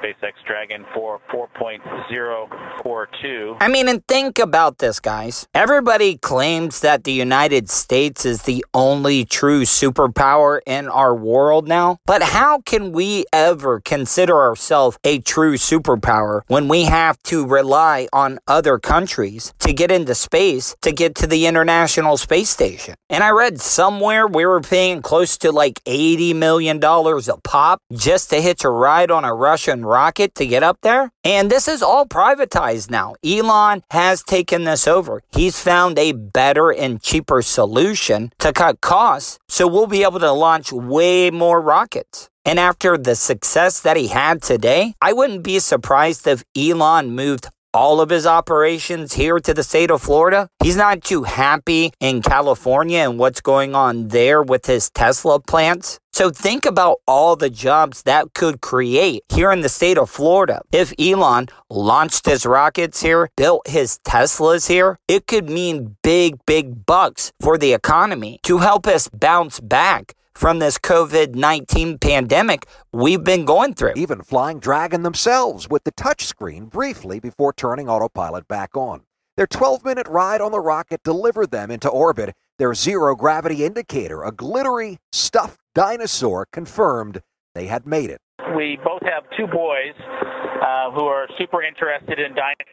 SpaceX 0.04 0.34
Dragon 0.46 0.86
for 0.94 1.22
4.042. 1.32 3.58
I 3.62 3.70
mean, 3.70 3.88
and 3.88 4.06
think 4.08 4.38
about 4.38 4.80
this, 4.80 5.00
guys. 5.00 5.48
Everybody 5.54 6.18
claims 6.18 6.82
that 6.82 7.06
the 7.06 7.13
United 7.13 7.70
States 7.70 8.26
is 8.26 8.42
the 8.42 8.66
only 8.74 9.24
true 9.24 9.62
superpower 9.62 10.60
in 10.66 10.89
our 10.89 11.16
world 11.16 11.70
now. 11.70 12.00
But 12.06 12.24
how 12.24 12.60
can 12.62 12.92
we 12.92 13.24
ever 13.32 13.80
consider 13.80 14.42
ourselves 14.42 14.98
a 15.06 15.20
true 15.20 15.54
superpower 15.54 16.42
when 16.48 16.68
we 16.68 16.84
have 16.84 17.22
to 17.24 17.48
rely 17.48 18.10
on 18.12 18.39
other 18.48 18.80
countries 18.80 19.54
to 19.60 19.72
get 19.72 19.89
into 19.92 20.16
space 20.16 20.76
to 20.82 20.92
get 20.92 21.16
to 21.16 21.28
the 21.28 21.48
International 21.48 22.18
Space 22.18 22.50
Station? 22.50 22.96
And 23.10 23.24
I 23.24 23.30
read 23.30 23.62
somewhere 23.62 24.28
we 24.28 24.46
were 24.46 24.60
paying 24.60 25.02
close 25.02 25.38
to 25.38 25.50
like 25.52 25.82
$80 25.86 26.36
million 26.36 26.84
a 26.84 27.38
pop 27.44 27.80
just 27.94 28.30
to 28.32 28.42
hitch 28.42 28.66
a 28.66 28.70
ride 28.70 29.12
on 29.12 29.24
a 29.24 29.34
Russian 29.34 29.86
rocket 29.94 30.34
to 30.36 30.46
get 30.46 30.64
up 30.64 30.80
there. 30.82 31.12
And 31.24 31.50
this 31.50 31.68
is 31.68 31.82
all 31.82 32.06
privatized 32.06 32.90
now. 32.90 33.16
Elon 33.24 33.84
has 33.92 34.24
taken 34.24 34.64
this 34.64 34.88
over. 34.88 35.22
He's 35.32 35.60
found 35.60 36.00
a 36.00 36.12
better 36.12 36.72
and 36.72 37.02
cheaper 37.02 37.42
solution 37.42 38.32
to 38.40 38.52
cut 38.52 38.82
costs. 38.82 39.38
So 39.48 39.68
we'll 39.68 39.88
be 39.88 40.04
able 40.04 40.20
to 40.20 40.32
launch 40.32 40.72
way 40.72 41.32
more 41.32 41.62
rockets. 41.62 42.30
And 42.46 42.60
after 42.60 42.98
the 42.98 43.16
success 43.16 43.80
that 43.82 43.96
he 43.96 44.08
had 44.08 44.42
today, 44.42 44.96
I 45.02 45.14
wouldn't 45.14 45.44
be 45.44 45.60
surprised 45.60 46.28
if 46.28 46.44
Elon 46.58 47.12
moved 47.12 47.48
all 47.74 48.02
of 48.02 48.10
his 48.10 48.26
operations 48.28 49.14
here 49.14 49.40
to 49.40 49.54
the 49.54 49.64
state 49.64 49.90
of 49.90 50.02
Florida. 50.02 50.48
He's 50.62 50.78
not 50.78 51.04
too 51.04 51.24
happy 51.24 51.92
in 52.00 52.22
California 52.22 53.00
and 53.00 53.18
what's 53.18 53.42
going 53.42 53.74
on 53.76 54.10
there 54.10 54.44
with 54.44 54.68
his 54.68 54.90
Tesla 54.92 55.40
plants. 55.40 56.00
So 56.13 56.30
think 56.30 56.67
about 56.67 56.97
all 57.08 57.36
the 57.36 57.49
jobs 57.49 58.04
that 58.04 58.36
could 58.36 58.62
create 58.62 59.23
here 59.30 59.52
in 59.52 59.62
the 59.62 59.69
state 59.69 59.97
of 59.97 60.12
Florida. 60.12 60.62
If 60.71 60.93
Elon 60.99 61.47
launched 61.71 62.28
his 62.28 62.45
rockets 62.45 63.02
here, 63.02 63.32
built 63.36 63.67
his 63.67 63.97
Teslas 64.06 64.67
here, 64.67 64.99
it 65.08 65.26
could 65.26 65.49
mean 65.49 65.97
big, 66.04 66.38
big 66.45 66.86
bucks 66.86 67.32
for 67.39 67.58
the 67.58 67.73
economy 67.73 68.39
to 68.43 68.60
help 68.60 68.86
us 68.86 69.10
bounce 69.10 69.60
back 69.60 70.13
from 70.36 70.60
this 70.60 70.78
COVID 70.78 71.34
19 71.34 71.97
pandemic 71.97 72.67
we've 72.91 73.23
been 73.23 73.43
going 73.43 73.73
through. 73.73 73.93
Even 73.95 74.21
Flying 74.21 74.60
Dragon 74.60 75.02
themselves 75.02 75.67
with 75.67 75.84
the 75.84 75.91
touchscreen 75.93 76.69
briefly 76.69 77.19
before 77.19 77.54
turning 77.54 77.89
autopilot 77.89 78.47
back 78.47 78.78
on. 78.78 79.02
Their 79.36 79.47
12 79.47 79.84
minute 79.84 80.08
ride 80.08 80.41
on 80.41 80.52
the 80.52 80.60
rocket 80.60 81.02
delivered 81.04 81.49
them 81.49 81.71
into 81.71 81.89
orbit. 81.89 82.36
Their 82.60 82.76
zero 82.76 83.15
gravity 83.15 83.65
indicator, 83.65 84.21
a 84.21 84.32
glittery, 84.32 84.99
stuffed 85.12 85.60
dinosaur, 85.74 86.46
confirmed 86.52 87.22
they 87.56 87.68
had 87.68 87.86
made 87.86 88.10
it. 88.10 88.22
We 88.56 88.80
both 88.84 89.02
have 89.04 89.24
two 89.38 89.48
boys 89.48 89.94
uh, 90.00 90.92
who 90.92 91.06
are 91.06 91.28
super 91.38 91.64
interested 91.64 92.20
in 92.20 92.36
dinosaurs 92.36 92.68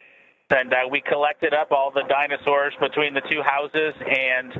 and 0.51 0.73
uh, 0.73 0.77
we 0.91 1.01
collected 1.01 1.53
up 1.53 1.71
all 1.71 1.91
the 1.91 2.03
dinosaurs 2.09 2.73
between 2.79 3.13
the 3.13 3.21
two 3.31 3.41
houses. 3.41 3.93
And 4.03 4.51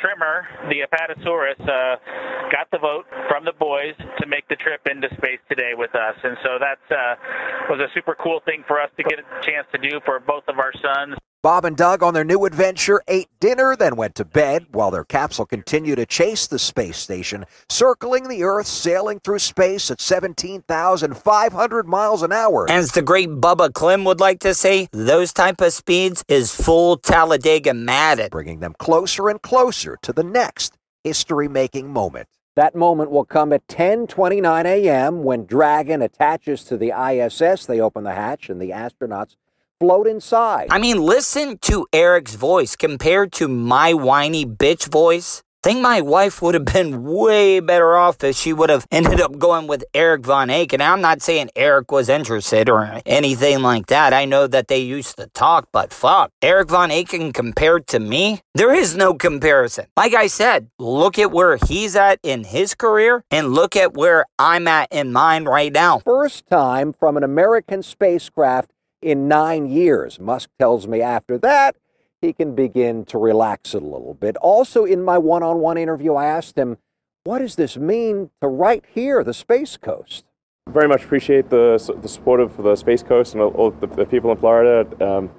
Tremor, 0.00 0.46
the 0.68 0.82
Apatosaurus, 0.82 1.60
uh, 1.62 1.96
got 2.50 2.66
the 2.72 2.78
vote 2.78 3.06
from 3.28 3.44
the 3.44 3.52
boys 3.52 3.94
to 4.18 4.26
make 4.26 4.48
the 4.48 4.56
trip 4.56 4.80
into 4.90 5.08
space 5.16 5.38
today 5.48 5.72
with 5.76 5.94
us. 5.94 6.16
And 6.24 6.36
so 6.42 6.58
that 6.58 6.82
uh, 6.90 7.14
was 7.70 7.80
a 7.80 7.86
super 7.94 8.16
cool 8.20 8.40
thing 8.44 8.64
for 8.66 8.80
us 8.80 8.90
to 8.96 9.02
get 9.04 9.20
a 9.20 9.24
chance 9.42 9.66
to 9.72 9.78
do 9.78 10.00
for 10.04 10.18
both 10.18 10.44
of 10.48 10.58
our 10.58 10.72
sons. 10.82 11.14
Bob 11.42 11.64
and 11.64 11.74
Doug 11.74 12.02
on 12.02 12.12
their 12.12 12.22
new 12.22 12.44
adventure 12.44 13.00
ate 13.08 13.30
dinner, 13.40 13.74
then 13.74 13.96
went 13.96 14.14
to 14.16 14.26
bed 14.26 14.66
while 14.72 14.90
their 14.90 15.04
capsule 15.04 15.46
continued 15.46 15.96
to 15.96 16.04
chase 16.04 16.46
the 16.46 16.58
space 16.58 16.98
station, 16.98 17.46
circling 17.70 18.28
the 18.28 18.44
Earth, 18.44 18.66
sailing 18.66 19.20
through 19.20 19.38
space 19.38 19.90
at 19.90 20.02
17,500 20.02 21.88
miles 21.88 22.22
an 22.22 22.30
hour. 22.30 22.70
As 22.70 22.92
the 22.92 23.00
great 23.00 23.30
Bubba 23.30 23.72
Clem 23.72 24.04
would 24.04 24.20
like 24.20 24.40
to 24.40 24.52
say, 24.52 24.88
those 24.92 25.32
type 25.32 25.62
of 25.62 25.72
speeds 25.72 26.22
is 26.28 26.54
full 26.54 26.98
Talladega 26.98 27.72
Madden. 27.72 28.28
Bringing 28.30 28.60
them 28.60 28.74
closer 28.78 29.30
and 29.30 29.40
closer 29.40 29.96
to 30.02 30.12
the 30.12 30.24
next 30.24 30.76
history-making 31.04 31.90
moment. 31.90 32.28
That 32.54 32.74
moment 32.74 33.10
will 33.10 33.24
come 33.24 33.54
at 33.54 33.66
10:29 33.68 34.66
a.m. 34.66 35.24
when 35.24 35.46
Dragon 35.46 36.02
attaches 36.02 36.64
to 36.64 36.76
the 36.76 36.92
ISS. 36.92 37.64
They 37.64 37.80
open 37.80 38.04
the 38.04 38.12
hatch 38.12 38.50
and 38.50 38.60
the 38.60 38.70
astronauts 38.70 39.36
float 39.80 40.06
inside. 40.06 40.68
I 40.70 40.78
mean, 40.78 40.98
listen 40.98 41.58
to 41.62 41.86
Eric's 41.92 42.34
voice 42.34 42.76
compared 42.76 43.32
to 43.32 43.48
my 43.48 43.94
whiny 43.94 44.44
bitch 44.44 44.92
voice. 44.92 45.42
Think 45.62 45.82
my 45.82 46.00
wife 46.00 46.40
would 46.40 46.54
have 46.54 46.64
been 46.64 47.04
way 47.04 47.60
better 47.60 47.94
off 47.94 48.24
if 48.24 48.34
she 48.34 48.50
would 48.50 48.70
have 48.70 48.86
ended 48.90 49.20
up 49.20 49.38
going 49.38 49.66
with 49.66 49.84
Eric 49.92 50.24
Von 50.24 50.48
Ancken. 50.48 50.80
I'm 50.80 51.02
not 51.02 51.20
saying 51.20 51.50
Eric 51.54 51.92
was 51.92 52.08
interested 52.08 52.70
or 52.70 53.00
anything 53.04 53.60
like 53.60 53.86
that. 53.86 54.14
I 54.14 54.24
know 54.24 54.46
that 54.46 54.68
they 54.68 54.78
used 54.78 55.18
to 55.18 55.26
talk, 55.28 55.68
but 55.70 55.92
fuck. 55.92 56.30
Eric 56.40 56.70
Von 56.70 56.88
Ancken 56.88 57.34
compared 57.34 57.86
to 57.88 58.00
me? 58.00 58.40
There 58.54 58.72
is 58.72 58.96
no 58.96 59.12
comparison. 59.12 59.86
Like 59.98 60.14
I 60.14 60.28
said, 60.28 60.70
look 60.78 61.18
at 61.18 61.30
where 61.30 61.58
he's 61.68 61.94
at 61.94 62.20
in 62.22 62.44
his 62.44 62.74
career 62.74 63.22
and 63.30 63.52
look 63.52 63.76
at 63.76 63.92
where 63.92 64.24
I'm 64.38 64.66
at 64.66 64.88
in 64.90 65.12
mine 65.12 65.44
right 65.44 65.72
now. 65.72 65.98
First 65.98 66.46
time 66.46 66.94
from 66.94 67.18
an 67.18 67.22
American 67.22 67.82
spacecraft 67.82 68.70
in 69.02 69.28
nine 69.28 69.66
years. 69.66 70.18
Musk 70.20 70.50
tells 70.58 70.86
me 70.86 71.00
after 71.00 71.38
that, 71.38 71.76
he 72.20 72.32
can 72.32 72.54
begin 72.54 73.04
to 73.06 73.18
relax 73.18 73.74
it 73.74 73.82
a 73.82 73.86
little 73.86 74.14
bit. 74.14 74.36
Also, 74.36 74.84
in 74.84 75.02
my 75.02 75.16
one 75.16 75.42
on 75.42 75.58
one 75.58 75.78
interview, 75.78 76.14
I 76.14 76.26
asked 76.26 76.56
him, 76.56 76.76
what 77.24 77.38
does 77.38 77.56
this 77.56 77.76
mean 77.76 78.30
to 78.40 78.48
right 78.48 78.84
here, 78.94 79.24
the 79.24 79.34
Space 79.34 79.76
Coast? 79.76 80.24
Very 80.68 80.88
much 80.88 81.04
appreciate 81.04 81.50
the, 81.50 81.78
the 82.00 82.08
support 82.08 82.40
of 82.40 82.56
the 82.62 82.76
Space 82.76 83.02
Coast 83.02 83.34
and 83.34 83.42
all 83.42 83.70
the, 83.70 83.86
the 83.86 84.04
people 84.04 84.30
in 84.30 84.36
Florida 84.36 84.86
um, 85.04 85.30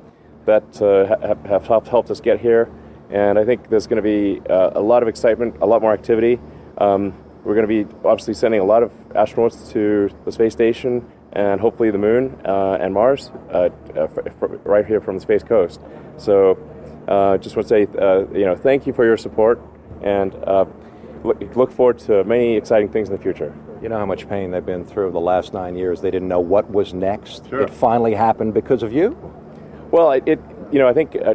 that 0.45 0.81
uh, 0.81 1.05
have, 1.25 1.43
have 1.45 1.67
helped, 1.67 1.87
helped 1.87 2.11
us 2.11 2.19
get 2.19 2.39
here. 2.39 2.69
And 3.09 3.37
I 3.37 3.45
think 3.45 3.69
there's 3.69 3.87
going 3.87 3.97
to 3.97 4.01
be 4.01 4.41
uh, 4.49 4.71
a 4.73 4.81
lot 4.81 5.03
of 5.03 5.09
excitement, 5.09 5.55
a 5.61 5.65
lot 5.65 5.81
more 5.81 5.93
activity. 5.93 6.39
Um, 6.77 7.13
we're 7.43 7.55
going 7.55 7.67
to 7.67 7.85
be 7.85 7.95
obviously 8.05 8.33
sending 8.33 8.59
a 8.59 8.63
lot 8.63 8.83
of 8.83 8.91
astronauts 9.09 9.71
to 9.71 10.09
the 10.25 10.31
space 10.31 10.53
station 10.53 11.05
and 11.33 11.61
hopefully 11.61 11.91
the 11.91 11.97
moon 11.97 12.39
uh, 12.45 12.77
and 12.79 12.93
Mars 12.93 13.31
uh, 13.51 13.69
uh 13.95 14.07
right 14.63 14.85
here 14.85 15.01
from 15.01 15.15
the 15.15 15.21
Space 15.21 15.43
Coast. 15.43 15.81
So 16.17 16.57
uh, 17.07 17.37
just 17.37 17.55
want 17.55 17.67
to 17.67 17.69
say, 17.69 17.87
uh, 17.99 18.27
you 18.31 18.45
know, 18.45 18.55
thank 18.55 18.85
you 18.85 18.93
for 18.93 19.05
your 19.05 19.17
support, 19.17 19.59
and 20.01 20.35
uh, 20.45 20.65
look, 21.23 21.71
forward 21.71 21.99
to 21.99 22.23
many 22.23 22.55
exciting 22.55 22.89
things 22.89 23.09
in 23.09 23.15
the 23.15 23.21
future. 23.21 23.55
You 23.81 23.89
know 23.89 23.97
how 23.97 24.05
much 24.05 24.29
pain 24.29 24.51
they've 24.51 24.65
been 24.65 24.85
through 24.85 25.11
the 25.11 25.19
last 25.19 25.53
nine 25.53 25.75
years. 25.75 26.01
They 26.01 26.11
didn't 26.11 26.27
know 26.27 26.39
what 26.39 26.69
was 26.69 26.93
next. 26.93 27.49
Sure. 27.49 27.61
It 27.61 27.69
finally 27.69 28.13
happened 28.13 28.53
because 28.53 28.83
of 28.83 28.93
you. 28.93 29.17
Well, 29.89 30.11
it, 30.11 30.23
it 30.27 30.39
you 30.71 30.79
know, 30.79 30.87
I 30.87 30.93
think 30.93 31.15
uh, 31.15 31.33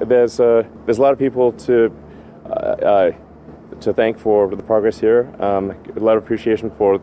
there's 0.00 0.40
uh, 0.40 0.64
there's 0.86 0.98
a 0.98 1.02
lot 1.02 1.12
of 1.12 1.18
people 1.18 1.52
to 1.52 1.94
uh, 2.46 3.10
to 3.80 3.92
thank 3.92 4.18
for 4.18 4.48
the 4.54 4.62
progress 4.62 4.98
here. 4.98 5.32
Um, 5.40 5.70
a 5.94 6.00
lot 6.00 6.16
of 6.16 6.22
appreciation 6.22 6.70
for 6.70 7.00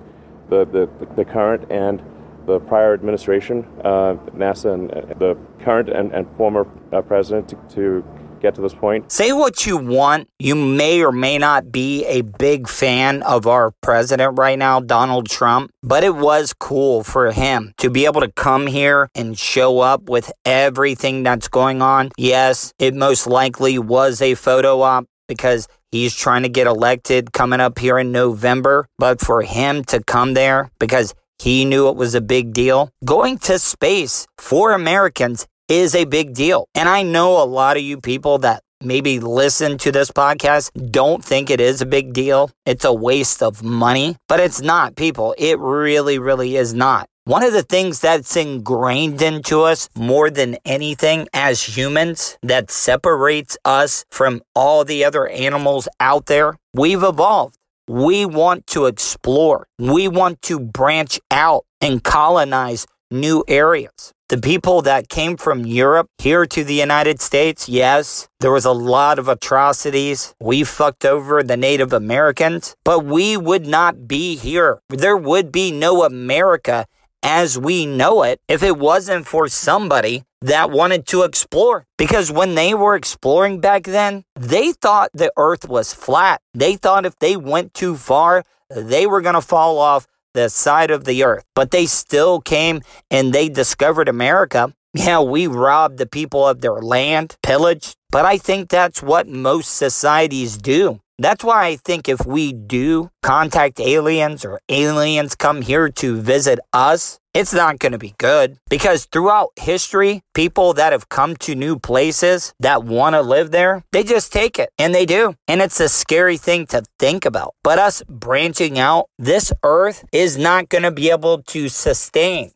the, 0.49 0.65
the, 0.65 0.89
the 1.15 1.25
current 1.25 1.69
and 1.69 2.01
the 2.49 2.59
prior 2.59 2.93
administration, 2.93 3.65
uh, 3.83 4.15
NASA, 4.35 4.73
and 4.73 4.91
uh, 4.91 5.13
the 5.19 5.37
current 5.59 5.87
and, 5.89 6.11
and 6.11 6.27
former 6.35 6.67
uh, 6.91 7.01
president 7.01 7.47
to, 7.47 7.55
to 7.75 8.03
get 8.41 8.55
to 8.55 8.61
this 8.61 8.73
point. 8.73 9.11
Say 9.11 9.31
what 9.31 9.65
you 9.67 9.77
want. 9.77 10.27
You 10.39 10.55
may 10.55 11.03
or 11.03 11.11
may 11.11 11.37
not 11.37 11.71
be 11.71 12.05
a 12.05 12.21
big 12.21 12.67
fan 12.67 13.21
of 13.23 13.45
our 13.45 13.71
president 13.81 14.39
right 14.39 14.57
now, 14.57 14.79
Donald 14.79 15.29
Trump, 15.29 15.71
but 15.83 16.03
it 16.03 16.15
was 16.15 16.53
cool 16.53 17.03
for 17.03 17.31
him 17.31 17.73
to 17.77 17.89
be 17.89 18.05
able 18.05 18.21
to 18.21 18.31
come 18.31 18.67
here 18.67 19.09
and 19.13 19.37
show 19.37 19.79
up 19.79 20.09
with 20.09 20.31
everything 20.43 21.23
that's 21.23 21.47
going 21.47 21.81
on. 21.81 22.09
Yes, 22.17 22.73
it 22.79 22.95
most 22.95 23.27
likely 23.27 23.77
was 23.77 24.21
a 24.21 24.35
photo 24.35 24.81
op 24.81 25.05
because 25.27 25.67
he's 25.91 26.15
trying 26.15 26.43
to 26.43 26.49
get 26.49 26.67
elected 26.67 27.31
coming 27.33 27.59
up 27.59 27.77
here 27.79 27.99
in 27.99 28.11
November. 28.11 28.87
But 28.97 29.21
for 29.21 29.43
him 29.43 29.83
to 29.85 30.01
come 30.03 30.33
there 30.33 30.71
because 30.79 31.13
he 31.39 31.65
knew 31.65 31.87
it 31.87 31.95
was 31.95 32.15
a 32.15 32.21
big 32.21 32.53
deal. 32.53 32.91
Going 33.03 33.37
to 33.39 33.57
space 33.57 34.27
for 34.37 34.73
Americans 34.73 35.47
is 35.69 35.95
a 35.95 36.05
big 36.05 36.33
deal. 36.33 36.67
And 36.75 36.89
I 36.89 37.03
know 37.03 37.41
a 37.41 37.45
lot 37.45 37.77
of 37.77 37.83
you 37.83 38.01
people 38.01 38.39
that 38.39 38.61
maybe 38.81 39.19
listen 39.19 39.77
to 39.77 39.91
this 39.91 40.11
podcast 40.11 40.91
don't 40.91 41.23
think 41.23 41.49
it 41.49 41.61
is 41.61 41.81
a 41.81 41.85
big 41.85 42.13
deal. 42.13 42.49
It's 42.65 42.85
a 42.85 42.93
waste 42.93 43.43
of 43.43 43.63
money, 43.63 44.17
but 44.27 44.39
it's 44.39 44.61
not, 44.61 44.95
people. 44.95 45.35
It 45.37 45.59
really, 45.59 46.17
really 46.17 46.55
is 46.55 46.73
not. 46.73 47.07
One 47.25 47.43
of 47.43 47.53
the 47.53 47.61
things 47.61 47.99
that's 47.99 48.35
ingrained 48.35 49.21
into 49.21 49.61
us 49.61 49.87
more 49.95 50.31
than 50.31 50.57
anything 50.65 51.27
as 51.31 51.77
humans 51.77 52.37
that 52.41 52.71
separates 52.71 53.55
us 53.63 54.03
from 54.09 54.41
all 54.55 54.83
the 54.83 55.05
other 55.05 55.27
animals 55.27 55.87
out 55.99 56.25
there, 56.25 56.55
we've 56.73 57.03
evolved. 57.03 57.58
We 57.89 58.23
want 58.23 58.67
to 58.67 58.85
explore. 58.85 59.65
We 59.79 60.07
want 60.07 60.43
to 60.43 60.59
branch 60.59 61.19
out 61.31 61.65
and 61.81 62.03
colonize 62.03 62.85
new 63.09 63.43
areas. 63.47 64.13
The 64.27 64.37
people 64.37 64.83
that 64.83 65.09
came 65.09 65.37
from 65.37 65.65
Europe 65.65 66.05
here 66.19 66.45
to 66.45 66.63
the 66.63 66.75
United 66.75 67.19
States, 67.19 67.67
yes, 67.67 68.27
there 68.41 68.51
was 68.51 68.65
a 68.65 68.71
lot 68.71 69.17
of 69.17 69.27
atrocities. 69.27 70.35
We 70.39 70.63
fucked 70.63 71.03
over 71.03 71.41
the 71.41 71.57
Native 71.57 71.91
Americans, 71.91 72.75
but 72.85 73.05
we 73.05 73.35
would 73.35 73.65
not 73.65 74.07
be 74.07 74.35
here. 74.35 74.81
There 74.89 75.17
would 75.17 75.51
be 75.51 75.71
no 75.71 76.03
America 76.03 76.85
as 77.23 77.57
we 77.57 77.85
know 77.85 78.23
it 78.23 78.39
if 78.47 78.63
it 78.63 78.77
wasn't 78.77 79.27
for 79.27 79.47
somebody 79.47 80.23
that 80.41 80.71
wanted 80.71 81.05
to 81.07 81.23
explore. 81.23 81.85
Because 81.97 82.31
when 82.31 82.55
they 82.55 82.73
were 82.73 82.95
exploring 82.95 83.59
back 83.59 83.83
then, 83.83 84.23
they 84.35 84.71
thought 84.71 85.09
the 85.13 85.31
earth 85.37 85.67
was 85.67 85.93
flat. 85.93 86.41
They 86.53 86.75
thought 86.75 87.05
if 87.05 87.17
they 87.19 87.35
went 87.35 87.73
too 87.73 87.95
far, 87.95 88.43
they 88.69 89.05
were 89.05 89.21
going 89.21 89.35
to 89.35 89.41
fall 89.41 89.77
off 89.79 90.07
the 90.33 90.49
side 90.49 90.91
of 90.91 91.05
the 91.05 91.23
earth. 91.23 91.43
But 91.55 91.71
they 91.71 91.85
still 91.85 92.39
came 92.39 92.81
and 93.09 93.33
they 93.33 93.49
discovered 93.49 94.07
America. 94.07 94.73
Yeah, 94.93 95.21
we 95.21 95.45
robbed 95.45 95.97
the 95.97 96.07
people 96.07 96.47
of 96.47 96.61
their 96.61 96.81
land, 96.81 97.37
pillaged. 97.43 97.95
But 98.09 98.25
I 98.25 98.37
think 98.37 98.69
that's 98.69 99.03
what 99.03 99.27
most 99.27 99.75
societies 99.75 100.57
do. 100.57 100.99
That's 101.19 101.43
why 101.43 101.65
I 101.65 101.75
think 101.75 102.07
if 102.07 102.25
we 102.25 102.53
do 102.53 103.11
contact 103.21 103.81
aliens 103.81 104.45
or 104.45 104.61
aliens 104.69 105.35
come 105.35 105.61
here 105.61 105.89
to 105.89 106.15
visit 106.15 106.59
us, 106.71 107.19
it's 107.33 107.53
not 107.53 107.77
going 107.77 107.91
to 107.91 107.97
be 107.97 108.15
good 108.17 108.57
because 108.69 109.03
throughout 109.03 109.49
history, 109.57 110.21
people 110.33 110.73
that 110.75 110.93
have 110.93 111.09
come 111.09 111.35
to 111.37 111.55
new 111.55 111.77
places 111.77 112.53
that 112.61 112.85
want 112.85 113.15
to 113.15 113.21
live 113.21 113.51
there, 113.51 113.83
they 113.91 114.05
just 114.05 114.31
take 114.31 114.57
it 114.57 114.69
and 114.79 114.95
they 114.95 115.05
do. 115.05 115.35
And 115.45 115.61
it's 115.61 115.81
a 115.81 115.89
scary 115.89 116.37
thing 116.37 116.65
to 116.67 116.83
think 116.97 117.25
about. 117.25 117.53
But 117.65 117.79
us 117.79 118.01
branching 118.07 118.79
out, 118.79 119.09
this 119.19 119.51
earth 119.61 120.05
is 120.13 120.37
not 120.37 120.69
going 120.69 120.83
to 120.83 120.91
be 120.91 121.09
able 121.09 121.43
to 121.43 121.67
sustain 121.67 122.51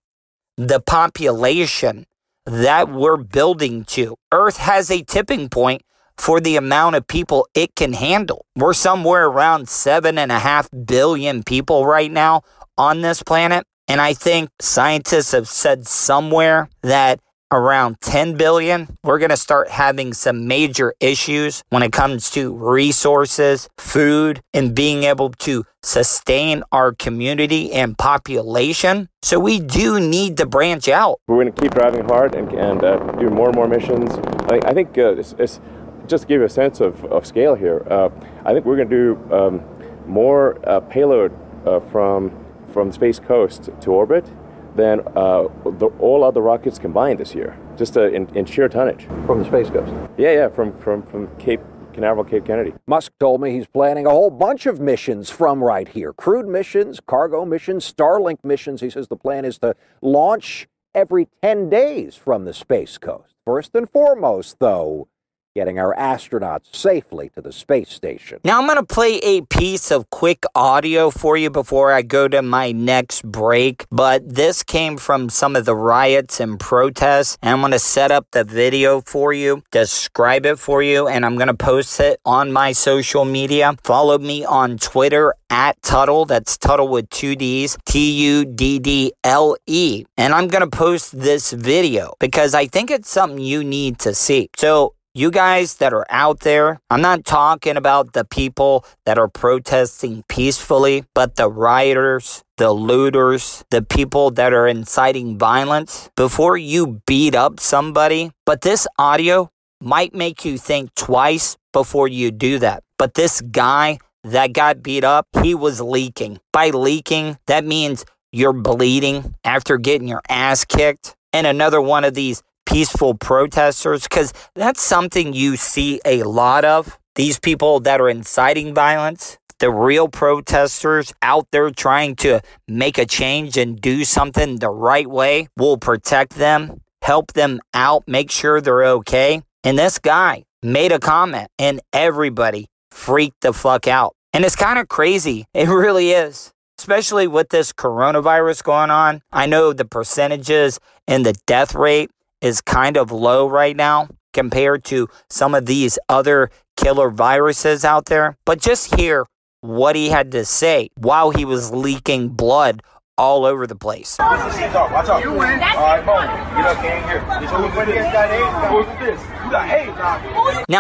the 0.56 0.80
population 0.80 2.06
that 2.46 2.90
we're 2.90 3.18
building 3.18 3.84
to. 3.86 4.16
Earth 4.32 4.56
has 4.58 4.90
a 4.90 5.04
tipping 5.04 5.50
point 5.50 5.82
for 6.18 6.40
the 6.40 6.56
amount 6.56 6.96
of 6.96 7.08
people 7.08 7.48
it 7.54 7.76
can 7.76 7.94
handle. 7.94 8.46
We're 8.56 8.74
somewhere 8.74 9.26
around 9.26 9.70
seven 9.70 10.18
and 10.18 10.32
a 10.32 10.40
half 10.40 10.70
billion 10.86 11.44
people 11.44 11.86
right 11.86 12.12
now 12.12 12.42
on 12.78 13.02
this 13.02 13.24
planet. 13.24 13.66
And 13.88 14.00
I 14.00 14.14
think 14.14 14.50
scientists 14.60 15.34
have 15.34 15.48
said 15.48 15.88
somewhere 15.88 16.70
that 16.82 17.20
around 17.54 18.02
10 18.02 18.36
billion, 18.36 18.98
we're 19.04 19.20
going 19.20 19.30
to 19.30 19.38
start 19.38 19.70
having 19.70 20.14
some 20.14 20.48
major 20.48 20.94
issues 21.00 21.64
when 21.70 21.84
it 21.84 21.92
comes 21.92 22.32
to 22.32 22.54
resources, 22.56 23.70
food, 23.78 24.42
and 24.54 24.74
being 24.74 25.04
able 25.04 25.30
to 25.30 25.64
sustain 25.84 26.64
our 26.72 26.94
community 26.94 27.72
and 27.72 27.98
population. 27.98 29.08
So 29.22 29.40
we 29.40 29.60
do 29.60 30.00
need 30.00 30.38
to 30.38 30.48
branch 30.48 30.90
out. 30.90 31.20
We're 31.28 31.44
going 31.44 31.54
to 31.54 31.62
keep 31.62 31.74
driving 31.74 32.06
hard 32.06 32.34
and, 32.34 32.52
and 32.54 32.84
uh, 32.84 32.98
do 33.14 33.30
more 33.30 33.50
and 33.50 33.56
more 33.56 33.68
missions. 33.68 34.12
I, 34.50 34.60
I 34.66 34.74
think 34.74 34.98
uh, 34.98 35.16
it's, 35.16 35.36
it's, 35.38 35.60
just 36.08 36.24
to 36.24 36.28
give 36.28 36.42
you 36.42 36.46
a 36.46 36.50
sense 36.50 36.80
of, 36.80 37.04
of 37.06 37.26
scale 37.26 37.56
here, 37.56 37.86
uh, 37.90 38.10
I 38.46 38.54
think 38.54 38.66
we're 38.66 38.76
going 38.76 38.90
to 38.90 39.16
do 39.16 39.34
um, 39.34 39.62
more 40.06 40.58
uh, 40.68 40.80
payload 40.82 41.38
uh, 41.66 41.80
from, 41.80 42.32
from 42.72 42.92
Space 42.92 43.20
Coast 43.20 43.70
to 43.82 43.92
orbit 43.92 44.30
than 44.76 45.02
uh, 45.16 45.48
the, 45.64 45.92
all 46.00 46.24
other 46.24 46.42
rockets 46.42 46.80
combined 46.80 47.20
this 47.20 47.36
year, 47.36 47.58
just 47.78 47.96
uh, 47.96 48.10
in, 48.10 48.28
in, 48.36 48.46
sheer 48.46 48.68
tonnage. 48.68 49.06
From 49.26 49.40
the 49.40 49.46
Space 49.46 49.70
Coast? 49.70 49.94
Yeah, 50.18 50.32
yeah, 50.32 50.50
from, 50.50 50.76
from, 50.80 51.04
from 51.04 51.34
Cape 51.38 51.62
Canaveral, 51.94 52.26
Cape 52.26 52.46
Kennedy. 52.46 52.74
Musk 52.88 53.12
told 53.20 53.40
me 53.40 53.52
he's 53.52 53.68
planning 53.68 54.06
a 54.08 54.10
whole 54.10 54.32
bunch 54.32 54.66
of 54.66 54.80
missions 54.80 55.30
from 55.30 55.64
right 55.64 55.88
here 55.88 56.12
crewed 56.12 56.48
missions, 56.48 57.00
cargo 57.00 57.46
missions, 57.46 57.92
Starlink 57.92 58.44
missions. 58.44 58.82
He 58.82 58.90
says 58.90 59.08
the 59.08 59.16
plan 59.16 59.46
is 59.46 59.60
to 59.60 59.76
launch 60.02 60.68
every 60.96 61.28
10 61.42 61.70
days 61.70 62.16
from 62.16 62.46
the 62.46 62.54
Space 62.54 62.98
Coast. 62.98 63.36
First 63.46 63.76
and 63.76 63.90
foremost, 63.90 64.58
though, 64.60 65.08
getting 65.56 65.78
our 65.78 65.96
astronauts 65.96 66.76
safely 66.76 67.30
to 67.30 67.42
the 67.42 67.52
space 67.52 67.90
station. 67.90 68.40
Now, 68.44 68.60
I'm 68.60 68.66
going 68.66 68.80
to 68.80 68.84
play 68.84 69.18
a 69.18 69.42
piece 69.42 69.92
of 69.92 70.10
quick 70.10 70.46
audio 70.56 71.12
for 71.12 71.38
you 71.38 71.50
before 71.52 71.94
I 71.94 72.02
go 72.02 72.28
to 72.28 72.42
my 72.42 72.72
next 72.72 73.24
break, 73.24 73.86
but 73.92 74.28
this 74.28 74.64
came 74.64 74.98
from 74.98 75.30
some 75.30 75.56
of 75.56 75.66
the 75.66 75.76
riots 75.76 76.40
and 76.40 76.60
protests, 76.60 77.38
and 77.42 77.54
I'm 77.54 77.60
going 77.60 77.72
to 77.72 77.80
set 77.80 78.12
up 78.12 78.28
the 78.32 78.44
video 78.44 79.02
for 79.02 79.32
you, 79.32 79.64
describe 79.70 80.46
it 80.46 80.58
for 80.58 80.82
you, 80.82 81.08
and 81.08 81.24
I'm 81.26 81.36
going 81.36 81.48
to 81.48 81.54
post 81.54 82.00
it 82.00 82.20
on 82.26 82.52
my 82.52 82.72
social 82.72 83.24
media. 83.24 83.76
Follow 83.84 84.18
me 84.18 84.44
on 84.44 84.78
Twitter 84.78 85.36
at 85.52 85.80
Tuddle. 85.84 86.26
That's 86.26 86.58
Tuddle 86.58 86.88
with 86.88 87.10
two 87.10 87.36
D's, 87.36 87.78
T 87.86 88.12
U 88.28 88.46
D 88.46 88.80
D 88.80 89.14
L 89.24 89.56
E. 89.68 90.06
And 90.18 90.34
I'm 90.34 90.48
going 90.48 90.68
to 90.68 90.76
post 90.76 91.20
this 91.20 91.54
video 91.54 92.14
because 92.20 92.56
I 92.56 92.66
think 92.66 92.90
it's 92.90 93.10
something 93.10 93.40
you 93.40 93.64
need 93.64 94.00
to 94.00 94.16
see. 94.16 94.50
So, 94.58 94.96
you 95.16 95.30
guys 95.30 95.76
that 95.76 95.94
are 95.94 96.06
out 96.10 96.40
there, 96.40 96.80
I'm 96.90 97.02
not 97.02 97.24
talking 97.24 97.78
about 97.78 98.14
the 98.14 98.26
people 98.26 98.84
that 99.06 99.20
are 99.20 99.28
protesting 99.28 100.24
peacefully, 100.28 101.06
but 101.14 101.36
the 101.36 101.50
rioters, 101.50 102.44
the 102.58 102.72
looters, 102.72 103.64
the 103.70 103.84
people 103.84 104.32
that 104.32 104.54
are 104.54 104.68
inciting 104.68 105.38
violence. 105.38 106.10
Before 106.16 106.58
you 106.58 107.02
beat 107.06 107.36
up 107.36 107.60
somebody, 107.60 108.32
but 108.46 108.62
this 108.62 108.88
audio 108.98 109.52
might 109.80 110.16
make 110.16 110.46
you 110.46 110.58
think 110.58 110.96
twice 110.96 111.58
before 111.74 112.08
you 112.08 112.32
do 112.32 112.58
that. 112.60 112.84
But 112.98 113.14
this 113.14 113.42
guy 113.42 114.00
that 114.24 114.54
got 114.54 114.82
beat 114.82 115.04
up, 115.04 115.28
he 115.44 115.54
was 115.54 115.80
leaking. 115.80 116.40
By 116.52 116.70
leaking, 116.70 117.38
that 117.46 117.66
means 117.66 118.04
you're 118.32 118.54
bleeding 118.54 119.36
after 119.44 119.78
getting 119.78 120.08
your 120.08 120.22
ass 120.28 120.66
kicked. 120.66 121.16
And 121.34 121.46
another 121.46 121.82
one 121.82 122.04
of 122.04 122.14
these 122.14 122.42
peaceful 122.66 123.16
protesters? 123.16 124.04
Because 124.04 124.34
that's 124.56 124.82
something 124.82 125.34
you 125.34 125.56
see 125.56 126.00
a 126.06 126.24
lot 126.24 126.66
of. 126.66 126.98
These 127.16 127.40
people 127.40 127.80
that 127.82 128.02
are 128.02 128.10
inciting 128.10 128.74
violence, 128.74 129.38
the 129.60 129.70
real 129.70 130.08
protesters 130.08 131.14
out 131.22 131.48
there 131.52 131.70
trying 131.70 132.16
to 132.18 132.42
make 132.68 132.98
a 132.98 133.06
change 133.06 133.56
and 133.56 133.80
do 133.80 134.04
something 134.04 134.58
the 134.58 134.70
right 134.70 135.08
way 135.08 135.48
will 135.56 135.78
protect 135.78 136.36
them, 136.36 136.82
help 137.02 137.34
them 137.34 137.62
out, 137.74 138.04
make 138.08 138.32
sure 138.32 138.60
they're 138.60 138.84
okay. 138.84 139.42
And 139.64 139.78
this 139.78 140.00
guy 140.00 140.44
made 140.62 140.92
a 140.92 141.00
comment 141.00 141.50
and 141.60 141.82
everybody 141.94 142.68
freaked 142.92 143.42
the 143.42 143.54
fuck 143.54 143.88
out. 143.88 144.16
And 144.34 144.44
it's 144.44 144.56
kind 144.56 144.80
of 144.80 144.88
crazy. 144.88 145.46
It 145.54 145.70
really 145.70 146.12
is. 146.12 146.52
Especially 146.80 147.28
with 147.28 147.50
this 147.50 147.72
coronavirus 147.72 148.64
going 148.64 148.90
on. 148.90 149.22
I 149.32 149.46
know 149.46 149.74
the 149.74 149.86
percentages 149.86 150.80
and 151.08 151.26
the 151.26 151.36
death 151.46 151.76
rate 151.76 152.10
is 152.44 152.62
kind 152.62 152.98
of 152.98 153.12
low 153.12 153.48
right 153.48 153.76
now 153.76 154.10
compared 154.34 154.84
to 154.84 155.08
some 155.30 155.56
of 155.56 155.66
these 155.66 155.98
other 156.10 156.52
killer 156.76 157.10
viruses 157.10 157.86
out 157.86 158.06
there. 158.06 158.38
But 158.46 158.62
just 158.62 158.96
hear 158.96 159.26
what 159.62 159.96
he 159.96 160.10
had 160.10 160.32
to 160.34 160.44
say 160.44 160.90
while 160.96 161.32
he 161.32 161.46
was 161.46 161.72
leaking 161.72 162.30
blood 162.30 162.84
all 163.18 163.46
over 163.46 163.66
the 163.66 163.76
place. 163.76 164.20
Now, 164.20 164.32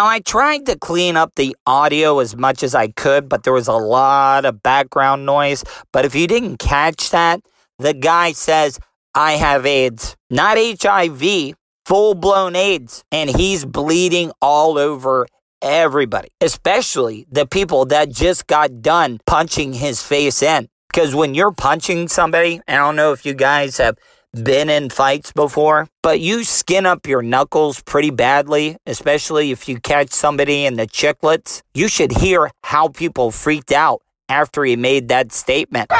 I 0.07 0.21
tried 0.25 0.65
to 0.65 0.77
clean 0.77 1.15
up 1.15 1.35
the 1.35 1.55
audio 1.67 2.19
as 2.19 2.35
much 2.35 2.63
as 2.63 2.75
I 2.75 2.87
could, 2.87 3.29
but 3.29 3.43
there 3.43 3.53
was 3.53 3.67
a 3.67 3.73
lot 3.73 4.45
of 4.45 4.63
background 4.63 5.25
noise. 5.25 5.63
But 5.93 6.05
if 6.05 6.15
you 6.15 6.27
didn't 6.27 6.57
catch 6.57 7.11
that, 7.11 7.41
the 7.77 7.93
guy 7.93 8.31
says, 8.31 8.79
I 9.15 9.33
have 9.33 9.65
AIDS, 9.65 10.15
not 10.29 10.57
HIV, 10.57 11.53
full 11.85 12.15
blown 12.15 12.55
AIDS, 12.55 13.03
and 13.11 13.29
he's 13.29 13.63
bleeding 13.63 14.31
all 14.41 14.77
over 14.77 15.27
everybody, 15.61 16.29
especially 16.41 17.27
the 17.31 17.45
people 17.45 17.85
that 17.85 18.09
just 18.09 18.47
got 18.47 18.81
done 18.81 19.19
punching 19.27 19.73
his 19.73 20.01
face 20.01 20.41
in. 20.41 20.67
Because 20.91 21.13
when 21.13 21.35
you're 21.35 21.51
punching 21.51 22.07
somebody, 22.07 22.61
I 22.67 22.75
don't 22.75 22.95
know 22.95 23.13
if 23.13 23.25
you 23.25 23.33
guys 23.33 23.77
have 23.77 23.97
been 24.33 24.69
in 24.69 24.89
fights 24.89 25.31
before, 25.31 25.87
but 26.01 26.19
you 26.19 26.43
skin 26.43 26.87
up 26.87 27.05
your 27.05 27.21
knuckles 27.21 27.81
pretty 27.83 28.09
badly, 28.09 28.77
especially 28.87 29.51
if 29.51 29.69
you 29.69 29.79
catch 29.79 30.09
somebody 30.09 30.65
in 30.65 30.75
the 30.75 30.87
chiclets. 30.87 31.61
You 31.75 31.87
should 31.87 32.11
hear 32.11 32.49
how 32.63 32.87
people 32.87 33.29
freaked 33.29 33.71
out 33.71 34.01
after 34.27 34.63
he 34.63 34.75
made 34.75 35.09
that 35.09 35.31
statement. 35.31 35.91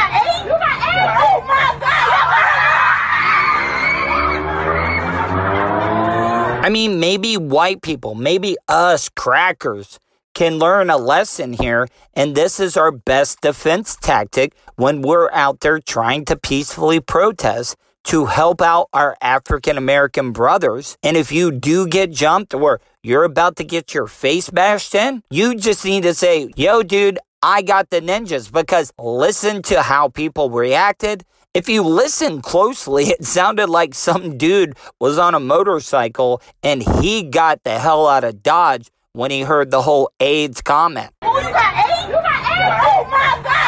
I 6.64 6.70
mean, 6.70 6.98
maybe 6.98 7.36
white 7.36 7.82
people, 7.82 8.16
maybe 8.16 8.56
us 8.70 9.10
crackers 9.10 10.00
can 10.34 10.60
learn 10.60 10.90
a 10.90 10.96
lesson 10.96 11.52
here. 11.52 11.90
And 12.14 12.36
this 12.36 12.58
is 12.58 12.78
our 12.78 12.90
best 12.90 13.42
defense 13.42 13.98
tactic 13.98 14.54
when 14.78 15.02
we're 15.02 15.30
out 15.34 15.60
there 15.60 15.80
trying 15.80 16.24
to 16.24 16.38
peacefully 16.38 17.02
protest 17.02 17.76
to 18.06 18.28
help 18.28 18.62
out 18.62 18.88
our 18.94 19.18
African 19.22 19.78
American 19.78 20.32
brothers. 20.32 20.98
And 21.04 21.18
if 21.18 21.34
you 21.34 21.52
do 21.52 21.86
get 21.86 22.12
jumped 22.12 22.54
or 22.54 22.80
you're 23.02 23.26
about 23.26 23.58
to 23.58 23.66
get 23.66 23.94
your 23.94 24.08
face 24.08 24.50
bashed 24.50 24.96
in, 24.96 25.22
you 25.30 25.56
just 25.56 25.84
need 25.84 26.04
to 26.04 26.14
say, 26.14 26.54
yo, 26.56 26.82
dude, 26.82 27.20
I 27.42 27.62
got 27.62 27.90
the 27.90 28.00
ninjas 28.00 28.50
because 28.50 28.94
listen 28.98 29.64
to 29.64 29.82
how 29.82 30.08
people 30.08 30.50
reacted 30.50 31.26
if 31.54 31.70
you 31.70 31.84
listen 31.84 32.42
closely, 32.42 33.06
it 33.06 33.24
sounded 33.26 33.70
like 33.70 33.94
some 33.94 34.38
dude 34.38 34.76
was 35.00 35.18
on 35.18 35.36
a 35.36 35.40
motorcycle 35.40 36.42
and 36.64 36.84
he 37.02 37.24
got 37.24 37.64
the 37.64 37.80
hell 37.80 38.08
out 38.08 38.24
of 38.24 38.42
Dodge 38.44 38.90
when 39.14 39.30
he 39.32 39.42
heard 39.42 39.70
the 39.70 39.84
whole 39.84 40.10
AIDS 40.20 40.62
comment. 40.62 41.12
Oh, 41.22 41.38
you 41.38 41.44
got 41.44 41.86
AIDS? 41.86 42.08
You 42.08 42.14
got 42.14 42.26
AIDS? 42.26 42.86
Oh 42.86 43.08
my 43.10 43.40
God! 43.44 43.60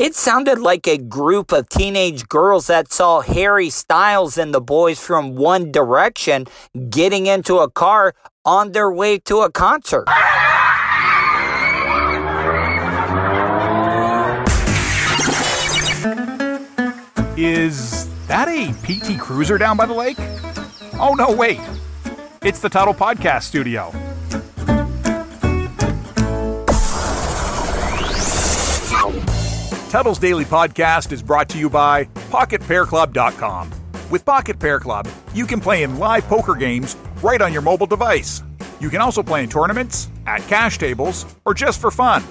It 0.00 0.14
sounded 0.14 0.58
like 0.58 0.86
a 0.86 0.98
group 0.98 1.50
of 1.52 1.68
teenage 1.70 2.28
girls 2.28 2.66
that 2.66 2.92
saw 2.92 3.22
Harry 3.22 3.70
Styles 3.70 4.36
and 4.36 4.52
the 4.52 4.60
boys 4.60 5.00
from 5.00 5.36
One 5.36 5.72
Direction 5.72 6.44
getting 6.90 7.26
into 7.26 7.58
a 7.58 7.70
car 7.70 8.14
on 8.44 8.72
their 8.72 8.92
way 8.92 9.18
to 9.20 9.40
a 9.40 9.50
concert. 9.50 10.04
Is 17.36 18.08
that 18.28 18.46
a 18.46 18.72
PT 18.84 19.18
Cruiser 19.18 19.58
down 19.58 19.76
by 19.76 19.86
the 19.86 19.94
lake? 19.94 20.16
Oh, 21.00 21.14
no, 21.18 21.32
wait. 21.32 21.60
It's 22.42 22.60
the 22.60 22.68
Tuddle 22.68 22.94
Podcast 22.94 23.42
Studio. 23.42 23.90
Tuddle's 29.90 30.18
Daily 30.18 30.44
Podcast 30.44 31.10
is 31.10 31.22
brought 31.22 31.48
to 31.50 31.58
you 31.58 31.68
by 31.68 32.04
PocketPairClub.com. 32.30 33.70
With 34.10 34.24
Pocket 34.24 34.58
Pair 34.58 34.78
Club, 34.78 35.08
you 35.32 35.46
can 35.46 35.60
play 35.60 35.82
in 35.82 35.98
live 35.98 36.24
poker 36.24 36.54
games 36.54 36.96
right 37.22 37.40
on 37.42 37.52
your 37.52 37.62
mobile 37.62 37.86
device. 37.86 38.42
You 38.80 38.90
can 38.90 39.00
also 39.00 39.22
play 39.22 39.42
in 39.42 39.48
tournaments, 39.48 40.08
at 40.26 40.42
cash 40.42 40.78
tables, 40.78 41.26
or 41.44 41.54
just 41.54 41.80
for 41.80 41.90
fun. 41.90 42.22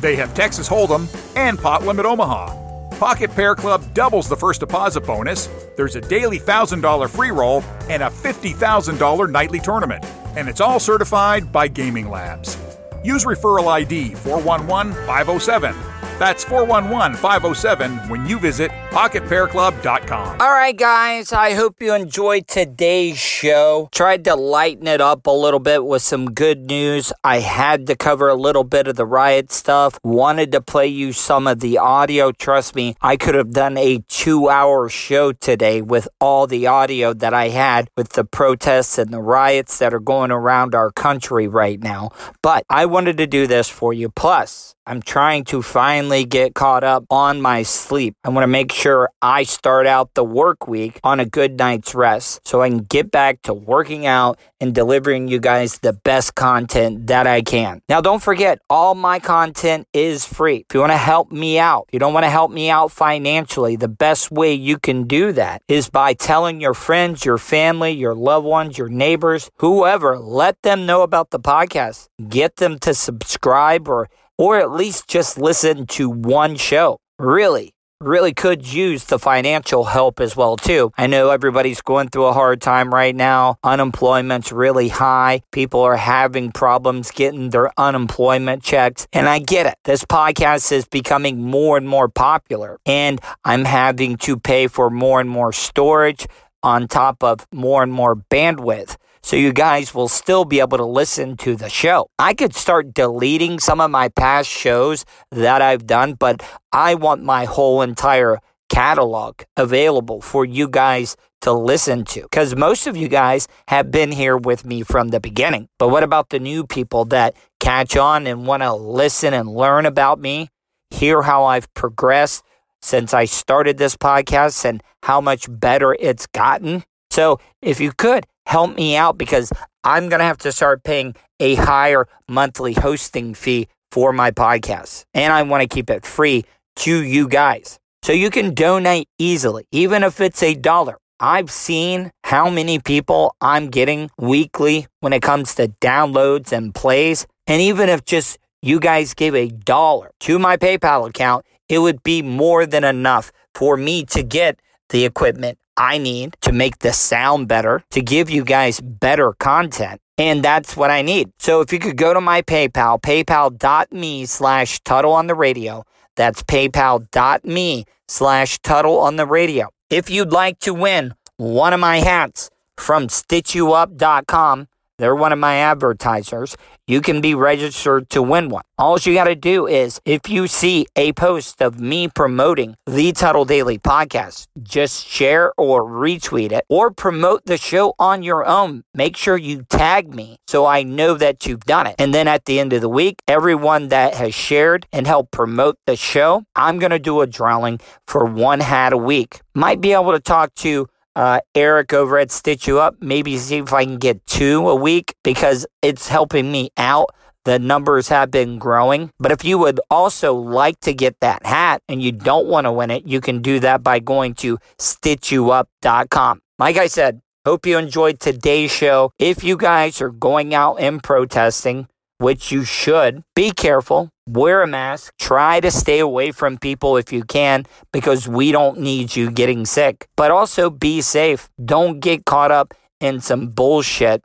They 0.00 0.14
have 0.16 0.34
Texas 0.34 0.68
Hold'em 0.68 1.08
and 1.36 1.58
Pot 1.58 1.84
Limit 1.84 2.06
Omaha. 2.06 2.63
Pocket 2.94 3.34
Pair 3.34 3.54
Club 3.54 3.82
doubles 3.92 4.28
the 4.28 4.36
first 4.36 4.60
deposit 4.60 5.02
bonus. 5.02 5.48
There's 5.76 5.96
a 5.96 6.00
daily 6.00 6.38
$1,000 6.38 7.10
free 7.10 7.30
roll 7.30 7.62
and 7.88 8.02
a 8.02 8.06
$50,000 8.06 9.30
nightly 9.30 9.58
tournament. 9.58 10.04
And 10.36 10.48
it's 10.48 10.60
all 10.60 10.78
certified 10.78 11.52
by 11.52 11.68
Gaming 11.68 12.08
Labs. 12.08 12.56
Use 13.02 13.24
referral 13.24 13.66
ID 13.68 14.14
411 14.14 14.94
507. 15.06 15.93
That's 16.18 16.44
411 16.44 17.16
507 17.16 18.08
when 18.08 18.26
you 18.26 18.38
visit 18.38 18.70
pocketpairclub.com. 18.90 20.40
All 20.40 20.52
right, 20.52 20.76
guys, 20.76 21.32
I 21.32 21.54
hope 21.54 21.82
you 21.82 21.92
enjoyed 21.92 22.46
today's 22.46 23.18
show. 23.18 23.88
Tried 23.90 24.24
to 24.26 24.36
lighten 24.36 24.86
it 24.86 25.00
up 25.00 25.26
a 25.26 25.32
little 25.32 25.58
bit 25.58 25.84
with 25.84 26.02
some 26.02 26.30
good 26.30 26.66
news. 26.66 27.12
I 27.24 27.40
had 27.40 27.88
to 27.88 27.96
cover 27.96 28.28
a 28.28 28.36
little 28.36 28.62
bit 28.62 28.86
of 28.86 28.94
the 28.94 29.04
riot 29.04 29.50
stuff. 29.50 29.98
Wanted 30.04 30.52
to 30.52 30.60
play 30.60 30.86
you 30.86 31.12
some 31.12 31.48
of 31.48 31.58
the 31.58 31.78
audio. 31.78 32.30
Trust 32.30 32.76
me, 32.76 32.94
I 33.02 33.16
could 33.16 33.34
have 33.34 33.50
done 33.50 33.76
a 33.76 33.98
two 34.06 34.48
hour 34.48 34.88
show 34.88 35.32
today 35.32 35.82
with 35.82 36.06
all 36.20 36.46
the 36.46 36.68
audio 36.68 37.12
that 37.12 37.34
I 37.34 37.48
had 37.48 37.88
with 37.96 38.10
the 38.10 38.24
protests 38.24 38.98
and 38.98 39.12
the 39.12 39.20
riots 39.20 39.78
that 39.78 39.92
are 39.92 39.98
going 39.98 40.30
around 40.30 40.76
our 40.76 40.92
country 40.92 41.48
right 41.48 41.82
now. 41.82 42.10
But 42.40 42.64
I 42.70 42.86
wanted 42.86 43.16
to 43.16 43.26
do 43.26 43.48
this 43.48 43.68
for 43.68 43.92
you. 43.92 44.08
Plus, 44.08 44.76
I'm 44.86 45.00
trying 45.00 45.44
to 45.44 45.62
finally 46.04 46.24
get 46.26 46.54
caught 46.54 46.84
up 46.84 47.04
on 47.08 47.40
my 47.40 47.62
sleep. 47.62 48.14
I 48.24 48.28
want 48.28 48.42
to 48.42 48.48
make 48.48 48.70
sure 48.72 49.08
I 49.22 49.44
start 49.44 49.86
out 49.86 50.12
the 50.12 50.22
work 50.22 50.68
week 50.68 51.00
on 51.02 51.18
a 51.18 51.24
good 51.24 51.58
night's 51.58 51.94
rest 51.94 52.46
so 52.46 52.60
I 52.60 52.68
can 52.68 52.80
get 52.80 53.10
back 53.10 53.40
to 53.42 53.54
working 53.54 54.04
out 54.04 54.38
and 54.60 54.74
delivering 54.74 55.28
you 55.28 55.38
guys 55.38 55.78
the 55.78 55.94
best 55.94 56.34
content 56.34 57.06
that 57.06 57.26
I 57.26 57.40
can. 57.40 57.80
Now, 57.88 58.02
don't 58.02 58.22
forget, 58.22 58.58
all 58.68 58.94
my 58.94 59.18
content 59.18 59.88
is 59.94 60.26
free. 60.26 60.66
If 60.68 60.74
you 60.74 60.80
want 60.80 60.92
to 60.92 60.98
help 60.98 61.32
me 61.32 61.58
out, 61.58 61.86
if 61.88 61.94
you 61.94 61.98
don't 61.98 62.12
want 62.12 62.24
to 62.24 62.30
help 62.30 62.50
me 62.50 62.68
out 62.68 62.92
financially, 62.92 63.76
the 63.76 63.88
best 63.88 64.30
way 64.30 64.52
you 64.52 64.78
can 64.78 65.04
do 65.06 65.32
that 65.32 65.62
is 65.68 65.88
by 65.88 66.12
telling 66.12 66.60
your 66.60 66.74
friends, 66.74 67.24
your 67.24 67.38
family, 67.38 67.92
your 67.92 68.14
loved 68.14 68.46
ones, 68.46 68.76
your 68.76 68.90
neighbors, 68.90 69.50
whoever, 69.56 70.18
let 70.18 70.60
them 70.62 70.84
know 70.84 71.00
about 71.02 71.30
the 71.30 71.40
podcast. 71.40 72.08
Get 72.28 72.56
them 72.56 72.78
to 72.80 72.92
subscribe 72.92 73.88
or 73.88 74.08
or 74.38 74.58
at 74.58 74.70
least 74.70 75.08
just 75.08 75.38
listen 75.38 75.86
to 75.86 76.08
one 76.10 76.56
show. 76.56 76.98
Really, 77.18 77.74
really 78.00 78.32
could 78.34 78.66
use 78.70 79.04
the 79.04 79.18
financial 79.18 79.84
help 79.84 80.20
as 80.20 80.36
well 80.36 80.56
too. 80.56 80.92
I 80.98 81.06
know 81.06 81.30
everybody's 81.30 81.80
going 81.80 82.08
through 82.08 82.26
a 82.26 82.32
hard 82.32 82.60
time 82.60 82.92
right 82.92 83.14
now. 83.14 83.56
Unemployment's 83.64 84.52
really 84.52 84.88
high. 84.88 85.42
People 85.52 85.80
are 85.80 85.96
having 85.96 86.52
problems 86.52 87.10
getting 87.10 87.50
their 87.50 87.70
unemployment 87.78 88.62
checks, 88.62 89.06
and 89.12 89.28
I 89.28 89.38
get 89.38 89.66
it. 89.66 89.76
This 89.84 90.04
podcast 90.04 90.72
is 90.72 90.86
becoming 90.86 91.42
more 91.42 91.76
and 91.76 91.88
more 91.88 92.08
popular, 92.08 92.78
and 92.84 93.20
I'm 93.44 93.64
having 93.64 94.16
to 94.18 94.38
pay 94.38 94.66
for 94.66 94.90
more 94.90 95.20
and 95.20 95.30
more 95.30 95.52
storage 95.52 96.26
on 96.62 96.88
top 96.88 97.22
of 97.22 97.46
more 97.52 97.82
and 97.82 97.92
more 97.92 98.16
bandwidth 98.16 98.96
so 99.24 99.36
you 99.36 99.54
guys 99.54 99.94
will 99.94 100.08
still 100.08 100.44
be 100.44 100.60
able 100.60 100.76
to 100.76 100.84
listen 100.84 101.34
to 101.38 101.56
the 101.56 101.70
show. 101.70 102.08
I 102.18 102.34
could 102.34 102.54
start 102.54 102.92
deleting 102.92 103.58
some 103.58 103.80
of 103.80 103.90
my 103.90 104.10
past 104.10 104.50
shows 104.50 105.06
that 105.30 105.62
I've 105.62 105.86
done, 105.86 106.12
but 106.12 106.42
I 106.72 106.94
want 106.94 107.22
my 107.22 107.46
whole 107.46 107.80
entire 107.80 108.40
catalog 108.68 109.40
available 109.56 110.20
for 110.20 110.44
you 110.44 110.68
guys 110.68 111.16
to 111.40 111.54
listen 111.54 112.04
to 112.04 112.20
because 112.20 112.54
most 112.54 112.86
of 112.86 112.98
you 112.98 113.08
guys 113.08 113.48
have 113.68 113.90
been 113.90 114.12
here 114.12 114.36
with 114.36 114.66
me 114.66 114.82
from 114.82 115.08
the 115.08 115.20
beginning. 115.20 115.68
But 115.78 115.88
what 115.88 116.02
about 116.02 116.28
the 116.28 116.38
new 116.38 116.66
people 116.66 117.06
that 117.06 117.34
catch 117.60 117.96
on 117.96 118.26
and 118.26 118.46
want 118.46 118.62
to 118.62 118.74
listen 118.74 119.32
and 119.32 119.48
learn 119.48 119.86
about 119.86 120.20
me, 120.20 120.50
hear 120.90 121.22
how 121.22 121.46
I've 121.46 121.72
progressed 121.72 122.44
since 122.82 123.14
I 123.14 123.24
started 123.24 123.78
this 123.78 123.96
podcast 123.96 124.66
and 124.66 124.82
how 125.02 125.22
much 125.22 125.46
better 125.48 125.96
it's 125.98 126.26
gotten? 126.26 126.84
So 127.10 127.38
if 127.62 127.80
you 127.80 127.92
could 127.92 128.26
help 128.46 128.76
me 128.76 128.96
out 128.96 129.18
because 129.18 129.52
I'm 129.82 130.08
going 130.08 130.20
to 130.20 130.24
have 130.26 130.38
to 130.38 130.52
start 130.52 130.82
paying 130.82 131.14
a 131.40 131.54
higher 131.54 132.06
monthly 132.28 132.72
hosting 132.74 133.34
fee 133.34 133.68
for 133.90 134.12
my 134.12 134.30
podcast. 134.30 135.04
And 135.14 135.32
I 135.32 135.42
want 135.42 135.62
to 135.62 135.68
keep 135.68 135.90
it 135.90 136.04
free 136.04 136.44
to 136.76 137.02
you 137.02 137.28
guys. 137.28 137.78
So 138.02 138.12
you 138.12 138.30
can 138.30 138.54
donate 138.54 139.08
easily, 139.18 139.66
even 139.72 140.02
if 140.02 140.20
it's 140.20 140.42
a 140.42 140.54
dollar. 140.54 140.98
I've 141.20 141.50
seen 141.50 142.10
how 142.24 142.50
many 142.50 142.78
people 142.78 143.36
I'm 143.40 143.70
getting 143.70 144.10
weekly 144.18 144.88
when 145.00 145.12
it 145.12 145.22
comes 145.22 145.54
to 145.54 145.68
downloads 145.80 146.52
and 146.52 146.74
plays. 146.74 147.26
And 147.46 147.62
even 147.62 147.88
if 147.88 148.04
just 148.04 148.38
you 148.62 148.80
guys 148.80 149.14
gave 149.14 149.34
a 149.34 149.48
dollar 149.48 150.10
to 150.20 150.38
my 150.38 150.56
PayPal 150.56 151.08
account, 151.08 151.46
it 151.68 151.78
would 151.78 152.02
be 152.02 152.20
more 152.20 152.66
than 152.66 152.84
enough 152.84 153.32
for 153.54 153.76
me 153.76 154.04
to 154.06 154.22
get 154.22 154.60
the 154.88 155.04
equipment 155.04 155.58
I 155.76 155.98
need 155.98 156.36
to 156.42 156.52
make 156.52 156.78
the 156.78 156.92
sound 156.92 157.48
better, 157.48 157.82
to 157.90 158.00
give 158.00 158.30
you 158.30 158.44
guys 158.44 158.80
better 158.80 159.32
content. 159.32 160.00
And 160.16 160.42
that's 160.42 160.76
what 160.76 160.90
I 160.90 161.02
need. 161.02 161.30
So 161.38 161.60
if 161.60 161.72
you 161.72 161.78
could 161.78 161.96
go 161.96 162.14
to 162.14 162.20
my 162.20 162.42
PayPal, 162.42 163.00
paypal.me 163.02 164.26
slash 164.26 164.80
Tuddle 164.80 165.12
on 165.12 165.26
the 165.26 165.34
radio. 165.34 165.84
That's 166.16 166.42
paypal.me 166.42 167.84
slash 168.06 168.58
Tuddle 168.60 169.00
on 169.00 169.16
the 169.16 169.26
radio. 169.26 169.70
If 169.90 170.10
you'd 170.10 170.32
like 170.32 170.60
to 170.60 170.72
win 170.72 171.14
one 171.36 171.72
of 171.72 171.80
my 171.80 171.98
hats 171.98 172.50
from 172.76 173.08
stitchyouup.com, 173.08 174.68
they're 174.98 175.14
one 175.14 175.32
of 175.32 175.38
my 175.38 175.56
advertisers. 175.56 176.56
You 176.86 177.00
can 177.00 177.20
be 177.20 177.34
registered 177.34 178.10
to 178.10 178.22
win 178.22 178.48
one. 178.48 178.62
All 178.78 178.98
you 178.98 179.14
got 179.14 179.24
to 179.24 179.34
do 179.34 179.66
is 179.66 180.00
if 180.04 180.28
you 180.28 180.46
see 180.46 180.86
a 180.96 181.12
post 181.12 181.62
of 181.62 181.80
me 181.80 182.08
promoting 182.08 182.76
the 182.86 183.12
Tuddle 183.12 183.44
Daily 183.44 183.78
podcast, 183.78 184.48
just 184.62 185.06
share 185.06 185.52
or 185.56 185.84
retweet 185.84 186.52
it 186.52 186.64
or 186.68 186.90
promote 186.90 187.46
the 187.46 187.56
show 187.56 187.94
on 187.98 188.22
your 188.22 188.46
own. 188.46 188.84
Make 188.92 189.16
sure 189.16 189.36
you 189.36 189.62
tag 189.70 190.14
me 190.14 190.38
so 190.46 190.66
I 190.66 190.82
know 190.82 191.14
that 191.14 191.46
you've 191.46 191.64
done 191.64 191.86
it. 191.86 191.96
And 191.98 192.12
then 192.12 192.28
at 192.28 192.44
the 192.44 192.60
end 192.60 192.72
of 192.72 192.80
the 192.80 192.88
week, 192.88 193.22
everyone 193.26 193.88
that 193.88 194.14
has 194.14 194.34
shared 194.34 194.86
and 194.92 195.06
helped 195.06 195.32
promote 195.32 195.78
the 195.86 195.96
show, 195.96 196.44
I'm 196.54 196.78
going 196.78 196.90
to 196.90 196.98
do 196.98 197.20
a 197.20 197.26
drawing 197.26 197.80
for 198.06 198.24
one 198.24 198.60
hat 198.60 198.92
a 198.92 198.98
week. 198.98 199.40
Might 199.54 199.80
be 199.80 199.92
able 199.92 200.12
to 200.12 200.20
talk 200.20 200.54
to 200.56 200.88
uh, 201.16 201.40
Eric 201.54 201.92
over 201.92 202.18
at 202.18 202.30
Stitch 202.30 202.66
You 202.66 202.80
Up. 202.80 202.96
Maybe 203.00 203.36
see 203.38 203.58
if 203.58 203.72
I 203.72 203.84
can 203.84 203.98
get 203.98 204.24
two 204.26 204.68
a 204.68 204.74
week 204.74 205.14
because 205.22 205.66
it's 205.82 206.08
helping 206.08 206.50
me 206.50 206.70
out. 206.76 207.14
The 207.44 207.58
numbers 207.58 208.08
have 208.08 208.30
been 208.30 208.58
growing. 208.58 209.10
But 209.18 209.32
if 209.32 209.44
you 209.44 209.58
would 209.58 209.80
also 209.90 210.34
like 210.34 210.80
to 210.80 210.94
get 210.94 211.20
that 211.20 211.44
hat 211.44 211.82
and 211.88 212.02
you 212.02 212.10
don't 212.10 212.46
want 212.46 212.64
to 212.64 212.72
win 212.72 212.90
it, 212.90 213.06
you 213.06 213.20
can 213.20 213.42
do 213.42 213.60
that 213.60 213.82
by 213.82 213.98
going 213.98 214.34
to 214.34 214.58
stitchyouup.com. 214.78 216.40
Like 216.58 216.76
I 216.76 216.86
said, 216.86 217.20
hope 217.44 217.66
you 217.66 217.76
enjoyed 217.76 218.18
today's 218.18 218.70
show. 218.70 219.12
If 219.18 219.44
you 219.44 219.56
guys 219.56 220.00
are 220.00 220.10
going 220.10 220.54
out 220.54 220.76
and 220.76 221.02
protesting, 221.02 221.88
which 222.18 222.50
you 222.50 222.64
should, 222.64 223.22
be 223.34 223.50
careful 223.50 224.10
wear 224.26 224.62
a 224.62 224.66
mask, 224.66 225.12
try 225.18 225.60
to 225.60 225.70
stay 225.70 225.98
away 225.98 226.30
from 226.32 226.58
people 226.58 226.96
if 226.96 227.12
you 227.12 227.22
can 227.24 227.64
because 227.92 228.26
we 228.28 228.52
don't 228.52 228.78
need 228.78 229.16
you 229.16 229.30
getting 229.30 229.66
sick. 229.66 230.06
But 230.16 230.30
also 230.30 230.70
be 230.70 231.00
safe. 231.00 231.48
Don't 231.64 232.00
get 232.00 232.24
caught 232.24 232.50
up 232.50 232.74
in 233.00 233.20
some 233.20 233.48
bullshit 233.48 234.24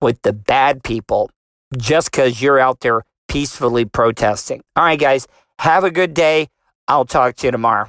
with 0.00 0.22
the 0.22 0.32
bad 0.32 0.82
people 0.82 1.30
just 1.76 2.10
because 2.10 2.40
you're 2.40 2.58
out 2.58 2.80
there 2.80 3.02
peacefully 3.28 3.84
protesting. 3.84 4.62
All 4.76 4.84
right, 4.84 4.98
guys, 4.98 5.26
have 5.60 5.84
a 5.84 5.90
good 5.90 6.14
day. 6.14 6.48
I'll 6.86 7.04
talk 7.04 7.36
to 7.36 7.46
you 7.46 7.50
tomorrow. 7.50 7.88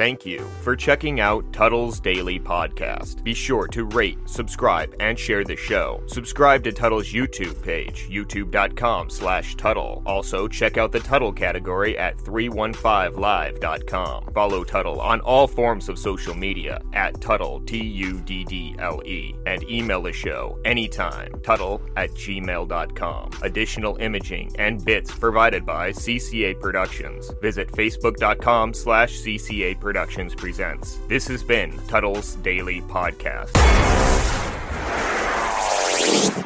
Thank 0.00 0.24
you 0.24 0.40
for 0.62 0.76
checking 0.76 1.20
out 1.20 1.52
Tuddle's 1.52 2.00
Daily 2.00 2.40
Podcast. 2.40 3.22
Be 3.22 3.34
sure 3.34 3.66
to 3.66 3.84
rate, 3.84 4.16
subscribe, 4.24 4.94
and 4.98 5.18
share 5.18 5.44
the 5.44 5.56
show. 5.56 6.02
Subscribe 6.06 6.64
to 6.64 6.72
Tuddle's 6.72 7.12
YouTube 7.12 7.62
page, 7.62 8.08
youtube.com 8.08 9.10
slash 9.10 9.56
Tuddle. 9.56 10.02
Also, 10.06 10.48
check 10.48 10.78
out 10.78 10.90
the 10.90 11.00
Tuddle 11.00 11.34
category 11.34 11.98
at 11.98 12.16
315live.com. 12.16 14.32
Follow 14.32 14.64
Tuddle 14.64 15.02
on 15.02 15.20
all 15.20 15.46
forms 15.46 15.90
of 15.90 15.98
social 15.98 16.34
media 16.34 16.80
at 16.94 17.20
Tuddle, 17.20 17.60
T-U-D-D-L-E, 17.66 19.34
and 19.44 19.70
email 19.70 20.00
the 20.00 20.14
show 20.14 20.58
anytime, 20.64 21.30
Tuddle 21.42 21.82
at 21.98 22.08
gmail.com. 22.12 23.30
Additional 23.42 23.98
imaging 23.98 24.50
and 24.58 24.82
bits 24.82 25.14
provided 25.14 25.66
by 25.66 25.90
CCA 25.90 26.58
Productions. 26.58 27.30
Visit 27.42 27.70
facebook.com 27.72 28.72
slash 28.72 29.20
CCA 29.20 29.78
Productions 29.78 29.89
Productions 29.90 30.36
presents. 30.36 31.00
This 31.08 31.26
has 31.26 31.42
been 31.42 31.76
Tuddle's 31.88 32.36
Daily 32.36 32.80
Podcast. 32.82 33.50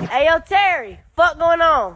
Hey, 0.08 0.24
yo, 0.24 0.38
Terry, 0.48 0.98
fuck 1.14 1.38
going 1.38 1.60
on? 1.60 1.92